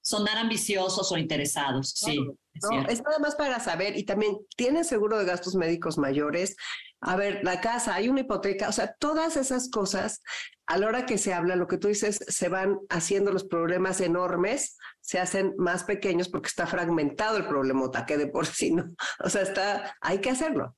Sonar, 0.02 0.38
ambiciosos 0.38 1.12
o 1.12 1.18
interesados, 1.18 1.92
sí. 1.96 2.20
No, 2.54 2.82
es 2.88 3.02
nada 3.02 3.20
más 3.20 3.36
para 3.36 3.60
saber 3.60 3.98
y 3.98 4.04
también 4.04 4.38
tienen 4.56 4.84
seguro 4.84 5.18
de 5.18 5.26
gastos 5.26 5.56
médicos 5.56 5.98
mayores. 5.98 6.56
A 7.00 7.16
ver, 7.16 7.40
la 7.44 7.62
casa, 7.62 7.96
hay 7.96 8.10
una 8.10 8.22
hipoteca, 8.22 8.70
o 8.70 8.72
sea, 8.72 8.94
todas 9.00 9.38
esas 9.38 9.70
cosas, 9.72 10.22
a 10.68 10.78
la 10.78 10.88
hora 10.88 11.06
que 11.06 11.18
se 11.18 11.34
habla, 11.34 11.56
lo 11.56 11.68
que 11.68 11.78
tú 11.78 11.88
dices, 11.88 12.20
se 12.28 12.50
van 12.50 12.78
haciendo 12.90 13.32
los 13.32 13.46
problemas 13.46 14.02
enormes, 14.02 14.78
se 15.00 15.20
hacen 15.20 15.54
más 15.58 15.84
pequeños 15.84 16.30
porque 16.30 16.50
está 16.50 16.68
fragmentado 16.68 17.38
el 17.38 17.48
problemota, 17.48 18.06
que 18.06 18.18
de 18.18 18.28
por 18.28 18.46
sí 18.46 18.72
no. 18.72 18.86
O 19.24 19.30
sea, 19.30 19.42
está, 19.42 19.96
hay 20.02 20.20
que 20.20 20.30
hacerlo 20.30 20.76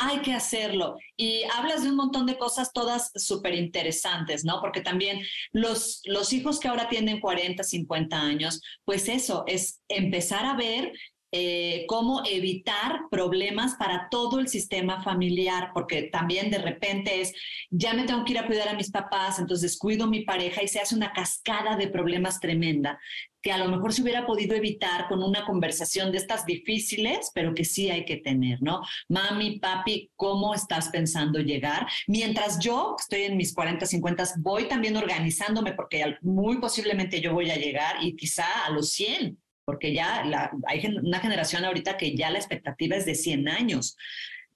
hay 0.00 0.20
que 0.22 0.32
hacerlo. 0.32 0.96
Y 1.16 1.42
hablas 1.56 1.82
de 1.82 1.90
un 1.90 1.96
montón 1.96 2.24
de 2.24 2.38
cosas 2.38 2.72
todas 2.72 3.12
súper 3.14 3.54
interesantes, 3.54 4.44
¿no? 4.44 4.60
Porque 4.60 4.80
también 4.80 5.20
los, 5.52 6.00
los 6.06 6.32
hijos 6.32 6.58
que 6.58 6.68
ahora 6.68 6.88
tienen 6.88 7.20
40, 7.20 7.62
50 7.62 8.18
años, 8.18 8.62
pues 8.84 9.08
eso, 9.08 9.44
es 9.46 9.82
empezar 9.88 10.46
a 10.46 10.56
ver 10.56 10.92
eh, 11.32 11.84
cómo 11.86 12.22
evitar 12.24 13.02
problemas 13.10 13.74
para 13.74 14.08
todo 14.10 14.40
el 14.40 14.48
sistema 14.48 15.02
familiar, 15.02 15.70
porque 15.72 16.04
también 16.04 16.50
de 16.50 16.58
repente 16.58 17.20
es, 17.20 17.32
ya 17.70 17.94
me 17.94 18.04
tengo 18.04 18.24
que 18.24 18.32
ir 18.32 18.38
a 18.38 18.46
cuidar 18.46 18.68
a 18.68 18.74
mis 18.74 18.90
papás, 18.90 19.38
entonces 19.38 19.78
cuido 19.78 20.04
a 20.04 20.10
mi 20.10 20.22
pareja 20.22 20.62
y 20.62 20.68
se 20.68 20.80
hace 20.80 20.94
una 20.94 21.12
cascada 21.12 21.76
de 21.76 21.88
problemas 21.88 22.40
tremenda 22.40 22.98
que 23.42 23.52
a 23.52 23.58
lo 23.58 23.68
mejor 23.68 23.92
se 23.92 24.02
hubiera 24.02 24.26
podido 24.26 24.54
evitar 24.54 25.08
con 25.08 25.22
una 25.22 25.44
conversación 25.44 26.12
de 26.12 26.18
estas 26.18 26.44
difíciles, 26.44 27.30
pero 27.34 27.54
que 27.54 27.64
sí 27.64 27.90
hay 27.90 28.04
que 28.04 28.18
tener, 28.18 28.60
¿no? 28.62 28.82
Mami, 29.08 29.58
papi, 29.58 30.10
¿cómo 30.16 30.54
estás 30.54 30.88
pensando 30.90 31.38
llegar? 31.38 31.86
Mientras 32.06 32.58
yo, 32.58 32.96
estoy 32.98 33.22
en 33.22 33.36
mis 33.36 33.54
40, 33.54 33.86
50, 33.86 34.24
voy 34.38 34.68
también 34.68 34.96
organizándome 34.96 35.72
porque 35.72 36.16
muy 36.22 36.58
posiblemente 36.58 37.20
yo 37.20 37.32
voy 37.32 37.50
a 37.50 37.56
llegar 37.56 37.96
y 38.02 38.14
quizá 38.14 38.66
a 38.66 38.70
los 38.70 38.90
100, 38.92 39.38
porque 39.70 39.94
ya 39.94 40.24
hay 40.66 40.84
una 41.00 41.20
generación 41.20 41.64
ahorita 41.64 41.96
que 41.96 42.16
ya 42.16 42.28
la 42.28 42.38
expectativa 42.38 42.96
es 42.96 43.06
de 43.06 43.14
100 43.14 43.48
años 43.48 43.96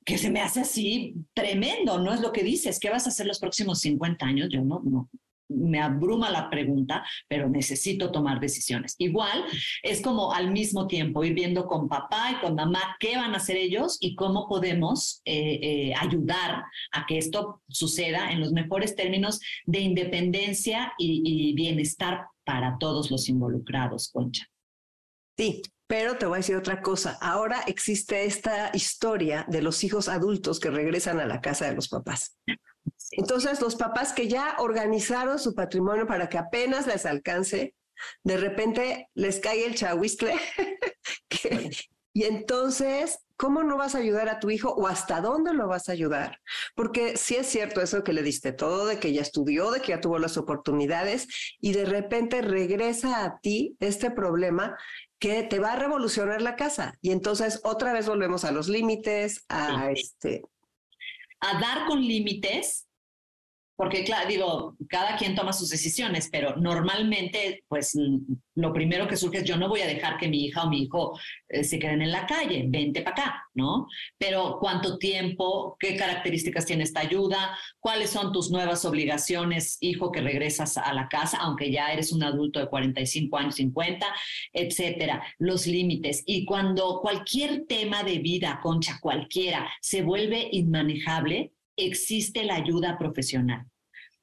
que 0.05 0.19
se 0.19 0.29
me 0.29 0.41
hace 0.41 0.61
así 0.61 1.15
tremendo, 1.35 2.01
¿no? 2.01 2.13
Es 2.13 2.21
lo 2.21 2.33
que 2.33 2.43
dices, 2.43 2.81
¿qué 2.81 2.91
vas 2.91 3.07
a 3.07 3.11
hacer 3.11 3.27
los 3.27 3.39
próximos 3.39 3.79
50 3.79 4.27
años? 4.27 4.49
Yo 4.51 4.61
no, 4.63 4.83
no, 4.85 5.09
me 5.49 5.81
abruma 5.81 6.33
la 6.33 6.51
pregunta, 6.51 7.05
pero 7.29 7.49
necesito 7.49 8.11
tomar 8.11 8.41
decisiones. 8.41 8.97
Igual 8.99 9.45
es 9.85 10.03
como 10.03 10.33
al 10.33 10.51
mismo 10.51 10.89
tiempo 10.89 11.23
ir 11.23 11.35
viendo 11.35 11.69
con 11.69 11.89
papá 11.89 12.33
y 12.33 12.41
con 12.45 12.57
mamá 12.57 12.97
qué 12.99 13.17
van 13.17 13.35
a 13.35 13.37
hacer 13.37 13.57
ellos 13.57 13.99
y 14.01 14.17
cómo 14.17 14.49
podemos 14.49 15.23
eh, 15.25 15.61
eh, 15.63 15.95
ayudar 15.97 16.65
a 16.91 17.07
que 17.07 17.19
esto 17.19 17.63
suceda 17.69 18.33
en 18.33 18.41
los 18.41 18.51
mejores 18.51 18.97
términos 18.97 19.39
de 19.65 19.79
independencia 19.79 20.93
y, 20.99 21.23
y 21.25 21.55
bienestar 21.55 22.27
para 22.45 22.79
todos 22.79 23.13
los 23.13 23.29
involucrados, 23.29 24.11
Concha. 24.13 24.49
Sí, 25.37 25.63
pero 25.87 26.17
te 26.17 26.27
voy 26.27 26.37
a 26.37 26.39
decir 26.39 26.57
otra 26.57 26.81
cosa. 26.81 27.19
Ahora 27.21 27.63
existe 27.67 28.25
esta 28.25 28.71
historia 28.73 29.45
de 29.49 29.63
los 29.63 29.85
hijos 29.85 30.09
adultos 30.09 30.61
que 30.61 30.71
regresan 30.71 31.21
a 31.21 31.27
la 31.27 31.41
casa 31.41 31.67
de 31.67 31.75
los 31.75 31.89
papás. 31.89 32.39
Entonces, 33.13 33.61
los 33.61 33.77
papás 33.77 34.13
que 34.13 34.29
ya 34.29 34.57
organizaron 34.59 35.39
su 35.39 35.55
patrimonio 35.55 36.07
para 36.07 36.29
que 36.29 36.39
apenas 36.39 36.87
les 36.87 37.07
alcance, 37.07 37.75
de 38.23 38.37
repente 38.37 39.09
les 39.15 39.41
cae 39.41 39.67
el 39.67 39.75
chahuiscle. 39.75 40.35
y 42.13 42.25
entonces, 42.25 43.19
¿cómo 43.37 43.63
no 43.63 43.77
vas 43.77 43.95
a 43.95 43.99
ayudar 43.99 44.29
a 44.29 44.41
tu 44.41 44.51
hijo 44.51 44.71
o 44.71 44.87
hasta 44.87 45.21
dónde 45.21 45.53
lo 45.53 45.69
vas 45.69 45.89
a 45.89 45.93
ayudar? 45.93 46.41
Porque 46.75 47.17
sí 47.17 47.37
es 47.37 47.47
cierto 47.47 47.81
eso 47.81 48.03
que 48.03 48.13
le 48.13 48.23
diste 48.23 48.53
todo, 48.53 48.87
de 48.87 48.99
que 48.99 49.13
ya 49.13 49.23
estudió, 49.23 49.71
de 49.71 49.81
que 49.81 49.89
ya 49.89 50.01
tuvo 50.01 50.19
las 50.19 50.37
oportunidades 50.37 51.29
y 51.61 51.73
de 51.73 51.85
repente 51.85 52.43
regresa 52.43 53.25
a 53.25 53.39
ti 53.41 53.77
este 53.81 54.11
problema 54.11 54.77
que 55.25 55.43
te 55.43 55.59
va 55.59 55.73
a 55.73 55.77
revolucionar 55.77 56.43
la 56.43 56.55
casa. 56.55 56.99
Y 57.01 57.11
entonces 57.11 57.63
otra 57.65 57.95
vez 57.95 58.07
volvemos 58.07 58.45
a 58.45 58.53
los 58.53 58.69
límites, 58.69 59.47
a 59.49 59.91
este, 59.91 60.43
a 61.41 61.59
dar 61.61 61.87
con 61.87 62.03
límites, 62.03 62.87
porque 63.77 64.05
claro, 64.05 64.29
digo, 64.29 64.77
cada 64.89 65.17
quien 65.17 65.35
toma 65.35 65.53
sus 65.53 65.69
decisiones, 65.69 66.29
pero 66.31 66.57
normalmente, 66.57 67.65
pues 67.69 67.99
lo 68.55 68.73
primero 68.73 69.09
que 69.09 69.17
surge 69.17 69.39
es 69.39 69.45
yo 69.45 69.57
no 69.57 69.69
voy 69.69 69.81
a 69.81 69.87
dejar 69.87 70.17
que 70.17 70.29
mi 70.29 70.45
hija 70.45 70.63
o 70.63 70.71
mi 70.71 70.83
hijo 70.83 71.19
eh, 71.49 71.65
se 71.65 71.79
queden 71.79 72.03
en 72.03 72.13
la 72.13 72.27
calle, 72.27 72.65
vente 72.69 73.03
para 73.03 73.17
acá, 73.17 73.45
¿no? 73.55 73.89
Pero 74.17 74.59
cuánto 74.61 74.97
tiempo, 74.99 75.77
qué 75.81 75.97
características 75.97 76.67
tiene 76.67 76.85
esta 76.85 77.01
ayuda, 77.01 77.59
cuáles 77.81 78.11
son 78.11 78.33
tus 78.33 78.51
nuevas 78.51 78.85
obligaciones, 78.85 79.77
hijo, 79.81 80.13
que 80.13 80.21
regresas 80.21 80.77
a 80.77 80.93
la 80.93 81.09
casa, 81.09 81.39
aunque 81.39 81.73
ya 81.73 81.93
eres 81.93 82.13
un 82.13 82.23
adulto 82.23 82.61
de 82.61 82.69
45 82.69 83.37
años, 83.37 83.57
50, 83.57 84.07
etcétera, 84.53 85.23
los 85.39 85.67
límites. 85.67 86.23
Y 86.27 86.45
cuando 86.45 87.01
cualquier 87.01 87.67
tema 87.67 88.05
de 88.05 88.19
vida, 88.19 88.61
concha, 88.63 88.99
cualquiera, 89.01 89.69
se 89.81 90.03
vuelve 90.03 90.49
inmanejable, 90.53 91.54
existe 91.77 92.45
la 92.45 92.57
ayuda 92.57 92.99
profesional. 92.99 93.67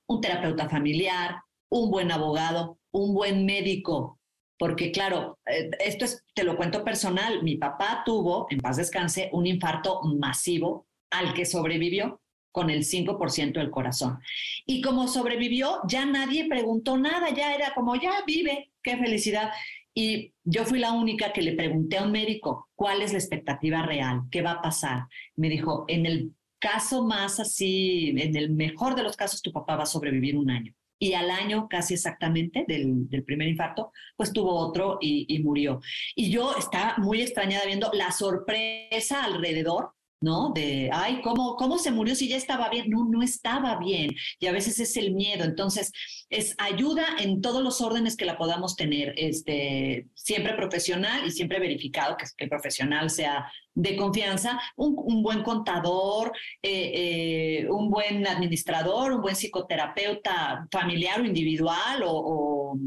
Un 0.07 0.21
terapeuta 0.21 0.69
familiar, 0.69 1.41
un 1.69 1.89
buen 1.89 2.11
abogado, 2.11 2.79
un 2.91 3.13
buen 3.13 3.45
médico, 3.45 4.19
porque 4.61 4.91
claro, 4.91 5.39
eh, 5.47 5.71
esto 5.79 6.05
es, 6.05 6.23
te 6.35 6.43
lo 6.43 6.55
cuento 6.55 6.83
personal, 6.83 7.41
mi 7.41 7.55
papá 7.55 8.03
tuvo, 8.05 8.45
en 8.51 8.59
paz 8.59 8.77
descanse, 8.77 9.29
un 9.33 9.47
infarto 9.47 10.01
masivo 10.03 10.85
al 11.09 11.33
que 11.33 11.45
sobrevivió 11.45 12.21
con 12.51 12.69
el 12.69 12.83
5% 12.83 13.53
del 13.53 13.71
corazón. 13.71 14.19
Y 14.67 14.81
como 14.81 15.07
sobrevivió, 15.07 15.79
ya 15.87 16.05
nadie 16.05 16.47
preguntó 16.47 16.97
nada, 16.97 17.31
ya 17.31 17.55
era 17.55 17.73
como, 17.73 17.95
ya 17.95 18.11
vive, 18.27 18.71
qué 18.83 18.97
felicidad. 18.97 19.51
Y 19.95 20.33
yo 20.43 20.63
fui 20.65 20.77
la 20.77 20.91
única 20.91 21.33
que 21.33 21.41
le 21.41 21.53
pregunté 21.53 21.97
a 21.97 22.03
un 22.03 22.11
médico, 22.11 22.69
¿cuál 22.75 23.01
es 23.01 23.13
la 23.13 23.19
expectativa 23.19 23.81
real? 23.81 24.23
¿Qué 24.29 24.41
va 24.41 24.51
a 24.51 24.61
pasar? 24.61 25.07
Me 25.35 25.49
dijo, 25.49 25.85
en 25.87 26.05
el 26.05 26.35
caso 26.61 27.03
más 27.03 27.41
así, 27.41 28.13
en 28.17 28.35
el 28.37 28.51
mejor 28.51 28.95
de 28.95 29.03
los 29.03 29.17
casos, 29.17 29.41
tu 29.41 29.51
papá 29.51 29.75
va 29.75 29.83
a 29.83 29.87
sobrevivir 29.87 30.37
un 30.37 30.49
año. 30.49 30.73
Y 30.97 31.13
al 31.13 31.31
año, 31.31 31.67
casi 31.67 31.95
exactamente, 31.95 32.63
del, 32.67 33.07
primer 33.25 33.47
infarto, 33.47 33.91
pues 34.15 34.31
tuvo 34.31 34.55
otro 34.55 34.99
y, 35.01 35.25
y 35.27 35.39
murió. 35.39 35.81
Y 36.15 36.29
yo 36.29 36.55
estaba 36.55 36.95
muy 36.99 37.21
extrañada 37.21 37.65
viendo 37.65 37.89
la 37.91 38.11
sorpresa 38.11 39.23
alrededor 39.23 39.93
¿no? 40.21 40.51
De, 40.53 40.89
ay, 40.93 41.21
¿cómo, 41.21 41.55
¿cómo 41.55 41.79
se 41.79 41.91
murió 41.91 42.15
si 42.15 42.29
ya 42.29 42.37
estaba 42.37 42.69
bien? 42.69 42.89
No, 42.89 43.05
no 43.05 43.23
estaba 43.23 43.77
bien. 43.79 44.11
Y 44.39 44.45
a 44.45 44.51
veces 44.51 44.79
es 44.79 44.95
el 44.95 45.13
miedo. 45.13 45.43
Entonces, 45.43 45.91
es 46.29 46.55
ayuda 46.59 47.03
en 47.19 47.41
todos 47.41 47.63
los 47.63 47.81
órdenes 47.81 48.15
que 48.15 48.25
la 48.25 48.37
podamos 48.37 48.75
tener, 48.75 49.13
este, 49.17 50.07
siempre 50.13 50.53
profesional 50.53 51.25
y 51.25 51.31
siempre 51.31 51.59
verificado, 51.59 52.15
que, 52.17 52.25
el 52.37 52.49
profesional 52.49 53.09
sea 53.09 53.51
de 53.73 53.95
confianza, 53.95 54.59
un, 54.75 55.23
buen 55.23 55.43
contador, 55.43 56.33
eh, 56.61 57.63
eh, 57.63 57.67
un 57.69 57.89
buen 57.89 58.27
administrador, 58.27 59.13
un 59.13 59.21
buen 59.21 59.35
psicoterapeuta 59.35 60.67
familiar 60.71 61.21
o 61.21 61.25
individual 61.25 62.03
o, 62.05 62.77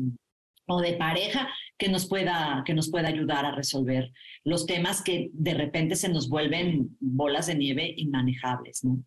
o 0.66 0.80
de 0.80 0.92
pareja 0.94 1.48
que 1.78 1.88
nos 1.88 2.06
pueda, 2.06 2.62
que 2.64 2.74
nos 2.74 2.90
pueda 2.90 3.08
ayudar 3.08 3.44
a 3.44 3.54
resolver 3.54 4.12
los 4.44 4.66
temas 4.66 5.02
que 5.02 5.30
de 5.32 5.54
repente 5.54 5.96
se 5.96 6.08
nos 6.08 6.28
vuelven 6.28 6.96
bolas 7.00 7.46
de 7.46 7.56
nieve 7.56 7.94
inmanejables, 7.96 8.84
¿no? 8.84 9.02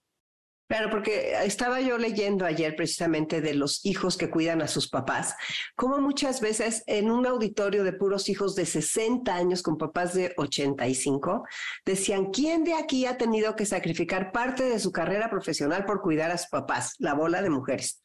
Claro, 0.67 0.89
porque 0.89 1.33
estaba 1.45 1.79
yo 1.79 1.97
leyendo 1.97 2.45
ayer 2.45 2.75
precisamente 2.75 3.39
de 3.39 3.53
los 3.53 3.85
hijos 3.85 4.17
que 4.17 4.29
cuidan 4.29 4.61
a 4.61 4.67
sus 4.67 4.89
papás, 4.89 5.33
como 5.77 5.99
muchas 5.99 6.41
veces 6.41 6.83
en 6.87 7.09
un 7.09 7.25
auditorio 7.25 7.85
de 7.85 7.93
puros 7.93 8.27
hijos 8.27 8.53
de 8.53 8.65
60 8.65 9.33
años 9.33 9.63
con 9.63 9.77
papás 9.77 10.13
de 10.13 10.33
85, 10.35 11.45
decían, 11.85 12.31
¿quién 12.31 12.65
de 12.65 12.73
aquí 12.73 13.05
ha 13.05 13.17
tenido 13.17 13.55
que 13.55 13.65
sacrificar 13.65 14.33
parte 14.33 14.63
de 14.63 14.79
su 14.79 14.91
carrera 14.91 15.29
profesional 15.29 15.85
por 15.85 16.01
cuidar 16.01 16.31
a 16.31 16.37
sus 16.37 16.49
papás? 16.49 16.95
La 16.99 17.13
bola 17.13 17.41
de 17.41 17.49
mujeres. 17.49 18.01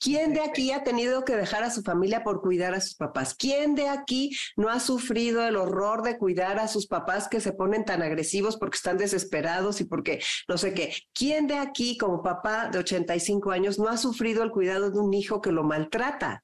¿Quién 0.00 0.34
de 0.34 0.40
aquí 0.40 0.72
ha 0.72 0.82
tenido 0.82 1.24
que 1.24 1.36
dejar 1.36 1.62
a 1.62 1.70
su 1.70 1.82
familia 1.82 2.24
por 2.24 2.40
cuidar 2.40 2.74
a 2.74 2.80
sus 2.80 2.96
papás? 2.96 3.34
¿Quién 3.34 3.76
de 3.76 3.88
aquí 3.88 4.36
no 4.56 4.68
ha 4.68 4.80
sufrido 4.80 5.46
el 5.46 5.54
horror 5.54 6.02
de 6.02 6.18
cuidar 6.18 6.58
a 6.58 6.66
sus 6.66 6.88
papás 6.88 7.28
que 7.28 7.40
se 7.40 7.52
ponen 7.52 7.84
tan 7.84 8.02
agresivos 8.02 8.56
porque 8.56 8.76
están 8.76 8.98
desesperados 8.98 9.80
y 9.80 9.84
porque 9.84 10.20
no 10.48 10.58
sé 10.58 10.74
qué? 10.74 10.92
¿Quién 11.12 11.46
de 11.46 11.54
aquí 11.54 11.99
como 12.00 12.22
papá 12.22 12.70
de 12.70 12.78
85 12.78 13.50
años 13.50 13.78
no 13.78 13.88
ha 13.88 13.98
sufrido 13.98 14.42
el 14.42 14.50
cuidado 14.50 14.90
de 14.90 14.98
un 14.98 15.12
hijo 15.12 15.42
que 15.42 15.52
lo 15.52 15.62
maltrata. 15.62 16.42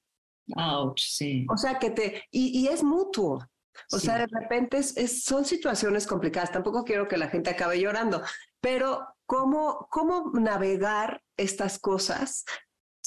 Ouch, 0.55 1.01
sí. 1.01 1.47
O 1.51 1.57
sea 1.57 1.79
que 1.79 1.91
te, 1.91 2.25
y, 2.31 2.69
es 2.69 2.85
mutuo. 2.85 3.45
O 3.93 3.99
sea, 3.99 4.19
de 4.19 4.27
repente 4.27 4.79
es, 4.79 5.25
son 5.25 5.45
situaciones 5.45 6.07
complicadas. 6.07 6.53
Tampoco 6.53 6.85
quiero 6.85 7.09
que 7.09 7.17
la 7.17 7.29
gente 7.29 7.51
acabe 7.51 7.81
llorando, 7.81 8.23
pero 8.61 9.07
¿cómo, 9.25 9.89
cómo 9.91 10.31
navegar 10.35 11.23
estas 11.37 11.79
cosas 11.79 12.45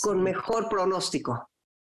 con 0.02 0.22
mejor 0.22 0.70
pronóstico? 0.70 1.50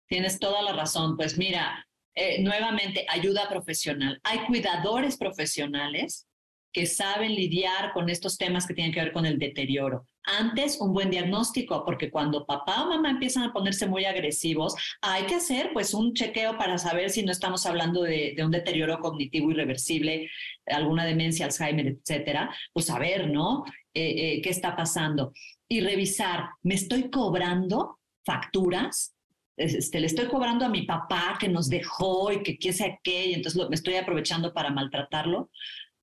Tienes 0.07 0.39
toda 0.39 0.61
la 0.63 0.73
razón. 0.73 1.17
Pues 1.17 1.37
mira, 1.37 1.87
eh, 2.15 2.41
nuevamente, 2.41 3.05
ayuda 3.09 3.47
profesional. 3.47 4.19
Hay 4.23 4.45
cuidadores 4.45 5.17
profesionales 5.17 6.27
que 6.71 6.85
saben 6.85 7.33
lidiar 7.33 7.93
con 7.93 8.09
estos 8.09 8.37
temas 8.37 8.67
que 8.67 8.73
tienen 8.73 8.93
que 8.93 9.01
ver 9.01 9.13
con 9.13 9.25
el 9.25 9.39
deterioro 9.39 10.05
Antes, 10.29 10.81
un 10.81 10.93
buen 10.93 11.09
diagnóstico, 11.09 11.85
porque 11.85 12.11
cuando 12.11 12.45
papá 12.45 12.83
o 12.83 12.89
mamá 12.89 13.11
empiezan 13.11 13.43
a 13.43 13.53
ponerse 13.53 13.87
muy 13.87 14.03
agresivos, 14.03 14.75
hay 15.01 15.23
que 15.25 15.35
hacer 15.35 15.71
pues 15.71 15.93
un 15.93 16.13
chequeo 16.13 16.57
para 16.57 16.77
saber 16.77 17.09
si 17.09 17.23
no 17.23 17.31
estamos 17.31 17.65
hablando 17.65 18.03
de, 18.03 18.35
un 18.43 18.51
deterioro 18.51 18.99
cognitivo 18.99 19.51
irreversible, 19.51 20.29
alguna 20.65 21.05
demencia, 21.05 21.45
Alzheimer, 21.45 21.87
etcétera. 21.87 22.53
Pues 22.73 22.87
saber, 22.87 23.29
¿no? 23.29 23.63
Eh, 23.93 24.33
eh, 24.35 24.41
¿Qué 24.41 24.49
está 24.49 24.75
pasando? 24.75 25.31
Y 25.69 25.79
revisar, 25.79 26.49
¿me 26.61 26.75
estoy 26.75 27.09
cobrando 27.09 27.99
facturas? 28.25 29.15
Este, 29.55 30.01
le 30.01 30.07
estoy 30.07 30.27
cobrando 30.27 30.65
a 30.65 30.69
mi 30.69 30.81
papá 30.81 31.37
que 31.39 31.47
nos 31.47 31.69
dejó 31.69 32.33
y 32.33 32.43
que 32.43 32.73
sé 32.73 32.99
qué, 33.01 33.27
y 33.27 33.33
entonces 33.33 33.69
me 33.69 33.75
estoy 33.75 33.95
aprovechando 33.95 34.53
para 34.53 34.71
maltratarlo. 34.71 35.49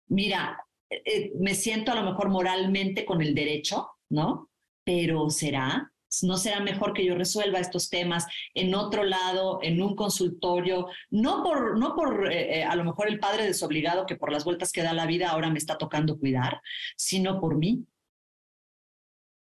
Mira, 0.08 0.64
eh, 0.88 1.32
me 1.38 1.54
siento 1.54 1.92
a 1.92 1.94
lo 1.94 2.02
mejor 2.04 2.30
moralmente 2.30 3.04
con 3.04 3.20
el 3.20 3.34
derecho 3.34 3.90
¿no? 4.14 4.50
Pero 4.84 5.28
¿será? 5.30 5.92
¿No 6.22 6.36
será 6.36 6.60
mejor 6.60 6.92
que 6.92 7.04
yo 7.04 7.14
resuelva 7.14 7.58
estos 7.58 7.90
temas 7.90 8.26
en 8.54 8.74
otro 8.74 9.04
lado, 9.04 9.58
en 9.62 9.82
un 9.82 9.96
consultorio? 9.96 10.86
No 11.10 11.42
por, 11.42 11.78
no 11.78 11.94
por 11.94 12.32
eh, 12.32 12.60
eh, 12.60 12.64
a 12.64 12.76
lo 12.76 12.84
mejor 12.84 13.08
el 13.08 13.18
padre 13.18 13.44
desobligado 13.44 14.06
que 14.06 14.16
por 14.16 14.32
las 14.32 14.44
vueltas 14.44 14.72
que 14.72 14.82
da 14.82 14.92
la 14.92 15.06
vida 15.06 15.30
ahora 15.30 15.50
me 15.50 15.58
está 15.58 15.76
tocando 15.76 16.18
cuidar, 16.18 16.60
sino 16.96 17.40
por 17.40 17.56
mí. 17.56 17.84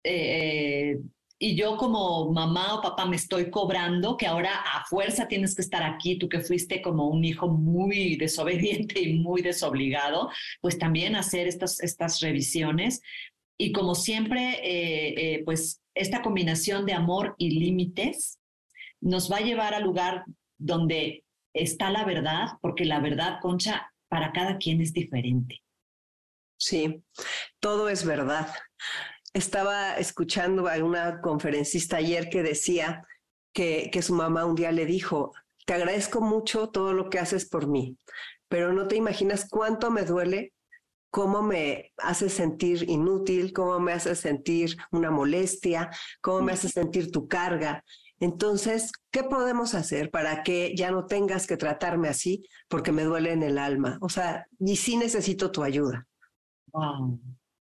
Eh, 0.04 0.98
y 1.44 1.56
yo 1.56 1.76
como 1.76 2.30
mamá 2.30 2.74
o 2.76 2.80
papá 2.80 3.04
me 3.04 3.16
estoy 3.16 3.50
cobrando 3.50 4.16
que 4.16 4.28
ahora 4.28 4.62
a 4.62 4.84
fuerza 4.84 5.26
tienes 5.26 5.56
que 5.56 5.62
estar 5.62 5.82
aquí, 5.82 6.16
tú 6.16 6.28
que 6.28 6.38
fuiste 6.38 6.80
como 6.80 7.08
un 7.08 7.24
hijo 7.24 7.48
muy 7.48 8.14
desobediente 8.14 9.00
y 9.00 9.18
muy 9.18 9.42
desobligado, 9.42 10.30
pues 10.60 10.78
también 10.78 11.16
hacer 11.16 11.48
estas, 11.48 11.80
estas 11.80 12.20
revisiones 12.20 13.02
y 13.59 13.72
como 13.72 13.94
siempre, 13.94 14.59
eh, 14.62 15.14
eh, 15.16 15.42
pues 15.44 15.82
esta 15.94 16.22
combinación 16.22 16.86
de 16.86 16.94
amor 16.94 17.34
y 17.38 17.59
límites 17.59 18.38
nos 19.00 19.30
va 19.30 19.38
a 19.38 19.42
llevar 19.42 19.74
al 19.74 19.84
lugar 19.84 20.24
donde 20.59 21.24
está 21.55 21.90
la 21.90 22.05
verdad, 22.05 22.48
porque 22.61 22.84
la 22.84 23.00
verdad, 23.00 23.38
Concha, 23.40 23.92
para 24.09 24.32
cada 24.32 24.59
quien 24.59 24.80
es 24.80 24.92
diferente. 24.92 25.62
Sí, 26.59 27.03
todo 27.61 27.88
es 27.88 28.05
verdad. 28.05 28.48
Estaba 29.34 29.96
escuchando 29.96 30.68
a 30.68 30.76
una 30.76 31.20
conferencista 31.20 31.96
ayer 31.96 32.28
que 32.28 32.42
decía 32.42 33.07
que, 33.53 33.90
que 33.92 34.03
su 34.03 34.14
mamá 34.14 34.44
un 34.44 34.55
día 34.55 34.72
le 34.72 34.86
dijo, 34.86 35.32
te 35.66 35.74
agradezco 35.74 36.20
mucho 36.20 36.68
todo 36.68 36.92
lo 36.92 37.11
que 37.11 37.18
haces 37.18 37.48
por 37.48 37.66
mí, 37.66 37.96
pero 38.48 38.72
no 38.72 38.86
te 38.86 38.96
imaginas 38.96 39.48
cuánto 39.48 39.90
me 39.90 40.03
duele 40.03 40.51
cómo 41.12 41.42
me 41.42 41.92
hace 41.98 42.30
sentir 42.30 42.88
inútil, 42.88 43.52
cómo 43.52 43.78
me 43.78 43.92
hace 43.92 44.16
sentir 44.16 44.78
una 44.90 45.10
molestia, 45.10 45.90
cómo 46.22 46.40
me 46.40 46.52
hace 46.52 46.70
sentir 46.70 47.10
tu 47.12 47.28
carga. 47.28 47.84
Entonces, 48.18 48.90
¿qué 49.10 49.22
podemos 49.22 49.74
hacer 49.74 50.10
para 50.10 50.42
que 50.42 50.74
ya 50.74 50.90
no 50.90 51.04
tengas 51.04 51.46
que 51.46 51.58
tratarme 51.58 52.08
así 52.08 52.48
porque 52.66 52.92
me 52.92 53.04
duele 53.04 53.32
en 53.32 53.42
el 53.42 53.58
alma? 53.58 53.98
O 54.00 54.08
sea, 54.08 54.46
y 54.58 54.76
sí 54.76 54.96
necesito 54.96 55.52
tu 55.52 55.62
ayuda. 55.62 56.06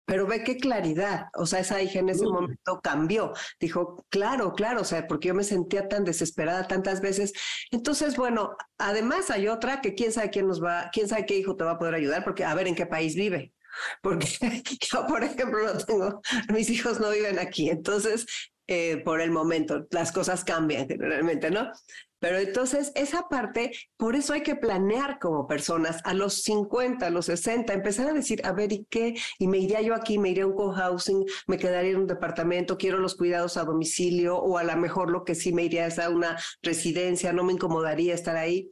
Pero 0.09 0.26
ve 0.26 0.42
qué 0.42 0.56
claridad, 0.56 1.26
o 1.34 1.44
sea, 1.44 1.61
esa 1.61 1.82
hija 1.82 1.98
en 1.98 2.09
ese 2.09 2.24
momento 2.24 2.80
cambió. 2.82 3.34
Dijo, 3.61 4.06
claro, 4.09 4.54
claro, 4.54 4.80
o 4.80 4.84
sea, 4.84 5.06
porque 5.06 5.28
yo 5.28 5.34
me 5.34 5.44
sentía 5.44 5.86
tan 5.86 6.04
desesperada 6.04 6.66
tantas 6.66 7.02
veces. 7.02 7.34
Entonces, 7.70 8.16
bueno, 8.16 8.56
además 8.78 9.30
hay 9.30 9.48
otra 9.48 9.82
que 9.82 9.94
quién 9.94 10.11
sabe 10.11 10.30
quién 10.30 10.46
nos 10.46 10.64
va, 10.64 10.88
quién 10.94 11.09
sabe 11.09 11.26
qué 11.26 11.36
hijo 11.36 11.56
te 11.56 11.64
va 11.64 11.72
a 11.72 11.78
poder 11.78 11.94
ayudar, 11.94 12.24
porque 12.24 12.42
a 12.42 12.54
ver 12.54 12.68
en 12.68 12.74
qué 12.74 12.86
país 12.86 13.16
vive. 13.16 13.52
Porque 14.00 14.26
yo, 14.90 15.06
por 15.06 15.22
ejemplo, 15.22 15.62
no 15.62 15.78
tengo, 15.78 16.22
mis 16.54 16.70
hijos 16.70 17.00
no 17.00 17.11
viven 17.11 17.38
aquí, 17.38 17.68
entonces, 17.68 18.24
eh, 18.70 18.98
por 18.98 19.22
el 19.22 19.30
momento, 19.30 19.86
las 19.90 20.12
cosas 20.12 20.44
cambian 20.44 20.86
generalmente, 20.86 21.50
¿no? 21.50 21.72
Pero 22.18 22.36
entonces 22.36 22.92
esa 22.96 23.28
parte, 23.30 23.72
por 23.96 24.14
eso 24.14 24.34
hay 24.34 24.42
que 24.42 24.56
planear 24.56 25.18
como 25.18 25.46
personas 25.46 26.02
a 26.04 26.12
los 26.12 26.42
50, 26.42 27.06
a 27.06 27.10
los 27.10 27.26
60, 27.26 27.72
empezar 27.72 28.08
a 28.08 28.12
decir, 28.12 28.44
a 28.44 28.52
ver, 28.52 28.72
¿y 28.72 28.86
qué? 28.90 29.14
Y 29.38 29.46
me 29.46 29.56
iría 29.56 29.80
yo 29.80 29.94
aquí, 29.94 30.18
me 30.18 30.28
iría 30.28 30.44
a 30.44 30.48
un 30.48 30.54
co-housing, 30.54 31.24
me 31.46 31.56
quedaría 31.56 31.92
en 31.92 32.00
un 32.00 32.06
departamento, 32.06 32.76
quiero 32.76 32.98
los 32.98 33.14
cuidados 33.14 33.56
a 33.56 33.64
domicilio 33.64 34.36
o 34.36 34.58
a 34.58 34.64
lo 34.64 34.76
mejor 34.76 35.10
lo 35.10 35.24
que 35.24 35.34
sí 35.34 35.52
me 35.54 35.64
iría 35.64 35.86
es 35.86 35.98
a 35.98 36.10
una 36.10 36.38
residencia, 36.62 37.32
no 37.32 37.44
me 37.44 37.54
incomodaría 37.54 38.14
estar 38.14 38.36
ahí. 38.36 38.68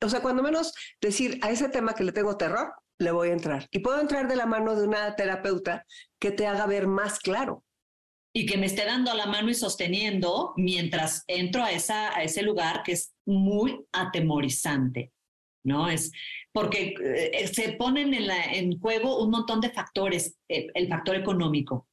O 0.00 0.08
sea, 0.08 0.22
cuando 0.22 0.42
menos 0.42 0.72
decir 1.02 1.38
a 1.42 1.50
ese 1.50 1.68
tema 1.68 1.94
que 1.94 2.04
le 2.04 2.12
tengo 2.12 2.38
terror, 2.38 2.72
le 2.98 3.10
voy 3.10 3.28
a 3.28 3.32
entrar. 3.32 3.68
Y 3.72 3.80
puedo 3.80 4.00
entrar 4.00 4.26
de 4.26 4.36
la 4.36 4.46
mano 4.46 4.74
de 4.74 4.86
una 4.86 5.14
terapeuta 5.16 5.84
que 6.18 6.30
te 6.30 6.46
haga 6.46 6.66
ver 6.66 6.86
más 6.86 7.18
claro 7.18 7.63
y 8.36 8.46
que 8.46 8.58
me 8.58 8.66
esté 8.66 8.84
dando 8.84 9.14
la 9.14 9.26
mano 9.26 9.48
y 9.48 9.54
sosteniendo 9.54 10.52
mientras 10.56 11.22
entro 11.28 11.62
a, 11.62 11.70
esa, 11.70 12.14
a 12.16 12.24
ese 12.24 12.42
lugar 12.42 12.82
que 12.82 12.92
es 12.92 13.14
muy 13.24 13.80
atemorizante, 13.92 15.12
¿no? 15.64 15.88
Es 15.88 16.10
porque 16.52 16.94
eh, 17.00 17.46
se 17.46 17.72
ponen 17.72 18.12
en, 18.12 18.78
juego 18.80 19.22
un 19.22 19.30
montón 19.30 19.60
de 19.60 19.70
factores, 19.70 20.36
eh, 20.48 20.66
el 20.74 20.88
factor 20.88 21.14
económico. 21.14 21.88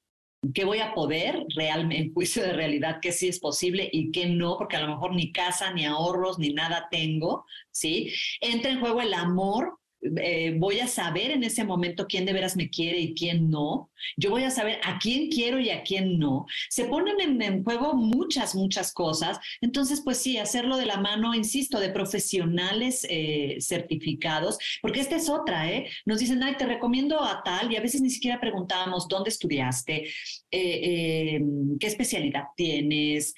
¿Qué 0.56 0.66
voy 0.66 0.80
a 0.80 0.96
poder 0.96 1.46
realmente, 1.56 2.04
en 2.04 2.14
juicio 2.14 2.42
de 2.42 2.54
realidad, 2.54 3.00
que 3.00 3.12
sí 3.12 3.28
es 3.28 3.40
posible 3.40 3.88
y 3.92 4.12
qué 4.12 4.26
no? 4.26 4.58
Porque 4.58 4.78
a 4.78 4.82
lo 4.82 4.88
mejor 4.88 5.14
ni 5.14 5.32
casa, 5.32 5.72
ni 5.72 5.86
ahorros, 5.86 6.40
ni 6.40 6.54
nada 6.54 6.88
tengo, 6.90 7.46
¿sí? 7.70 8.12
Entra 8.40 8.72
en 8.72 8.80
juego 8.80 9.02
el 9.02 9.14
amor 9.14 9.78
eh, 10.02 10.56
voy 10.58 10.80
a 10.80 10.88
saber 10.88 11.32
en 11.32 11.44
ese 11.44 11.64
momento 11.64 12.08
quién 12.08 12.26
de 12.26 12.34
veras 12.34 12.56
me 12.56 12.70
quiere 12.70 13.00
y 13.00 13.14
quién 13.14 13.50
no. 13.50 13.92
Yo 14.18 14.32
voy 14.32 14.44
a 14.44 14.50
saber 14.50 14.80
a 14.84 14.98
quién 14.98 15.30
quiero 15.30 15.60
y 15.60 15.70
a 15.70 15.84
quién 15.84 16.18
no. 16.18 16.46
Se 16.70 16.86
ponen 16.86 17.42
en, 17.42 17.64
juego 17.64 17.94
muchas, 17.94 18.56
muchas 18.56 18.94
cosas. 18.94 19.40
Entonces, 19.62 20.02
pues 20.04 20.18
sí, 20.18 20.38
hacerlo 20.38 20.78
de 20.78 20.88
la 20.88 20.98
mano, 20.98 21.36
insisto, 21.36 21.80
de 21.80 21.90
profesionales 21.90 23.06
eh, 23.10 23.58
certificados, 23.60 24.58
porque 24.82 25.02
esta 25.02 25.16
es 25.16 25.30
otra, 25.30 25.72
¿eh? 25.72 25.88
Nos 26.06 26.20
dicen, 26.20 26.42
ay, 26.42 26.56
te 26.58 26.66
recomiendo 26.66 27.24
a 27.24 27.44
tal, 27.44 27.72
y 27.72 27.76
a 27.76 27.82
veces 27.82 28.02
ni 28.02 28.10
siquiera 28.10 28.40
preguntábamos 28.40 29.08
dónde 29.08 29.30
estudiaste, 29.30 30.10
eh, 30.50 31.42
qué 31.80 31.88
especialidad 31.88 32.46
tienes, 32.56 33.36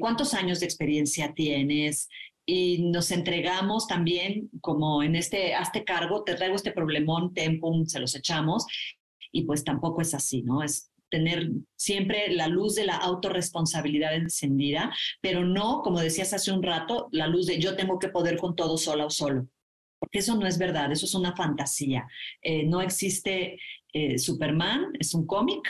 cuántos 0.00 0.34
años 0.34 0.60
de 0.60 0.66
experiencia 0.66 1.32
tienes, 1.34 2.08
y 2.46 2.90
nos 2.90 3.10
entregamos 3.10 3.86
también 3.86 4.50
como 4.60 5.02
en 5.02 5.16
este, 5.16 5.54
hazte 5.54 5.84
cargo, 5.84 6.24
te 6.24 6.34
traigo 6.34 6.56
este 6.56 6.72
problemón, 6.72 7.34
tempum, 7.34 7.86
se 7.86 8.00
los 8.00 8.14
echamos, 8.14 8.66
y 9.32 9.42
pues 9.42 9.64
tampoco 9.64 10.02
es 10.02 10.14
así, 10.14 10.42
¿no? 10.42 10.62
Es 10.62 10.90
tener 11.10 11.50
siempre 11.76 12.32
la 12.32 12.48
luz 12.48 12.74
de 12.76 12.86
la 12.86 12.96
autorresponsabilidad 12.96 14.14
encendida, 14.14 14.94
pero 15.20 15.44
no, 15.44 15.82
como 15.82 16.00
decías 16.00 16.32
hace 16.32 16.52
un 16.52 16.62
rato, 16.62 17.08
la 17.12 17.26
luz 17.26 17.46
de 17.46 17.58
yo 17.58 17.76
tengo 17.76 17.98
que 17.98 18.08
poder 18.08 18.38
con 18.38 18.56
todo 18.56 18.78
sola 18.78 19.06
o 19.06 19.10
solo. 19.10 19.48
Porque 19.98 20.20
eso 20.20 20.36
no 20.36 20.46
es 20.46 20.56
verdad, 20.56 20.90
eso 20.92 21.04
es 21.04 21.14
una 21.14 21.36
fantasía. 21.36 22.06
Eh, 22.40 22.64
no 22.64 22.80
existe 22.80 23.58
eh, 23.92 24.18
Superman, 24.18 24.92
es 24.98 25.12
un 25.14 25.26
cómic, 25.26 25.60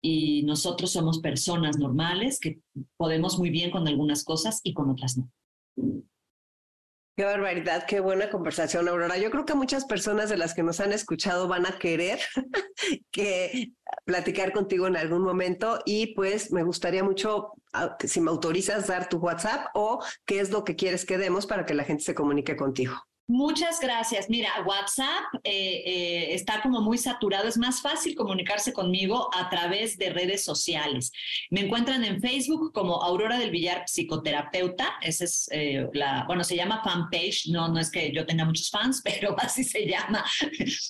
y 0.00 0.44
nosotros 0.44 0.92
somos 0.92 1.18
personas 1.18 1.78
normales 1.78 2.38
que 2.38 2.60
podemos 2.96 3.38
muy 3.38 3.50
bien 3.50 3.70
con 3.70 3.88
algunas 3.88 4.24
cosas 4.24 4.60
y 4.62 4.72
con 4.72 4.88
otras 4.88 5.18
no. 5.18 5.30
Qué 5.76 7.24
barbaridad, 7.24 7.86
qué 7.86 8.00
buena 8.00 8.28
conversación, 8.28 8.88
Aurora. 8.88 9.16
Yo 9.16 9.30
creo 9.30 9.46
que 9.46 9.54
muchas 9.54 9.86
personas 9.86 10.28
de 10.28 10.36
las 10.36 10.52
que 10.52 10.62
nos 10.62 10.80
han 10.80 10.92
escuchado 10.92 11.48
van 11.48 11.64
a 11.64 11.78
querer 11.78 12.20
que 13.10 13.72
platicar 14.04 14.52
contigo 14.52 14.86
en 14.86 14.98
algún 14.98 15.22
momento 15.22 15.78
y 15.86 16.14
pues 16.14 16.52
me 16.52 16.62
gustaría 16.62 17.02
mucho, 17.02 17.52
ah, 17.72 17.96
si 18.00 18.20
me 18.20 18.30
autorizas, 18.30 18.86
dar 18.86 19.08
tu 19.08 19.16
WhatsApp 19.16 19.68
o 19.72 20.04
qué 20.26 20.40
es 20.40 20.50
lo 20.50 20.62
que 20.62 20.76
quieres 20.76 21.06
que 21.06 21.16
demos 21.16 21.46
para 21.46 21.64
que 21.64 21.72
la 21.72 21.84
gente 21.84 22.04
se 22.04 22.14
comunique 22.14 22.54
contigo. 22.54 22.94
Muchas 23.28 23.80
gracias. 23.80 24.30
Mira, 24.30 24.50
WhatsApp 24.64 25.24
eh, 25.42 25.82
eh, 25.84 26.34
está 26.34 26.62
como 26.62 26.80
muy 26.80 26.96
saturado. 26.96 27.48
Es 27.48 27.58
más 27.58 27.82
fácil 27.82 28.14
comunicarse 28.14 28.72
conmigo 28.72 29.28
a 29.34 29.50
través 29.50 29.98
de 29.98 30.10
redes 30.10 30.44
sociales. 30.44 31.10
Me 31.50 31.62
encuentran 31.62 32.04
en 32.04 32.20
Facebook 32.20 32.72
como 32.72 33.02
Aurora 33.02 33.36
del 33.36 33.50
Villar 33.50 33.82
Psicoterapeuta. 33.88 34.98
Esa 35.02 35.24
es 35.24 35.48
eh, 35.50 35.88
la, 35.92 36.24
bueno, 36.28 36.44
se 36.44 36.54
llama 36.54 36.82
fanpage. 36.84 37.48
No, 37.48 37.66
no 37.66 37.80
es 37.80 37.90
que 37.90 38.12
yo 38.12 38.24
tenga 38.26 38.44
muchos 38.44 38.70
fans, 38.70 39.02
pero 39.04 39.34
así 39.40 39.64
se 39.64 39.86
llama. 39.86 40.24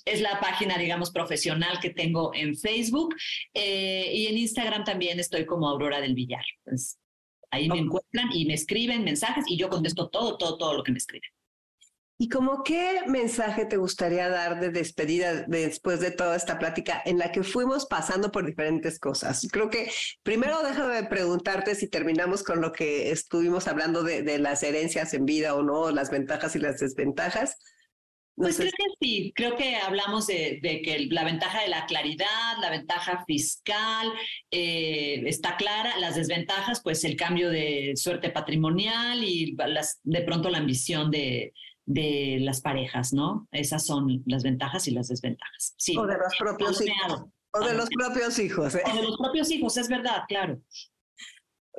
Es 0.04 0.20
la 0.20 0.38
página, 0.38 0.76
digamos, 0.76 1.10
profesional 1.12 1.80
que 1.80 1.88
tengo 1.88 2.34
en 2.34 2.54
Facebook. 2.54 3.14
y 3.54 4.26
en 4.26 4.36
Instagram 4.36 4.84
también 4.84 5.18
estoy 5.18 5.46
como 5.46 5.70
Aurora 5.70 6.02
del 6.02 6.14
Villar. 6.14 6.44
Ahí 7.50 7.70
me 7.70 7.78
encuentran 7.78 8.28
y 8.34 8.44
me 8.44 8.52
escriben 8.52 9.04
mensajes 9.04 9.44
y 9.48 9.56
yo 9.56 9.70
contesto 9.70 10.10
todo, 10.10 10.36
todo, 10.36 10.58
todo 10.58 10.74
lo 10.74 10.82
que 10.82 10.92
me 10.92 10.98
escriben. 10.98 11.30
¿Y 12.18 12.30
como 12.30 12.62
qué 12.62 13.00
mensaje 13.06 13.66
te 13.66 13.76
gustaría 13.76 14.30
dar 14.30 14.58
de 14.58 14.70
despedida 14.70 15.44
después 15.46 16.00
de 16.00 16.10
toda 16.10 16.34
esta 16.34 16.58
plática 16.58 17.02
en 17.04 17.18
la 17.18 17.30
que 17.30 17.42
fuimos 17.42 17.84
pasando 17.84 18.32
por 18.32 18.46
diferentes 18.46 18.98
cosas? 18.98 19.46
Creo 19.52 19.68
que 19.68 19.90
primero 20.22 20.62
déjame 20.62 21.04
preguntarte 21.08 21.74
si 21.74 21.90
terminamos 21.90 22.42
con 22.42 22.62
lo 22.62 22.72
que 22.72 23.10
estuvimos 23.10 23.68
hablando 23.68 24.02
de, 24.02 24.38
las 24.38 24.62
herencias 24.62 25.12
en 25.12 25.26
vida 25.26 25.54
o 25.54 25.62
no, 25.62 25.90
las 25.90 26.10
ventajas 26.10 26.56
y 26.56 26.58
las 26.58 26.80
desventajas. 26.80 27.58
pues 28.34 28.56
creo 28.56 28.70
que 28.70 28.84
sí, 28.98 29.32
creo 29.34 29.54
que 29.54 29.76
hablamos 29.76 30.26
de, 30.26 30.58
que 30.62 31.08
la 31.10 31.24
ventaja 31.24 31.60
de 31.60 31.68
la 31.68 31.84
claridad, 31.84 32.56
la 32.62 32.70
ventaja 32.70 33.24
fiscal 33.26 34.10
eh, 34.50 35.22
está 35.26 35.56
clara, 35.58 35.98
las 35.98 36.16
desventajas, 36.16 36.80
pues 36.82 37.04
el 37.04 37.16
cambio 37.16 37.50
de 37.50 37.92
suerte 37.94 38.30
patrimonial 38.30 39.22
y 39.22 39.54
las, 39.54 40.00
de 40.02 40.22
pronto 40.22 40.48
la 40.48 40.58
ambición 40.58 41.10
de, 41.10 41.52
de 41.86 42.38
las 42.40 42.60
parejas, 42.60 43.12
¿no? 43.12 43.48
Esas 43.52 43.86
son 43.86 44.22
las 44.26 44.42
ventajas 44.42 44.86
y 44.88 44.90
las 44.90 45.08
desventajas. 45.08 45.74
Sí. 45.78 45.96
O 45.96 46.06
de 46.06 46.18
los 46.18 46.36
propios 46.38 46.82
hijos. 46.82 47.24
O 47.52 47.64
de 47.64 47.74
los 47.74 47.88
propios 47.88 48.38
hijos. 48.38 48.74
¿eh? 48.74 48.82
O 48.84 48.94
de 48.94 49.02
los 49.02 49.16
propios 49.16 49.50
hijos, 49.50 49.76
es 49.76 49.88
verdad, 49.88 50.22
claro. 50.28 50.60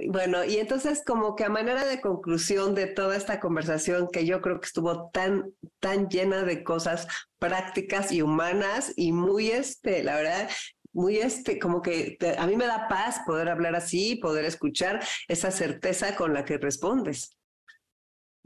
Bueno, 0.10 0.45
y 0.45 0.58
entonces 0.58 1.03
como 1.05 1.36
que 1.36 1.43
a 1.43 1.49
manera 1.49 1.84
de 1.84 2.01
conclusión 2.01 2.76
de 2.76 2.86
toda 2.86 3.18
esta 3.18 3.39
conversación 3.39 4.08
que 4.12 4.28
yo 4.28 4.41
creo 4.41 4.60
que 4.60 4.68
estuvo 4.68 5.10
tan, 5.10 5.51
tan 5.80 6.08
llena 6.08 6.43
de 6.43 6.64
cosas 6.64 7.08
prácticas 7.39 8.12
y 8.12 8.22
humanas 8.22 8.93
y 8.95 9.12
muy, 9.12 9.49
este, 9.49 10.03
la 10.03 10.16
verdad, 10.16 10.49
muy 10.93 11.18
este, 11.18 11.58
como 11.58 11.82
que 11.82 12.18
a 12.38 12.45
mí 12.45 12.55
me 12.55 12.68
da 12.68 12.88
paz 12.88 13.22
poder 13.26 13.49
hablar 13.49 13.76
así, 13.76 14.16
poder 14.16 14.45
escuchar 14.45 15.03
esa 15.28 15.49
certeza 15.49 16.16
con 16.16 16.34
la 16.34 16.45
que 16.45 16.60
respondes. 16.60 17.37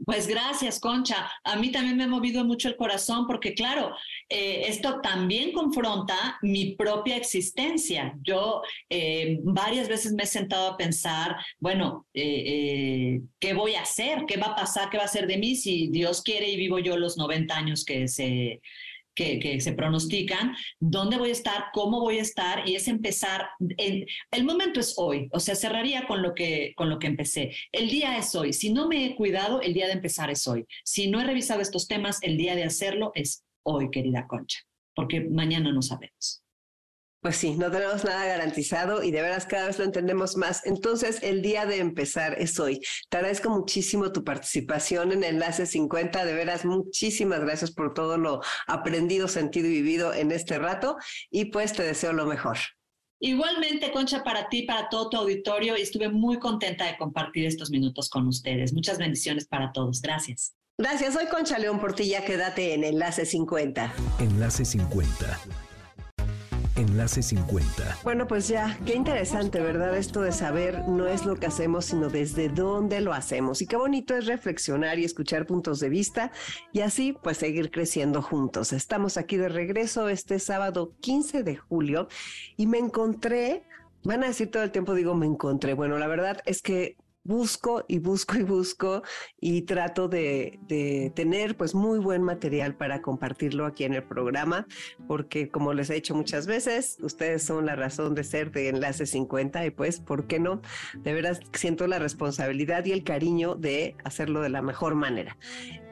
Pues 0.04 0.26
gracias, 0.26 0.80
Concha. 0.80 1.30
A 1.44 1.56
mí 1.56 1.70
también 1.70 1.96
me 1.96 2.04
ha 2.04 2.08
movido 2.08 2.44
mucho 2.44 2.68
el 2.68 2.76
corazón 2.76 3.26
porque, 3.26 3.54
claro, 3.54 3.94
eh, 4.28 4.64
esto 4.66 5.00
también 5.00 5.52
confronta 5.52 6.38
mi 6.42 6.74
propia 6.74 7.16
existencia. 7.16 8.14
Yo 8.22 8.62
eh, 8.90 9.38
varias 9.42 9.88
veces 9.88 10.12
me 10.12 10.24
he 10.24 10.26
sentado 10.26 10.68
a 10.68 10.76
pensar, 10.76 11.36
bueno, 11.60 12.06
eh, 12.14 13.20
¿qué 13.38 13.54
voy 13.54 13.74
a 13.74 13.82
hacer? 13.82 14.24
¿Qué 14.26 14.36
va 14.36 14.48
a 14.48 14.56
pasar? 14.56 14.90
¿Qué 14.90 14.98
va 14.98 15.04
a 15.04 15.08
ser 15.08 15.26
de 15.26 15.38
mí 15.38 15.54
si 15.54 15.88
Dios 15.88 16.22
quiere 16.22 16.48
y 16.48 16.56
vivo 16.56 16.78
yo 16.78 16.96
los 16.96 17.16
90 17.16 17.54
años 17.56 17.84
que 17.84 18.08
se, 18.08 18.60
que, 19.14 19.60
se 19.60 19.72
pronostican, 19.72 20.54
dónde 20.80 21.18
voy 21.18 21.30
a 21.30 21.32
estar, 21.32 21.64
cómo 21.72 22.00
voy 22.00 22.18
a 22.18 22.22
estar, 22.22 22.68
y 22.68 22.76
es 22.76 22.88
empezar, 22.88 23.48
el 23.78 24.44
momento 24.44 24.80
es 24.80 24.94
hoy, 24.96 25.28
o 25.32 25.40
sea, 25.40 25.54
cerraría 25.54 26.06
con 26.06 26.22
lo, 26.22 26.34
que, 26.34 26.72
con 26.76 26.88
lo 26.88 26.98
que 26.98 27.06
empecé. 27.06 27.52
El 27.72 27.90
día 27.90 28.16
es 28.18 28.34
hoy, 28.34 28.52
si 28.52 28.72
no 28.72 28.88
me 28.88 29.06
he 29.06 29.16
cuidado, 29.16 29.60
el 29.60 29.74
día 29.74 29.86
de 29.86 29.92
empezar 29.92 30.30
es 30.30 30.46
hoy. 30.46 30.66
Si 30.84 31.08
no 31.08 31.20
he 31.20 31.24
revisado 31.24 31.60
estos 31.60 31.88
temas, 31.88 32.18
el 32.22 32.36
día 32.36 32.54
de 32.54 32.64
hacerlo 32.64 33.12
es 33.14 33.44
hoy, 33.62 33.90
querida 33.90 34.26
Concha, 34.26 34.60
porque 34.94 35.20
mañana 35.20 35.72
no 35.72 35.82
sabemos. 35.82 36.41
Pues 37.22 37.36
sí, 37.36 37.54
no 37.54 37.70
tenemos 37.70 38.02
nada 38.02 38.26
garantizado 38.26 39.04
y 39.04 39.12
de 39.12 39.22
veras 39.22 39.46
cada 39.46 39.68
vez 39.68 39.78
lo 39.78 39.84
entendemos 39.84 40.36
más. 40.36 40.66
Entonces, 40.66 41.20
el 41.22 41.40
día 41.40 41.66
de 41.66 41.78
empezar 41.78 42.34
es 42.36 42.58
hoy. 42.58 42.80
Te 43.10 43.18
agradezco 43.18 43.48
muchísimo 43.48 44.10
tu 44.10 44.24
participación 44.24 45.12
en 45.12 45.22
Enlace 45.22 45.66
50. 45.66 46.24
De 46.24 46.34
veras, 46.34 46.64
muchísimas 46.64 47.38
gracias 47.38 47.70
por 47.70 47.94
todo 47.94 48.18
lo 48.18 48.40
aprendido, 48.66 49.28
sentido 49.28 49.68
y 49.68 49.70
vivido 49.70 50.12
en 50.12 50.32
este 50.32 50.58
rato. 50.58 50.96
Y 51.30 51.44
pues 51.44 51.72
te 51.74 51.84
deseo 51.84 52.12
lo 52.12 52.26
mejor. 52.26 52.58
Igualmente, 53.20 53.92
Concha, 53.92 54.24
para 54.24 54.48
ti, 54.48 54.62
para 54.62 54.88
todo 54.88 55.08
tu 55.08 55.16
auditorio, 55.16 55.78
y 55.78 55.82
estuve 55.82 56.08
muy 56.08 56.40
contenta 56.40 56.86
de 56.86 56.96
compartir 56.98 57.46
estos 57.46 57.70
minutos 57.70 58.10
con 58.10 58.26
ustedes. 58.26 58.72
Muchas 58.72 58.98
bendiciones 58.98 59.46
para 59.46 59.70
todos. 59.70 60.02
Gracias. 60.02 60.54
Gracias. 60.76 61.14
Soy 61.14 61.26
Concha 61.26 61.56
León 61.60 61.78
Portilla. 61.78 62.24
Quédate 62.24 62.74
en 62.74 62.82
Enlace 62.82 63.26
50. 63.26 63.94
Enlace 64.18 64.64
50 64.64 65.40
Enlace 66.76 67.22
50. 67.22 67.98
Bueno, 68.02 68.26
pues 68.26 68.48
ya, 68.48 68.78
qué 68.86 68.94
interesante, 68.94 69.60
¿verdad? 69.60 69.96
Esto 69.96 70.22
de 70.22 70.32
saber 70.32 70.88
no 70.88 71.06
es 71.06 71.26
lo 71.26 71.36
que 71.36 71.46
hacemos, 71.46 71.86
sino 71.86 72.08
desde 72.08 72.48
dónde 72.48 73.00
lo 73.00 73.12
hacemos. 73.12 73.60
Y 73.62 73.66
qué 73.66 73.76
bonito 73.76 74.16
es 74.16 74.26
reflexionar 74.26 74.98
y 74.98 75.04
escuchar 75.04 75.46
puntos 75.46 75.80
de 75.80 75.88
vista 75.88 76.32
y 76.72 76.80
así 76.80 77.16
pues 77.22 77.38
seguir 77.38 77.70
creciendo 77.70 78.22
juntos. 78.22 78.72
Estamos 78.72 79.16
aquí 79.16 79.36
de 79.36 79.48
regreso 79.48 80.08
este 80.08 80.38
sábado 80.38 80.94
15 81.00 81.42
de 81.42 81.56
julio 81.56 82.08
y 82.56 82.66
me 82.66 82.78
encontré 82.78 83.64
Van 84.04 84.24
a 84.24 84.26
decir 84.26 84.50
todo 84.50 84.64
el 84.64 84.72
tiempo, 84.72 84.94
digo, 84.94 85.14
me 85.14 85.26
encontré. 85.26 85.74
Bueno, 85.74 85.96
la 85.96 86.08
verdad 86.08 86.40
es 86.44 86.60
que 86.60 86.96
busco 87.24 87.84
y 87.88 87.98
busco 87.98 88.36
y 88.36 88.42
busco 88.42 89.02
y 89.40 89.62
trato 89.62 90.08
de, 90.08 90.60
tener 91.14 91.56
pues 91.56 91.74
muy 91.74 91.98
buen 91.98 92.22
material 92.22 92.74
para 92.74 93.02
compartirlo 93.02 93.66
aquí 93.66 93.84
en 93.84 93.94
el 93.94 94.02
programa, 94.02 94.66
porque 95.06 95.50
como 95.50 95.74
les 95.74 95.90
he 95.90 95.94
dicho 95.94 96.14
muchas 96.14 96.46
veces, 96.46 96.98
ustedes 97.00 97.42
son 97.42 97.66
la 97.66 97.76
razón 97.76 98.14
de 98.14 98.24
ser 98.24 98.50
de 98.52 98.68
Enlace 98.68 99.06
50 99.06 99.66
y 99.66 99.70
pues, 99.70 100.00
¿por 100.00 100.26
qué 100.26 100.38
no? 100.38 100.60
De 100.98 101.12
veras 101.12 101.40
siento 101.52 101.86
la 101.86 101.98
responsabilidad 101.98 102.84
y 102.84 102.92
el 102.92 103.04
cariño 103.04 103.54
de 103.54 103.96
hacerlo 104.04 104.40
de 104.40 104.48
la 104.48 104.62
mejor 104.62 104.94
manera. 104.94 105.36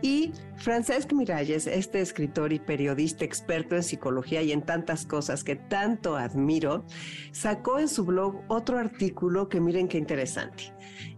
Y 0.03 0.33
Francesc 0.57 1.13
Miralles, 1.13 1.67
este 1.67 2.01
escritor 2.01 2.53
y 2.53 2.59
periodista 2.59 3.25
experto 3.25 3.77
en 3.77 3.83
psicología 3.83 4.43
y 4.43 4.53
en 4.53 4.63
tantas 4.63 5.05
cosas 5.07 5.45
que 5.45 5.57
tanto 5.57 6.17
admiro, 6.17 6.85
sacó 7.33 7.79
en 7.79 7.89
su 7.89 8.05
blog 8.05 8.43
otro 8.49 8.79
artículo 8.79 9.49
que 9.49 9.61
miren 9.61 9.89
qué 9.89 9.99
interesante. 9.99 10.73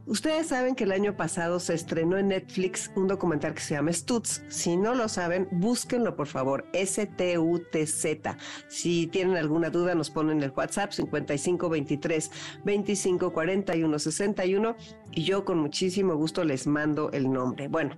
Ustedes 0.04 0.48
saben 0.48 0.74
que 0.74 0.82
el 0.82 0.90
año 0.90 1.16
pasado 1.16 1.60
se 1.60 1.74
estrenó 1.74 2.18
en 2.18 2.28
Netflix 2.28 2.90
un 2.96 3.06
documental 3.06 3.54
que 3.54 3.60
se 3.60 3.74
llama 3.74 3.92
Stutz. 3.92 4.42
Si 4.48 4.76
no 4.76 4.94
lo 4.94 5.08
saben, 5.08 5.46
búsquenlo 5.52 6.16
por 6.16 6.26
favor, 6.26 6.66
S-T-U-T-Z. 6.72 8.36
Si 8.68 9.06
tienen 9.06 9.36
alguna 9.36 9.70
duda, 9.70 9.94
nos 9.94 10.10
ponen 10.10 10.42
el 10.42 10.50
WhatsApp 10.50 10.90
5523 10.90 12.30
2541 12.64 13.98
61 14.00 14.76
y 15.14 15.24
yo 15.24 15.44
con 15.44 15.58
muchísimo 15.58 16.16
gusto 16.16 16.44
les 16.44 16.66
mando 16.66 17.10
el 17.12 17.30
nombre. 17.30 17.68
Bueno, 17.68 17.96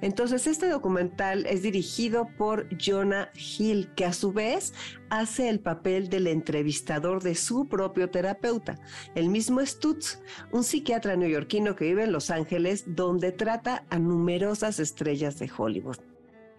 entonces 0.00 0.46
este 0.46 0.68
documental 0.68 1.46
es 1.46 1.62
dirigido 1.62 2.28
por 2.36 2.68
Jonah 2.78 3.30
Hill, 3.34 3.90
que 3.94 4.04
a 4.04 4.12
su 4.12 4.32
vez 4.32 4.74
hace 5.10 5.48
el 5.48 5.60
papel 5.60 6.08
del 6.08 6.26
entrevistador 6.26 7.22
de 7.22 7.34
su 7.34 7.68
propio 7.68 8.10
terapeuta, 8.10 8.78
el 9.14 9.28
mismo 9.28 9.64
Stutz, 9.64 10.20
un 10.52 10.64
psiquiatra 10.64 11.16
neoyorquino 11.16 11.76
que 11.76 11.86
vive 11.86 12.04
en 12.04 12.12
Los 12.12 12.30
Ángeles, 12.30 12.84
donde 12.86 13.32
trata 13.32 13.84
a 13.90 13.98
numerosas 13.98 14.80
estrellas 14.80 15.38
de 15.38 15.50
Hollywood. 15.56 15.98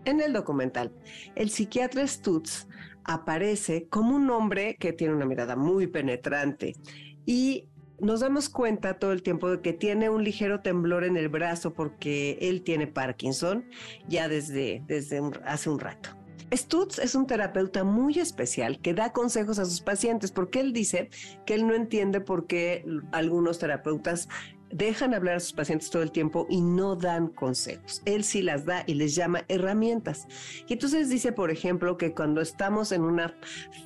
En 0.06 0.22
el 0.22 0.32
documental, 0.32 0.94
el 1.36 1.50
psiquiatra 1.50 2.08
Stutz 2.08 2.68
aparece 3.04 3.88
como 3.90 4.16
un 4.16 4.30
hombre 4.30 4.78
que 4.80 4.94
tiene 4.94 5.16
una 5.16 5.26
mirada 5.26 5.56
muy 5.56 5.88
penetrante 5.88 6.76
y 7.26 7.68
nos 8.00 8.20
damos 8.20 8.50
cuenta 8.50 9.00
todo 9.00 9.12
el 9.12 9.24
tiempo 9.24 9.50
de 9.50 9.62
que 9.62 9.74
tiene 9.74 10.10
un 10.10 10.24
ligero 10.24 10.62
temblor 10.62 11.04
en 11.04 11.18
el 11.18 11.30
brazo 11.30 11.74
porque 11.74 12.38
él 12.42 12.64
tiene 12.64 12.88
Parkinson 12.88 13.66
ya 14.08 14.28
desde, 14.28 14.84
desde 14.88 15.22
hace 15.46 15.70
un 15.70 15.80
rato. 15.80 16.10
Stutz 16.52 17.00
es 17.00 17.14
un 17.14 17.28
terapeuta 17.28 17.84
muy 17.84 18.20
especial 18.20 18.80
que 18.80 18.94
da 18.94 19.12
consejos 19.12 19.60
a 19.60 19.66
sus 19.66 19.82
pacientes 19.82 20.32
porque 20.32 20.62
él 20.62 20.72
dice 20.72 21.10
que 21.46 21.56
él 21.56 21.68
no 21.68 21.74
entiende 21.74 22.22
por 22.22 22.48
qué 22.48 22.86
algunos 23.12 23.60
terapeutas 23.60 24.30
dejan 24.72 25.14
hablar 25.14 25.36
a 25.36 25.40
sus 25.40 25.54
pacientes 25.54 25.90
todo 25.90 26.04
el 26.04 26.12
tiempo 26.12 26.46
y 26.50 26.62
no 26.62 26.96
dan 26.96 27.28
consejos. 27.28 28.02
Él 28.06 28.24
sí 28.24 28.42
las 28.42 28.66
da 28.66 28.84
y 28.86 28.96
les 28.96 29.16
llama 29.16 29.44
herramientas. 29.48 30.28
Y 30.68 30.74
entonces 30.74 31.10
dice, 31.10 31.32
por 31.32 31.52
ejemplo, 31.52 31.98
que 31.98 32.14
cuando 32.14 32.42
estamos 32.42 32.92
en 32.92 33.02
una 33.04 33.36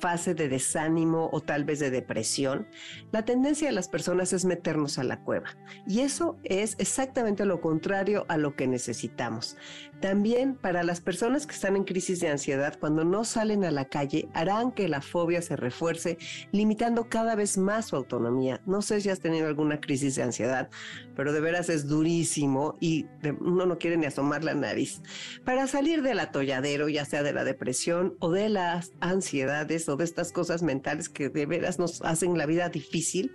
fase 0.00 0.34
de 0.34 0.48
desánimo 0.48 1.30
o 1.32 1.40
tal 1.40 1.64
vez 1.64 1.78
de 1.78 1.90
depresión, 1.90 2.66
la 3.12 3.24
tendencia 3.24 3.68
de 3.68 3.74
las 3.74 3.88
personas 3.88 4.32
es 4.32 4.44
meternos 4.44 4.98
a 4.98 5.04
la 5.04 5.20
cueva. 5.20 5.56
Y 5.86 6.00
eso 6.00 6.38
es 6.44 6.76
exactamente 6.78 7.44
lo 7.44 7.60
contrario 7.60 8.24
a 8.28 8.36
lo 8.36 8.56
que 8.56 8.66
necesitamos. 8.66 9.56
También 10.00 10.56
para 10.56 10.82
las 10.82 11.00
personas 11.00 11.46
que 11.46 11.54
están 11.54 11.76
en 11.76 11.84
crisis 11.84 12.18
de 12.20 12.28
ansiedad, 12.28 12.76
cuando 12.80 13.04
no 13.04 13.24
salen 13.24 13.64
a 13.64 13.70
la 13.70 13.84
calle, 13.84 14.28
harán 14.34 14.72
que 14.72 14.88
la 14.88 15.00
fobia 15.00 15.42
se 15.42 15.54
refuerce, 15.54 16.18
limitando 16.50 17.08
cada 17.08 17.36
vez 17.36 17.56
más 17.56 17.86
su 17.86 17.96
autonomía. 17.96 18.60
No 18.66 18.82
sé 18.82 19.00
si 19.00 19.10
has 19.10 19.20
tenido 19.20 19.46
alguna 19.46 19.80
crisis 19.80 20.16
de 20.16 20.24
ansiedad 20.24 20.70
pero 21.14 21.32
de 21.32 21.40
veras 21.40 21.68
es 21.68 21.88
durísimo 21.88 22.76
y 22.80 23.06
uno 23.40 23.66
no 23.66 23.78
quiere 23.78 23.96
ni 23.96 24.06
asomar 24.06 24.44
la 24.44 24.54
nariz. 24.54 25.02
Para 25.44 25.66
salir 25.66 26.02
del 26.02 26.20
atolladero, 26.20 26.88
ya 26.88 27.04
sea 27.04 27.22
de 27.22 27.32
la 27.32 27.44
depresión 27.44 28.16
o 28.20 28.30
de 28.30 28.48
las 28.48 28.92
ansiedades 29.00 29.88
o 29.88 29.96
de 29.96 30.04
estas 30.04 30.32
cosas 30.32 30.62
mentales 30.62 31.08
que 31.08 31.28
de 31.28 31.46
veras 31.46 31.78
nos 31.78 32.02
hacen 32.02 32.36
la 32.38 32.46
vida 32.46 32.68
difícil, 32.68 33.32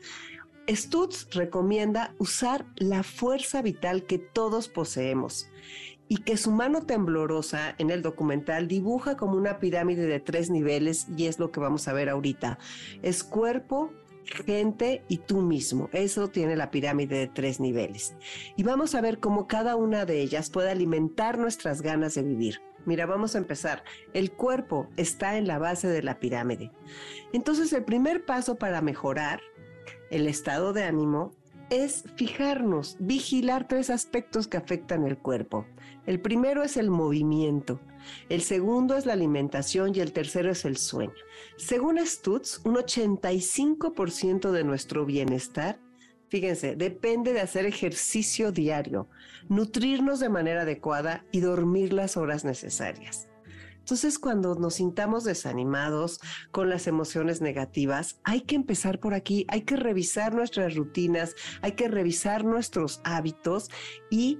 Stutz 0.69 1.29
recomienda 1.33 2.13
usar 2.17 2.65
la 2.75 3.03
fuerza 3.03 3.61
vital 3.61 4.05
que 4.05 4.17
todos 4.19 4.67
poseemos 4.67 5.49
y 6.09 6.17
que 6.17 6.37
su 6.37 6.51
mano 6.51 6.85
temblorosa 6.85 7.75
en 7.77 7.89
el 7.89 8.01
documental 8.01 8.67
dibuja 8.67 9.17
como 9.17 9.37
una 9.37 9.59
pirámide 9.59 10.05
de 10.05 10.19
tres 10.19 10.49
niveles 10.49 11.07
y 11.15 11.25
es 11.25 11.39
lo 11.39 11.51
que 11.51 11.59
vamos 11.59 11.87
a 11.87 11.93
ver 11.93 12.09
ahorita. 12.09 12.59
Es 13.01 13.23
cuerpo, 13.23 13.93
gente 14.27 15.03
y 15.07 15.17
tú 15.17 15.41
mismo. 15.41 15.89
Eso 15.93 16.29
tiene 16.29 16.55
la 16.55 16.71
pirámide 16.71 17.17
de 17.17 17.27
tres 17.27 17.59
niveles. 17.59 18.15
Y 18.55 18.63
vamos 18.63 18.95
a 18.95 19.01
ver 19.01 19.19
cómo 19.19 19.47
cada 19.47 19.75
una 19.75 20.05
de 20.05 20.21
ellas 20.21 20.49
puede 20.49 20.71
alimentar 20.71 21.37
nuestras 21.37 21.81
ganas 21.81 22.15
de 22.15 22.23
vivir. 22.23 22.61
Mira, 22.85 23.05
vamos 23.05 23.35
a 23.35 23.39
empezar. 23.39 23.83
El 24.13 24.31
cuerpo 24.31 24.87
está 24.95 25.37
en 25.37 25.47
la 25.47 25.59
base 25.59 25.87
de 25.87 26.03
la 26.03 26.19
pirámide. 26.19 26.71
Entonces, 27.33 27.73
el 27.73 27.83
primer 27.83 28.25
paso 28.25 28.55
para 28.55 28.81
mejorar 28.81 29.41
el 30.09 30.27
estado 30.27 30.71
de 30.71 30.83
ánimo 30.83 31.33
es 31.69 32.05
fijarnos, 32.15 32.95
vigilar 32.99 33.67
tres 33.67 33.89
aspectos 33.89 34.47
que 34.47 34.57
afectan 34.57 35.05
el 35.05 35.17
cuerpo. 35.17 35.65
El 36.05 36.21
primero 36.21 36.63
es 36.63 36.77
el 36.77 36.89
movimiento. 36.89 37.81
El 38.29 38.41
segundo 38.41 38.95
es 38.95 39.05
la 39.05 39.13
alimentación 39.13 39.95
y 39.95 39.99
el 39.99 40.13
tercero 40.13 40.51
es 40.51 40.65
el 40.65 40.77
sueño. 40.77 41.13
Según 41.57 41.97
Stutz, 42.05 42.61
un 42.65 42.75
85% 42.75 44.51
de 44.51 44.63
nuestro 44.63 45.05
bienestar 45.05 45.79
Fíjense, 46.29 46.75
depende 46.75 47.31
de 47.31 47.39
hacer 47.39 47.65
ejercicio 47.65 48.51
diario, 48.51 49.07
nutrirnos 49.47 50.19
de 50.19 50.29
manera 50.29 50.63
adecuada 50.63 51.25
y 51.31 51.39
dormir 51.39 51.93
las 51.93 52.17
horas 52.17 52.43
necesarias. 52.43 53.29
Entonces, 53.79 54.19
cuando 54.19 54.55
nos 54.55 54.75
sintamos 54.75 55.23
desanimados 55.23 56.19
con 56.51 56.69
las 56.69 56.87
emociones 56.87 57.39
negativas, 57.39 58.19
hay 58.25 58.41
que 58.41 58.55
empezar 58.55 58.99
por 58.99 59.13
aquí, 59.13 59.45
hay 59.47 59.61
que 59.61 59.77
revisar 59.77 60.33
nuestras 60.33 60.75
rutinas, 60.75 61.33
hay 61.61 61.71
que 61.71 61.87
revisar 61.87 62.43
nuestros 62.43 62.99
hábitos 63.05 63.69
y 64.09 64.39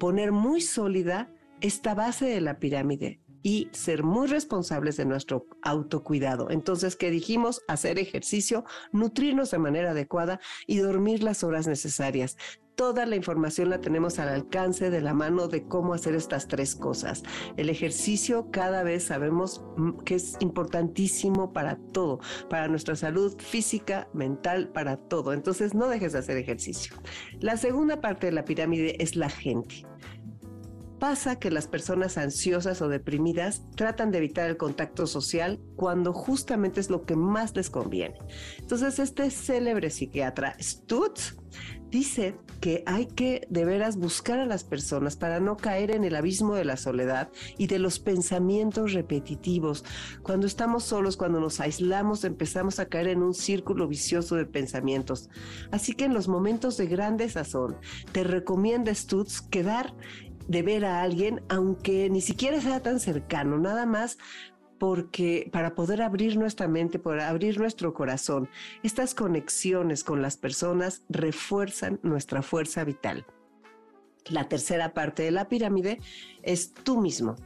poner 0.00 0.32
muy 0.32 0.60
sólida 0.60 1.30
esta 1.60 1.94
base 1.94 2.26
de 2.26 2.40
la 2.40 2.58
pirámide 2.58 3.20
y 3.42 3.68
ser 3.72 4.02
muy 4.02 4.26
responsables 4.26 4.96
de 4.96 5.04
nuestro 5.04 5.46
autocuidado. 5.62 6.50
Entonces, 6.50 6.96
¿qué 6.96 7.10
dijimos? 7.10 7.62
Hacer 7.68 7.98
ejercicio, 7.98 8.64
nutrirnos 8.92 9.50
de 9.50 9.58
manera 9.58 9.92
adecuada 9.92 10.40
y 10.66 10.78
dormir 10.78 11.22
las 11.22 11.44
horas 11.44 11.66
necesarias. 11.66 12.36
Toda 12.74 13.06
la 13.06 13.16
información 13.16 13.70
la 13.70 13.80
tenemos 13.80 14.20
al 14.20 14.28
alcance 14.28 14.88
de 14.88 15.00
la 15.00 15.12
mano 15.12 15.48
de 15.48 15.66
cómo 15.66 15.94
hacer 15.94 16.14
estas 16.14 16.46
tres 16.46 16.76
cosas. 16.76 17.24
El 17.56 17.70
ejercicio 17.70 18.52
cada 18.52 18.84
vez 18.84 19.02
sabemos 19.02 19.64
que 20.04 20.14
es 20.14 20.36
importantísimo 20.38 21.52
para 21.52 21.76
todo, 21.92 22.20
para 22.48 22.68
nuestra 22.68 22.94
salud 22.94 23.36
física, 23.40 24.08
mental, 24.14 24.68
para 24.68 24.96
todo. 24.96 25.32
Entonces 25.32 25.74
no 25.74 25.88
dejes 25.88 26.12
de 26.12 26.20
hacer 26.20 26.36
ejercicio. 26.36 26.94
La 27.40 27.56
segunda 27.56 28.00
parte 28.00 28.26
de 28.26 28.32
la 28.32 28.44
pirámide 28.44 29.02
es 29.02 29.16
la 29.16 29.28
gente. 29.28 29.84
Pasa 30.98 31.38
que 31.38 31.50
las 31.50 31.68
personas 31.68 32.18
ansiosas 32.18 32.82
o 32.82 32.88
deprimidas 32.88 33.62
tratan 33.76 34.10
de 34.10 34.18
evitar 34.18 34.50
el 34.50 34.56
contacto 34.56 35.06
social 35.06 35.60
cuando 35.76 36.12
justamente 36.12 36.80
es 36.80 36.90
lo 36.90 37.04
que 37.04 37.14
más 37.14 37.54
les 37.54 37.70
conviene. 37.70 38.18
Entonces, 38.58 38.98
este 38.98 39.30
célebre 39.30 39.90
psiquiatra 39.90 40.56
Stutz 40.60 41.36
dice 41.90 42.36
que 42.60 42.82
hay 42.86 43.06
que 43.06 43.46
de 43.48 43.64
veras 43.64 43.96
buscar 43.96 44.40
a 44.40 44.46
las 44.46 44.64
personas 44.64 45.16
para 45.16 45.40
no 45.40 45.56
caer 45.56 45.90
en 45.92 46.04
el 46.04 46.16
abismo 46.16 46.54
de 46.54 46.64
la 46.64 46.76
soledad 46.76 47.30
y 47.56 47.68
de 47.68 47.78
los 47.78 47.98
pensamientos 47.98 48.92
repetitivos. 48.92 49.84
Cuando 50.22 50.46
estamos 50.46 50.84
solos, 50.84 51.16
cuando 51.16 51.40
nos 51.40 51.60
aislamos, 51.60 52.24
empezamos 52.24 52.80
a 52.80 52.86
caer 52.86 53.08
en 53.08 53.22
un 53.22 53.34
círculo 53.34 53.86
vicioso 53.86 54.34
de 54.34 54.44
pensamientos. 54.44 55.30
Así 55.70 55.94
que 55.94 56.04
en 56.04 56.14
los 56.14 56.28
momentos 56.28 56.76
de 56.76 56.86
grande 56.86 57.28
sazón, 57.28 57.76
te 58.12 58.24
recomienda 58.24 58.94
Stutz 58.94 59.40
quedar 59.40 59.94
de 60.48 60.62
ver 60.62 60.84
a 60.84 61.02
alguien, 61.02 61.42
aunque 61.48 62.10
ni 62.10 62.20
siquiera 62.20 62.60
sea 62.60 62.80
tan 62.80 62.98
cercano, 62.98 63.58
nada 63.58 63.86
más 63.86 64.18
porque 64.78 65.48
para 65.52 65.74
poder 65.74 66.02
abrir 66.02 66.36
nuestra 66.36 66.68
mente, 66.68 66.98
para 66.98 67.28
abrir 67.28 67.58
nuestro 67.58 67.94
corazón, 67.94 68.48
estas 68.82 69.14
conexiones 69.14 70.04
con 70.04 70.22
las 70.22 70.36
personas 70.36 71.02
refuerzan 71.08 71.98
nuestra 72.02 72.42
fuerza 72.42 72.84
vital. 72.84 73.26
La 74.30 74.48
tercera 74.48 74.94
parte 74.94 75.22
de 75.22 75.30
la 75.30 75.48
pirámide 75.48 76.00
es 76.42 76.74
tú 76.74 77.00
mismo. 77.00 77.36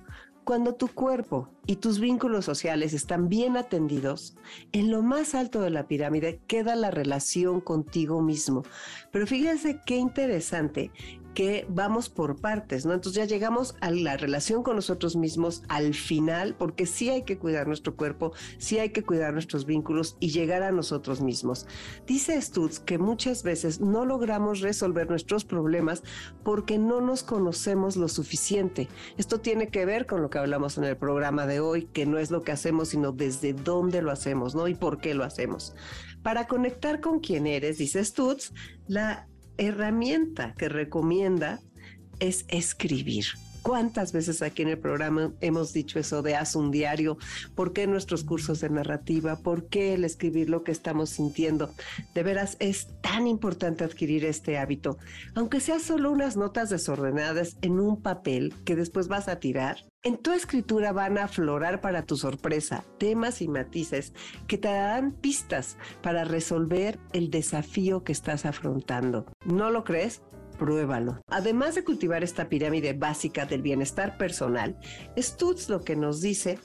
Cuando 0.45 0.75
tu 0.75 0.89
cuerpo 0.89 1.49
y 1.67 1.77
tus 1.77 2.01
vínculos 2.01 2.45
sociales 2.45 2.93
están 2.95 3.29
bien 3.29 3.57
atendidos, 3.57 4.37
en 4.73 4.91
lo 4.91 5.01
más 5.01 5.37
alto 5.37 5.61
de 5.61 5.71
la 5.71 5.87
pirámide 5.87 6.41
queda 6.49 6.75
la 6.75 6.91
relación 6.91 7.61
contigo 7.61 8.21
mismo. 8.21 8.65
Pero 9.13 9.29
fíjense 9.29 9.81
qué 9.87 9.97
interesante 9.97 10.91
que 11.35 11.67
vamos 11.69 12.09
por 12.09 12.41
partes, 12.41 12.85
¿no? 12.87 12.93
Entonces 12.93 13.23
ya 13.23 13.25
llegamos 13.25 13.75
a 13.81 13.91
la 13.91 14.17
relación 14.17 14.63
con 14.63 14.77
nosotros 14.77 15.17
mismos 15.17 15.63
al 15.69 15.95
final, 15.95 16.55
porque 16.59 16.87
sí 16.87 17.11
hay 17.11 17.23
que 17.23 17.39
cuidar 17.39 17.67
nuestro 17.67 17.97
cuerpo, 17.97 18.33
sí 18.59 18.79
hay 18.79 18.91
que 18.91 19.03
cuidar 19.03 19.33
nuestros 19.33 19.67
vínculos 19.67 20.17
y 20.21 20.31
llegar 20.31 20.63
a 20.63 20.73
nosotros 20.73 21.21
mismos. 21.21 21.67
Dice 22.07 22.41
Stutz 22.41 22.79
que 22.79 22.99
muchas 22.99 23.43
veces 23.43 23.81
no 23.81 24.05
logramos 24.05 24.61
resolver 24.61 25.09
nuestros 25.09 25.45
problemas 25.45 26.03
porque 26.45 26.79
no 26.79 27.01
nos 27.01 27.23
conocemos 27.23 27.97
lo 27.97 28.09
suficiente. 28.09 28.89
Esto 29.17 29.41
tiene 29.41 29.69
que 29.69 29.85
ver 29.85 30.07
con 30.07 30.23
lo 30.23 30.31
que 30.31 30.39
hablamos 30.39 30.79
en 30.79 30.85
el 30.85 30.97
programa 30.97 31.47
de 31.47 31.61
hoy, 31.61 31.89
que 31.93 32.07
no 32.07 32.19
es 32.19 32.31
lo 32.31 32.43
que 32.43 32.53
hacemos, 32.53 32.89
sino 32.89 33.13
desde 33.13 33.53
dónde 33.53 34.03
lo 34.03 34.11
hacemos, 34.11 34.55
¿no? 34.55 34.69
Y 34.69 34.75
por 34.75 34.99
qué 34.99 35.15
lo 35.15 35.25
hacemos. 35.25 35.75
Para 36.23 36.47
conectar 36.47 37.01
con 37.01 37.19
quién 37.19 37.47
eres, 37.47 37.79
dice 37.79 38.05
Stutz, 38.05 38.53
la 38.87 39.29
herramienta 39.59 40.55
que 40.55 40.69
recomienda 40.69 41.61
es 42.21 42.45
escribir. 42.49 43.27
¿Cuántas 43.63 44.13
veces 44.13 44.43
aquí 44.43 44.63
en 44.63 44.69
el 44.69 44.79
programa 44.79 45.33
hemos 45.41 45.73
dicho 45.73 46.01
eso 46.01 46.21
de 46.23 46.35
haz 46.35 46.57
un 46.57 46.73
diario? 46.73 47.17
¿Por 47.55 47.73
qué 47.73 47.87
nuestros 47.87 48.25
cursos 48.25 48.61
de 48.61 48.71
narrativa? 48.71 49.37
¿Por 49.37 49.69
qué 49.69 49.95
el 49.95 50.05
escribir 50.05 50.51
lo 50.51 50.65
que 50.65 50.73
estamos 50.73 51.11
sintiendo? 51.11 51.71
De 52.13 52.25
veras 52.25 52.57
es 52.59 52.89
tan 53.03 53.29
importante 53.29 53.85
adquirir 53.85 54.25
este 54.25 54.59
hábito. 54.59 54.99
Aunque 55.37 55.61
sea 55.61 55.79
solo 55.79 56.11
unas 56.11 56.37
notas 56.37 56.71
desordenadas 56.71 57.57
en 57.63 57.79
un 57.79 58.03
papel 58.03 58.53
que 58.65 58.75
después 58.75 59.07
vas 59.07 59.29
a 59.29 59.39
tirar, 59.39 59.77
en 60.03 60.19
tu 60.19 60.33
escritura 60.33 60.91
van 60.91 61.17
a 61.17 61.25
aflorar 61.25 61.81
para 61.81 62.03
tu 62.03 62.17
sorpresa 62.17 62.85
temas 62.99 63.41
y 63.41 63.47
matices 63.47 64.13
que 64.49 64.59
te 64.59 64.67
darán 64.67 65.13
pistas 65.13 65.77
para 66.03 66.25
resolver 66.25 66.99
el 67.13 67.31
desafío 67.31 68.03
que 68.03 68.11
estás 68.11 68.45
afrontando. 68.45 69.27
¿No 69.45 69.71
lo 69.71 69.85
crees? 69.85 70.21
Pruébalo. 70.59 71.21
Además 71.29 71.75
de 71.75 71.85
cultivar 71.85 72.23
esta 72.23 72.49
pirámide 72.49 72.93
básica 72.93 73.47
del 73.47 73.63
bienestar 73.63 74.17
personal, 74.19 74.79
Stutz 75.17 75.69
lo 75.69 75.83
que 75.83 75.97
nos 75.97 76.21
dice 76.21 76.59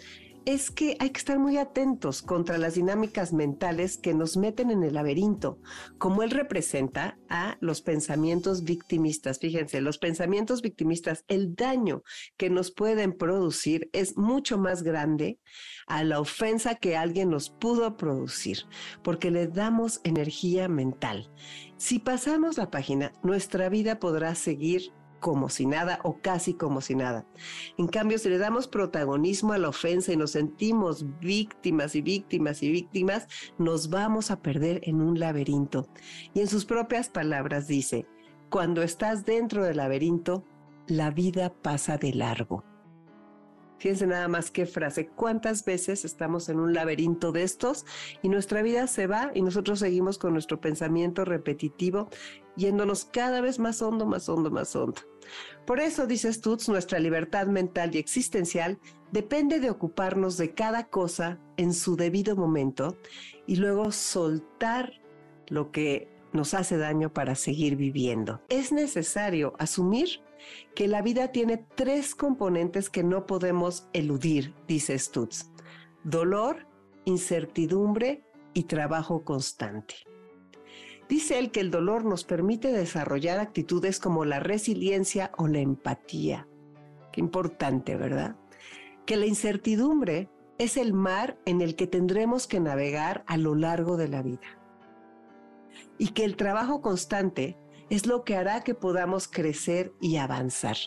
es 0.48 0.72
que 0.72 0.96
hay 1.02 1.10
que 1.10 1.18
estar 1.18 1.40
muy 1.40 1.58
atentos 1.58 2.22
contra 2.22 2.58
las 2.58 2.76
dinámicas 2.76 3.34
mentales 3.34 3.98
que 3.98 4.14
nos 4.14 4.38
meten 4.38 4.72
en 4.72 4.82
el 4.82 4.94
laberinto, 4.94 5.60
como 5.98 6.24
él 6.24 6.32
representa 6.32 7.20
a 7.28 7.58
los 7.60 7.82
pensamientos 7.82 8.64
victimistas. 8.64 9.40
Fíjense, 9.40 9.82
los 9.82 9.98
pensamientos 9.98 10.62
victimistas, 10.62 11.26
el 11.28 11.54
daño 11.54 12.02
que 12.38 12.50
nos 12.50 12.72
pueden 12.72 13.12
producir 13.18 13.90
es 13.92 14.16
mucho 14.16 14.58
más 14.58 14.84
grande 14.84 15.38
a 15.86 16.06
la 16.06 16.22
ofensa 16.22 16.76
que 16.76 16.96
alguien 16.96 17.30
nos 17.30 17.50
pudo 17.50 17.98
producir, 17.98 18.60
porque 19.04 19.32
le 19.32 19.48
damos 19.48 20.00
energía 20.06 20.70
mental. 20.70 21.30
Si 21.76 22.00
pasamos 22.00 22.58
la 22.58 22.72
página, 22.72 23.12
nuestra 23.22 23.68
vida 23.68 24.00
podrá 24.00 24.34
seguir 24.34 24.94
como 25.20 25.50
si 25.50 25.66
nada 25.66 26.00
o 26.04 26.20
casi 26.22 26.54
como 26.54 26.82
si 26.82 26.96
nada. 26.96 27.26
En 27.78 27.88
cambio, 27.88 28.18
si 28.18 28.30
le 28.30 28.38
damos 28.38 28.68
protagonismo 28.68 29.54
a 29.54 29.58
la 29.58 29.70
ofensa 29.70 30.14
y 30.14 30.18
nos 30.18 30.32
sentimos 30.32 31.06
víctimas 31.20 31.96
y 31.96 32.02
víctimas 32.02 32.64
y 32.64 32.72
víctimas, 32.72 33.28
nos 33.58 33.90
vamos 33.90 34.32
a 34.32 34.42
perder 34.42 34.82
en 34.84 35.02
un 35.02 35.20
laberinto. 35.20 35.88
Y 36.34 36.42
en 36.42 36.48
sus 36.48 36.66
propias 36.66 37.10
palabras 37.10 37.68
dice, 37.68 38.06
cuando 38.50 38.82
estás 38.82 39.26
dentro 39.26 39.64
del 39.64 39.78
laberinto, 39.78 40.44
la 40.88 41.12
vida 41.12 41.54
pasa 41.62 41.98
de 41.98 42.14
largo. 42.14 42.64
Fíjense 43.80 44.08
nada 44.08 44.28
más 44.28 44.50
qué 44.50 44.66
frase. 44.66 45.08
¿Cuántas 45.08 45.64
veces 45.64 46.04
estamos 46.06 46.50
en 46.50 46.60
un 46.60 46.74
laberinto 46.74 47.32
de 47.32 47.44
estos 47.44 47.86
y 48.22 48.30
nuestra 48.30 48.62
vida 48.62 48.88
se 48.88 49.08
va 49.08 49.32
y 49.34 49.42
nosotros 49.42 49.80
seguimos 49.80 50.18
con 50.18 50.34
nuestro 50.34 50.60
pensamiento 50.60 51.26
repetitivo 51.26 52.10
yéndonos 52.56 53.06
cada 53.06 53.40
vez 53.42 53.60
más 53.60 53.82
hondo, 53.82 54.06
más 54.06 54.30
hondo, 54.30 54.50
más 54.50 54.76
hondo? 54.76 55.02
Por 55.66 55.80
eso, 55.80 56.08
dice 56.08 56.32
Stutz, 56.32 56.70
nuestra 56.70 57.00
libertad 57.00 57.48
mental 57.48 57.94
y 57.94 58.00
existencial 58.00 58.80
depende 59.12 59.60
de 59.60 59.70
ocuparnos 59.70 60.38
de 60.38 60.54
cada 60.54 60.88
cosa 60.88 61.40
en 61.58 61.74
su 61.74 61.96
debido 61.96 62.36
momento 62.36 62.98
y 63.46 63.58
luego 63.58 63.92
soltar 63.92 64.94
lo 65.48 65.72
que 65.72 66.10
nos 66.34 66.54
hace 66.54 66.78
daño 66.78 67.14
para 67.14 67.36
seguir 67.36 67.76
viviendo. 67.76 68.42
Es 68.50 68.72
necesario 68.72 69.54
asumir 69.60 70.22
que 70.76 70.88
la 70.88 71.02
vida 71.02 71.32
tiene 71.32 71.66
tres 71.76 72.16
componentes 72.16 72.90
que 72.90 73.04
no 73.04 73.26
podemos 73.26 73.88
eludir, 73.94 74.54
dice 74.68 74.98
Stutz. 74.98 75.52
Dolor, 76.04 76.68
incertidumbre 77.06 78.24
y 78.54 78.64
trabajo 78.64 79.24
constante. 79.24 79.96
Dice 81.10 81.40
él 81.40 81.52
que 81.52 81.62
el 81.62 81.72
dolor 81.72 82.04
nos 82.04 82.26
permite 82.26 82.72
desarrollar 82.72 83.40
actitudes 83.40 84.00
como 84.00 84.26
la 84.26 84.40
resiliencia 84.40 85.32
o 85.38 85.48
la 85.48 85.60
empatía. 85.60 86.48
Qué 87.14 87.22
importante, 87.22 87.96
¿verdad? 87.96 88.36
Que 89.06 89.16
la 89.16 89.26
incertidumbre 89.26 90.30
es 90.58 90.76
el 90.76 90.94
mar 90.94 91.38
en 91.46 91.62
el 91.62 91.76
que 91.76 91.88
tendremos 91.88 92.48
que 92.48 92.60
navegar 92.60 93.24
a 93.28 93.38
lo 93.38 93.56
largo 93.56 93.96
de 93.96 94.10
la 94.10 94.22
vida. 94.22 94.60
Y 95.98 96.10
que 96.10 96.26
el 96.26 96.36
trabajo 96.36 96.82
constante 96.82 97.58
es 97.90 98.06
lo 98.06 98.24
que 98.24 98.36
hará 98.36 98.64
que 98.64 98.76
podamos 98.76 99.28
crecer 99.28 99.94
y 100.02 100.18
avanzar. 100.18 100.78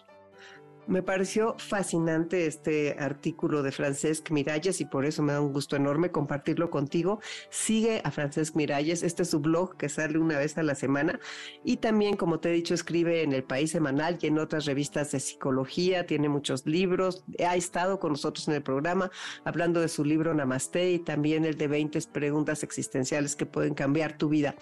Me 0.90 1.04
pareció 1.04 1.54
fascinante 1.58 2.46
este 2.46 2.96
artículo 2.98 3.62
de 3.62 3.70
Francesc 3.70 4.28
Miralles 4.32 4.80
y 4.80 4.86
por 4.86 5.04
eso 5.04 5.22
me 5.22 5.32
da 5.32 5.40
un 5.40 5.52
gusto 5.52 5.76
enorme 5.76 6.10
compartirlo 6.10 6.68
contigo. 6.68 7.20
Sigue 7.48 8.00
a 8.02 8.10
Francesc 8.10 8.56
Miralles, 8.56 9.04
este 9.04 9.22
es 9.22 9.30
su 9.30 9.38
blog 9.38 9.76
que 9.76 9.88
sale 9.88 10.18
una 10.18 10.36
vez 10.36 10.58
a 10.58 10.64
la 10.64 10.74
semana 10.74 11.20
y 11.64 11.76
también, 11.76 12.16
como 12.16 12.40
te 12.40 12.48
he 12.48 12.52
dicho, 12.52 12.74
escribe 12.74 13.22
en 13.22 13.32
El 13.32 13.44
País 13.44 13.70
Semanal 13.70 14.18
y 14.20 14.26
en 14.26 14.38
otras 14.40 14.64
revistas 14.64 15.12
de 15.12 15.20
psicología, 15.20 16.06
tiene 16.06 16.28
muchos 16.28 16.66
libros, 16.66 17.24
ha 17.46 17.54
estado 17.54 18.00
con 18.00 18.10
nosotros 18.10 18.48
en 18.48 18.54
el 18.54 18.62
programa 18.64 19.12
hablando 19.44 19.80
de 19.80 19.88
su 19.88 20.04
libro 20.04 20.34
Namaste 20.34 20.90
y 20.90 20.98
también 20.98 21.44
el 21.44 21.56
de 21.56 21.68
20 21.68 22.00
preguntas 22.12 22.64
existenciales 22.64 23.36
que 23.36 23.46
pueden 23.46 23.74
cambiar 23.74 24.18
tu 24.18 24.28
vida. 24.28 24.56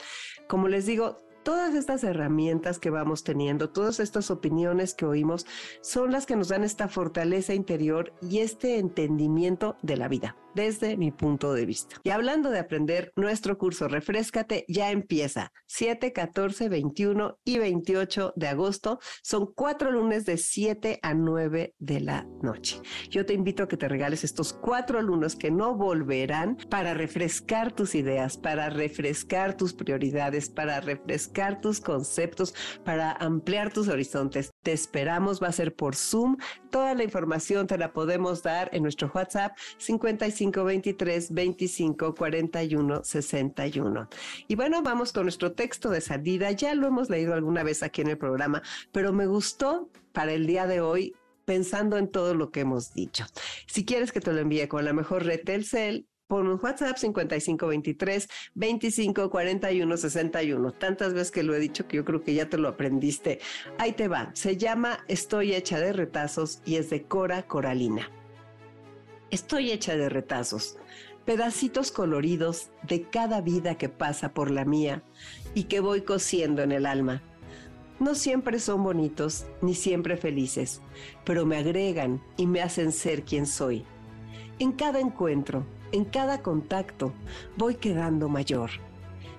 Como 0.46 0.68
les 0.68 0.84
digo, 0.84 1.27
todas 1.48 1.74
estas 1.74 2.04
herramientas 2.04 2.78
que 2.78 2.90
vamos 2.90 3.24
teniendo, 3.24 3.70
todas 3.70 4.00
estas 4.00 4.30
opiniones 4.30 4.92
que 4.92 5.06
oímos, 5.06 5.46
son 5.80 6.12
las 6.12 6.26
que 6.26 6.36
nos 6.36 6.48
dan 6.48 6.62
esta 6.62 6.88
fortaleza 6.88 7.54
interior 7.54 8.12
y 8.20 8.40
este 8.40 8.76
entendimiento 8.76 9.74
de 9.80 9.96
la 9.96 10.08
vida 10.08 10.36
desde 10.58 10.96
mi 10.96 11.12
punto 11.12 11.54
de 11.54 11.64
vista. 11.64 11.94
Y 12.02 12.10
hablando 12.10 12.50
de 12.50 12.58
aprender, 12.58 13.12
nuestro 13.14 13.58
curso 13.58 13.86
Refrescate 13.86 14.64
ya 14.66 14.90
empieza 14.90 15.52
7, 15.68 16.12
14, 16.12 16.68
21 16.68 17.38
y 17.44 17.58
28 17.58 18.32
de 18.34 18.48
agosto. 18.48 18.98
Son 19.22 19.46
cuatro 19.54 19.92
lunes 19.92 20.24
de 20.24 20.36
7 20.36 20.98
a 21.00 21.14
9 21.14 21.76
de 21.78 22.00
la 22.00 22.26
noche. 22.42 22.80
Yo 23.08 23.24
te 23.24 23.34
invito 23.34 23.62
a 23.62 23.68
que 23.68 23.76
te 23.76 23.86
regales 23.86 24.24
estos 24.24 24.52
cuatro 24.52 25.00
lunes 25.00 25.36
que 25.36 25.52
no 25.52 25.76
volverán 25.76 26.56
para 26.68 26.92
refrescar 26.92 27.70
tus 27.70 27.94
ideas, 27.94 28.36
para 28.36 28.68
refrescar 28.68 29.56
tus 29.56 29.74
prioridades, 29.74 30.50
para 30.50 30.80
refrescar 30.80 31.60
tus 31.60 31.80
conceptos, 31.80 32.52
para 32.84 33.12
ampliar 33.12 33.72
tus 33.72 33.86
horizontes. 33.86 34.50
Te 34.64 34.72
esperamos, 34.72 35.40
va 35.40 35.48
a 35.48 35.52
ser 35.52 35.76
por 35.76 35.94
Zoom. 35.94 36.36
Toda 36.70 36.94
la 36.94 37.04
información 37.04 37.66
te 37.66 37.78
la 37.78 37.92
podemos 37.92 38.42
dar 38.42 38.68
en 38.72 38.82
nuestro 38.82 39.10
WhatsApp 39.14 39.56
55 39.78 40.64
23 40.64 41.32
25 41.32 42.14
41 42.14 43.04
61. 43.04 44.08
Y 44.48 44.54
bueno, 44.54 44.82
vamos 44.82 45.12
con 45.12 45.24
nuestro 45.24 45.52
texto 45.52 45.90
de 45.90 46.00
salida. 46.00 46.50
Ya 46.52 46.74
lo 46.74 46.86
hemos 46.86 47.10
leído 47.10 47.34
alguna 47.34 47.62
vez 47.62 47.82
aquí 47.82 48.02
en 48.02 48.08
el 48.08 48.18
programa, 48.18 48.62
pero 48.92 49.12
me 49.12 49.26
gustó 49.26 49.90
para 50.12 50.32
el 50.32 50.46
día 50.46 50.66
de 50.66 50.80
hoy 50.80 51.14
pensando 51.44 51.96
en 51.96 52.08
todo 52.08 52.34
lo 52.34 52.50
que 52.50 52.60
hemos 52.60 52.92
dicho. 52.92 53.24
Si 53.66 53.84
quieres 53.84 54.12
que 54.12 54.20
te 54.20 54.32
lo 54.32 54.40
envíe 54.40 54.68
con 54.68 54.84
la 54.84 54.92
mejor 54.92 55.24
red 55.24 55.40
Telcel, 55.42 56.06
pon 56.28 56.46
un 56.46 56.60
WhatsApp 56.62 56.96
5523 56.98 58.28
25 58.54 59.30
41 59.30 59.96
61. 59.96 60.72
Tantas 60.72 61.14
veces 61.14 61.30
que 61.32 61.42
lo 61.42 61.54
he 61.54 61.58
dicho 61.58 61.88
que 61.88 61.96
yo 61.96 62.04
creo 62.04 62.22
que 62.22 62.34
ya 62.34 62.48
te 62.48 62.58
lo 62.58 62.68
aprendiste. 62.68 63.40
Ahí 63.78 63.92
te 63.92 64.06
va. 64.06 64.30
Se 64.34 64.56
llama 64.56 65.04
Estoy 65.08 65.54
hecha 65.54 65.80
de 65.80 65.92
retazos 65.92 66.60
y 66.64 66.76
es 66.76 66.90
de 66.90 67.02
Cora 67.04 67.42
Coralina. 67.42 68.10
Estoy 69.30 69.72
hecha 69.72 69.96
de 69.96 70.08
retazos, 70.08 70.78
pedacitos 71.24 71.90
coloridos 71.90 72.70
de 72.82 73.02
cada 73.02 73.40
vida 73.40 73.76
que 73.76 73.88
pasa 73.88 74.32
por 74.32 74.50
la 74.50 74.64
mía 74.64 75.02
y 75.54 75.64
que 75.64 75.80
voy 75.80 76.02
cosiendo 76.02 76.62
en 76.62 76.72
el 76.72 76.86
alma. 76.86 77.22
No 78.00 78.14
siempre 78.14 78.60
son 78.60 78.84
bonitos 78.84 79.46
ni 79.60 79.74
siempre 79.74 80.16
felices, 80.16 80.80
pero 81.24 81.44
me 81.44 81.56
agregan 81.56 82.22
y 82.36 82.46
me 82.46 82.62
hacen 82.62 82.92
ser 82.92 83.24
quien 83.24 83.46
soy. 83.46 83.84
En 84.60 84.72
cada 84.72 85.00
encuentro, 85.00 85.66
en 85.92 86.04
cada 86.04 86.42
contacto, 86.42 87.12
voy 87.56 87.76
quedando 87.76 88.28
mayor. 88.28 88.70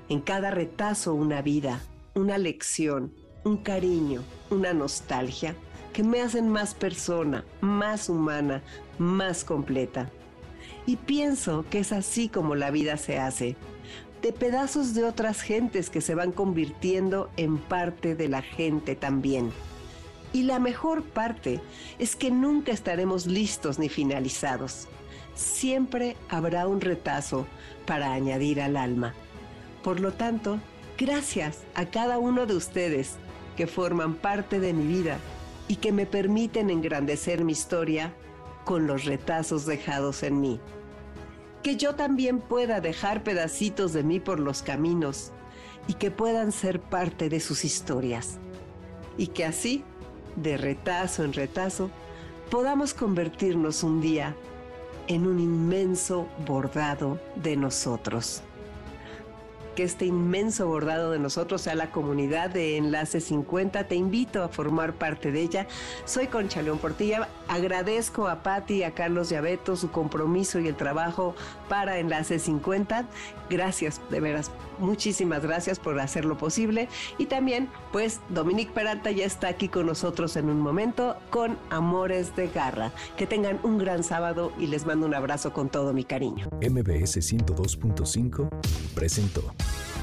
En 0.09 0.21
cada 0.21 0.51
retazo 0.51 1.13
una 1.13 1.41
vida, 1.41 1.81
una 2.15 2.37
lección, 2.37 3.13
un 3.43 3.57
cariño, 3.57 4.23
una 4.49 4.73
nostalgia 4.73 5.55
que 5.93 6.03
me 6.03 6.21
hacen 6.21 6.49
más 6.49 6.73
persona, 6.73 7.45
más 7.61 8.09
humana, 8.09 8.63
más 8.97 9.43
completa. 9.43 10.09
Y 10.85 10.95
pienso 10.95 11.65
que 11.69 11.79
es 11.79 11.91
así 11.91 12.29
como 12.29 12.55
la 12.55 12.71
vida 12.71 12.97
se 12.97 13.19
hace, 13.19 13.55
de 14.21 14.33
pedazos 14.33 14.93
de 14.93 15.03
otras 15.03 15.41
gentes 15.41 15.89
que 15.89 16.01
se 16.01 16.15
van 16.15 16.31
convirtiendo 16.31 17.29
en 17.37 17.57
parte 17.57 18.15
de 18.15 18.27
la 18.27 18.41
gente 18.41 18.95
también. 18.95 19.51
Y 20.33 20.43
la 20.43 20.59
mejor 20.59 21.03
parte 21.03 21.59
es 21.97 22.15
que 22.15 22.29
nunca 22.29 22.71
estaremos 22.71 23.25
listos 23.25 23.79
ni 23.79 23.89
finalizados. 23.89 24.87
Siempre 25.39 26.17
habrá 26.27 26.67
un 26.67 26.81
retazo 26.81 27.47
para 27.85 28.11
añadir 28.11 28.59
al 28.59 28.75
alma. 28.75 29.13
Por 29.85 30.01
lo 30.01 30.11
tanto, 30.11 30.59
gracias 30.97 31.59
a 31.75 31.85
cada 31.85 32.17
uno 32.17 32.45
de 32.45 32.57
ustedes 32.57 33.13
que 33.55 33.65
forman 33.65 34.15
parte 34.15 34.59
de 34.59 34.73
mi 34.73 34.85
vida 34.85 35.17
y 35.69 35.77
que 35.77 35.93
me 35.93 36.05
permiten 36.05 36.69
engrandecer 36.69 37.45
mi 37.45 37.53
historia 37.53 38.13
con 38.65 38.85
los 38.85 39.05
retazos 39.05 39.65
dejados 39.65 40.23
en 40.23 40.41
mí. 40.41 40.59
Que 41.63 41.77
yo 41.77 41.95
también 41.95 42.41
pueda 42.41 42.81
dejar 42.81 43.23
pedacitos 43.23 43.93
de 43.93 44.03
mí 44.03 44.19
por 44.19 44.41
los 44.41 44.61
caminos 44.61 45.31
y 45.87 45.93
que 45.93 46.11
puedan 46.11 46.51
ser 46.51 46.81
parte 46.81 47.29
de 47.29 47.39
sus 47.39 47.63
historias. 47.63 48.39
Y 49.17 49.27
que 49.27 49.45
así, 49.45 49.85
de 50.35 50.57
retazo 50.57 51.23
en 51.23 51.31
retazo, 51.31 51.91
podamos 52.51 52.93
convertirnos 52.93 53.83
un 53.83 54.01
día 54.01 54.35
en 55.09 55.27
un 55.27 55.39
inmenso 55.39 56.27
bordado 56.45 57.19
de 57.35 57.57
nosotros 57.57 58.43
que 59.75 59.83
este 59.85 60.05
inmenso 60.05 60.67
bordado 60.67 61.11
de 61.11 61.19
nosotros 61.19 61.61
sea 61.61 61.73
la 61.73 61.89
comunidad 61.89 62.49
de 62.49 62.75
Enlace 62.75 63.21
50. 63.21 63.85
Te 63.85 63.95
invito 63.95 64.43
a 64.43 64.49
formar 64.49 64.91
parte 64.91 65.31
de 65.31 65.39
ella. 65.41 65.67
Soy 66.03 66.27
Concha 66.27 66.61
León 66.61 66.79
Portilla. 66.79 67.29
Agradezco 67.47 68.27
a 68.27 68.43
Patti 68.43 68.79
y 68.79 68.83
a 68.83 68.93
Carlos 68.93 69.29
Yabeto 69.29 69.77
su 69.77 69.89
compromiso 69.89 70.59
y 70.59 70.67
el 70.67 70.75
trabajo 70.75 71.33
para 71.69 71.97
Enlace 71.97 72.39
50. 72.39 73.05
Gracias, 73.49 74.01
de 74.09 74.19
veras. 74.19 74.51
Muchísimas 74.79 75.43
gracias 75.43 75.79
por 75.79 75.99
hacerlo 75.99 76.37
posible. 76.37 76.89
Y 77.17 77.25
también, 77.25 77.69
pues, 77.91 78.21
Dominique 78.29 78.71
Peralta 78.71 79.11
ya 79.11 79.25
está 79.25 79.49
aquí 79.49 79.67
con 79.67 79.85
nosotros 79.85 80.35
en 80.35 80.49
un 80.49 80.59
momento 80.59 81.17
con 81.29 81.57
Amores 81.69 82.35
de 82.35 82.47
Garra. 82.47 82.91
Que 83.17 83.27
tengan 83.27 83.59
un 83.63 83.77
gran 83.77 84.03
sábado 84.03 84.51
y 84.57 84.67
les 84.67 84.85
mando 84.85 85.05
un 85.05 85.13
abrazo 85.13 85.53
con 85.53 85.69
todo 85.69 85.93
mi 85.93 86.03
cariño. 86.03 86.49
MBS 86.61 87.17
102.5 87.17 88.49
presentó. 88.95 89.53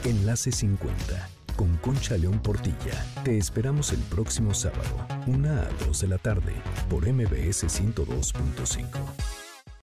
Enlace 0.05 0.53
50 0.53 1.29
con 1.57 1.74
Concha 1.79 2.16
León 2.16 2.41
Portilla. 2.41 3.05
Te 3.24 3.39
esperamos 3.39 3.93
el 3.93 4.01
próximo 4.01 4.55
sábado, 4.55 5.07
una 5.27 5.62
a 5.62 5.87
2 5.87 6.01
de 6.03 6.09
la 6.09 6.18
tarde, 6.18 6.53
por 6.89 7.11
MBS 7.11 7.64
102.5. 7.64 9.45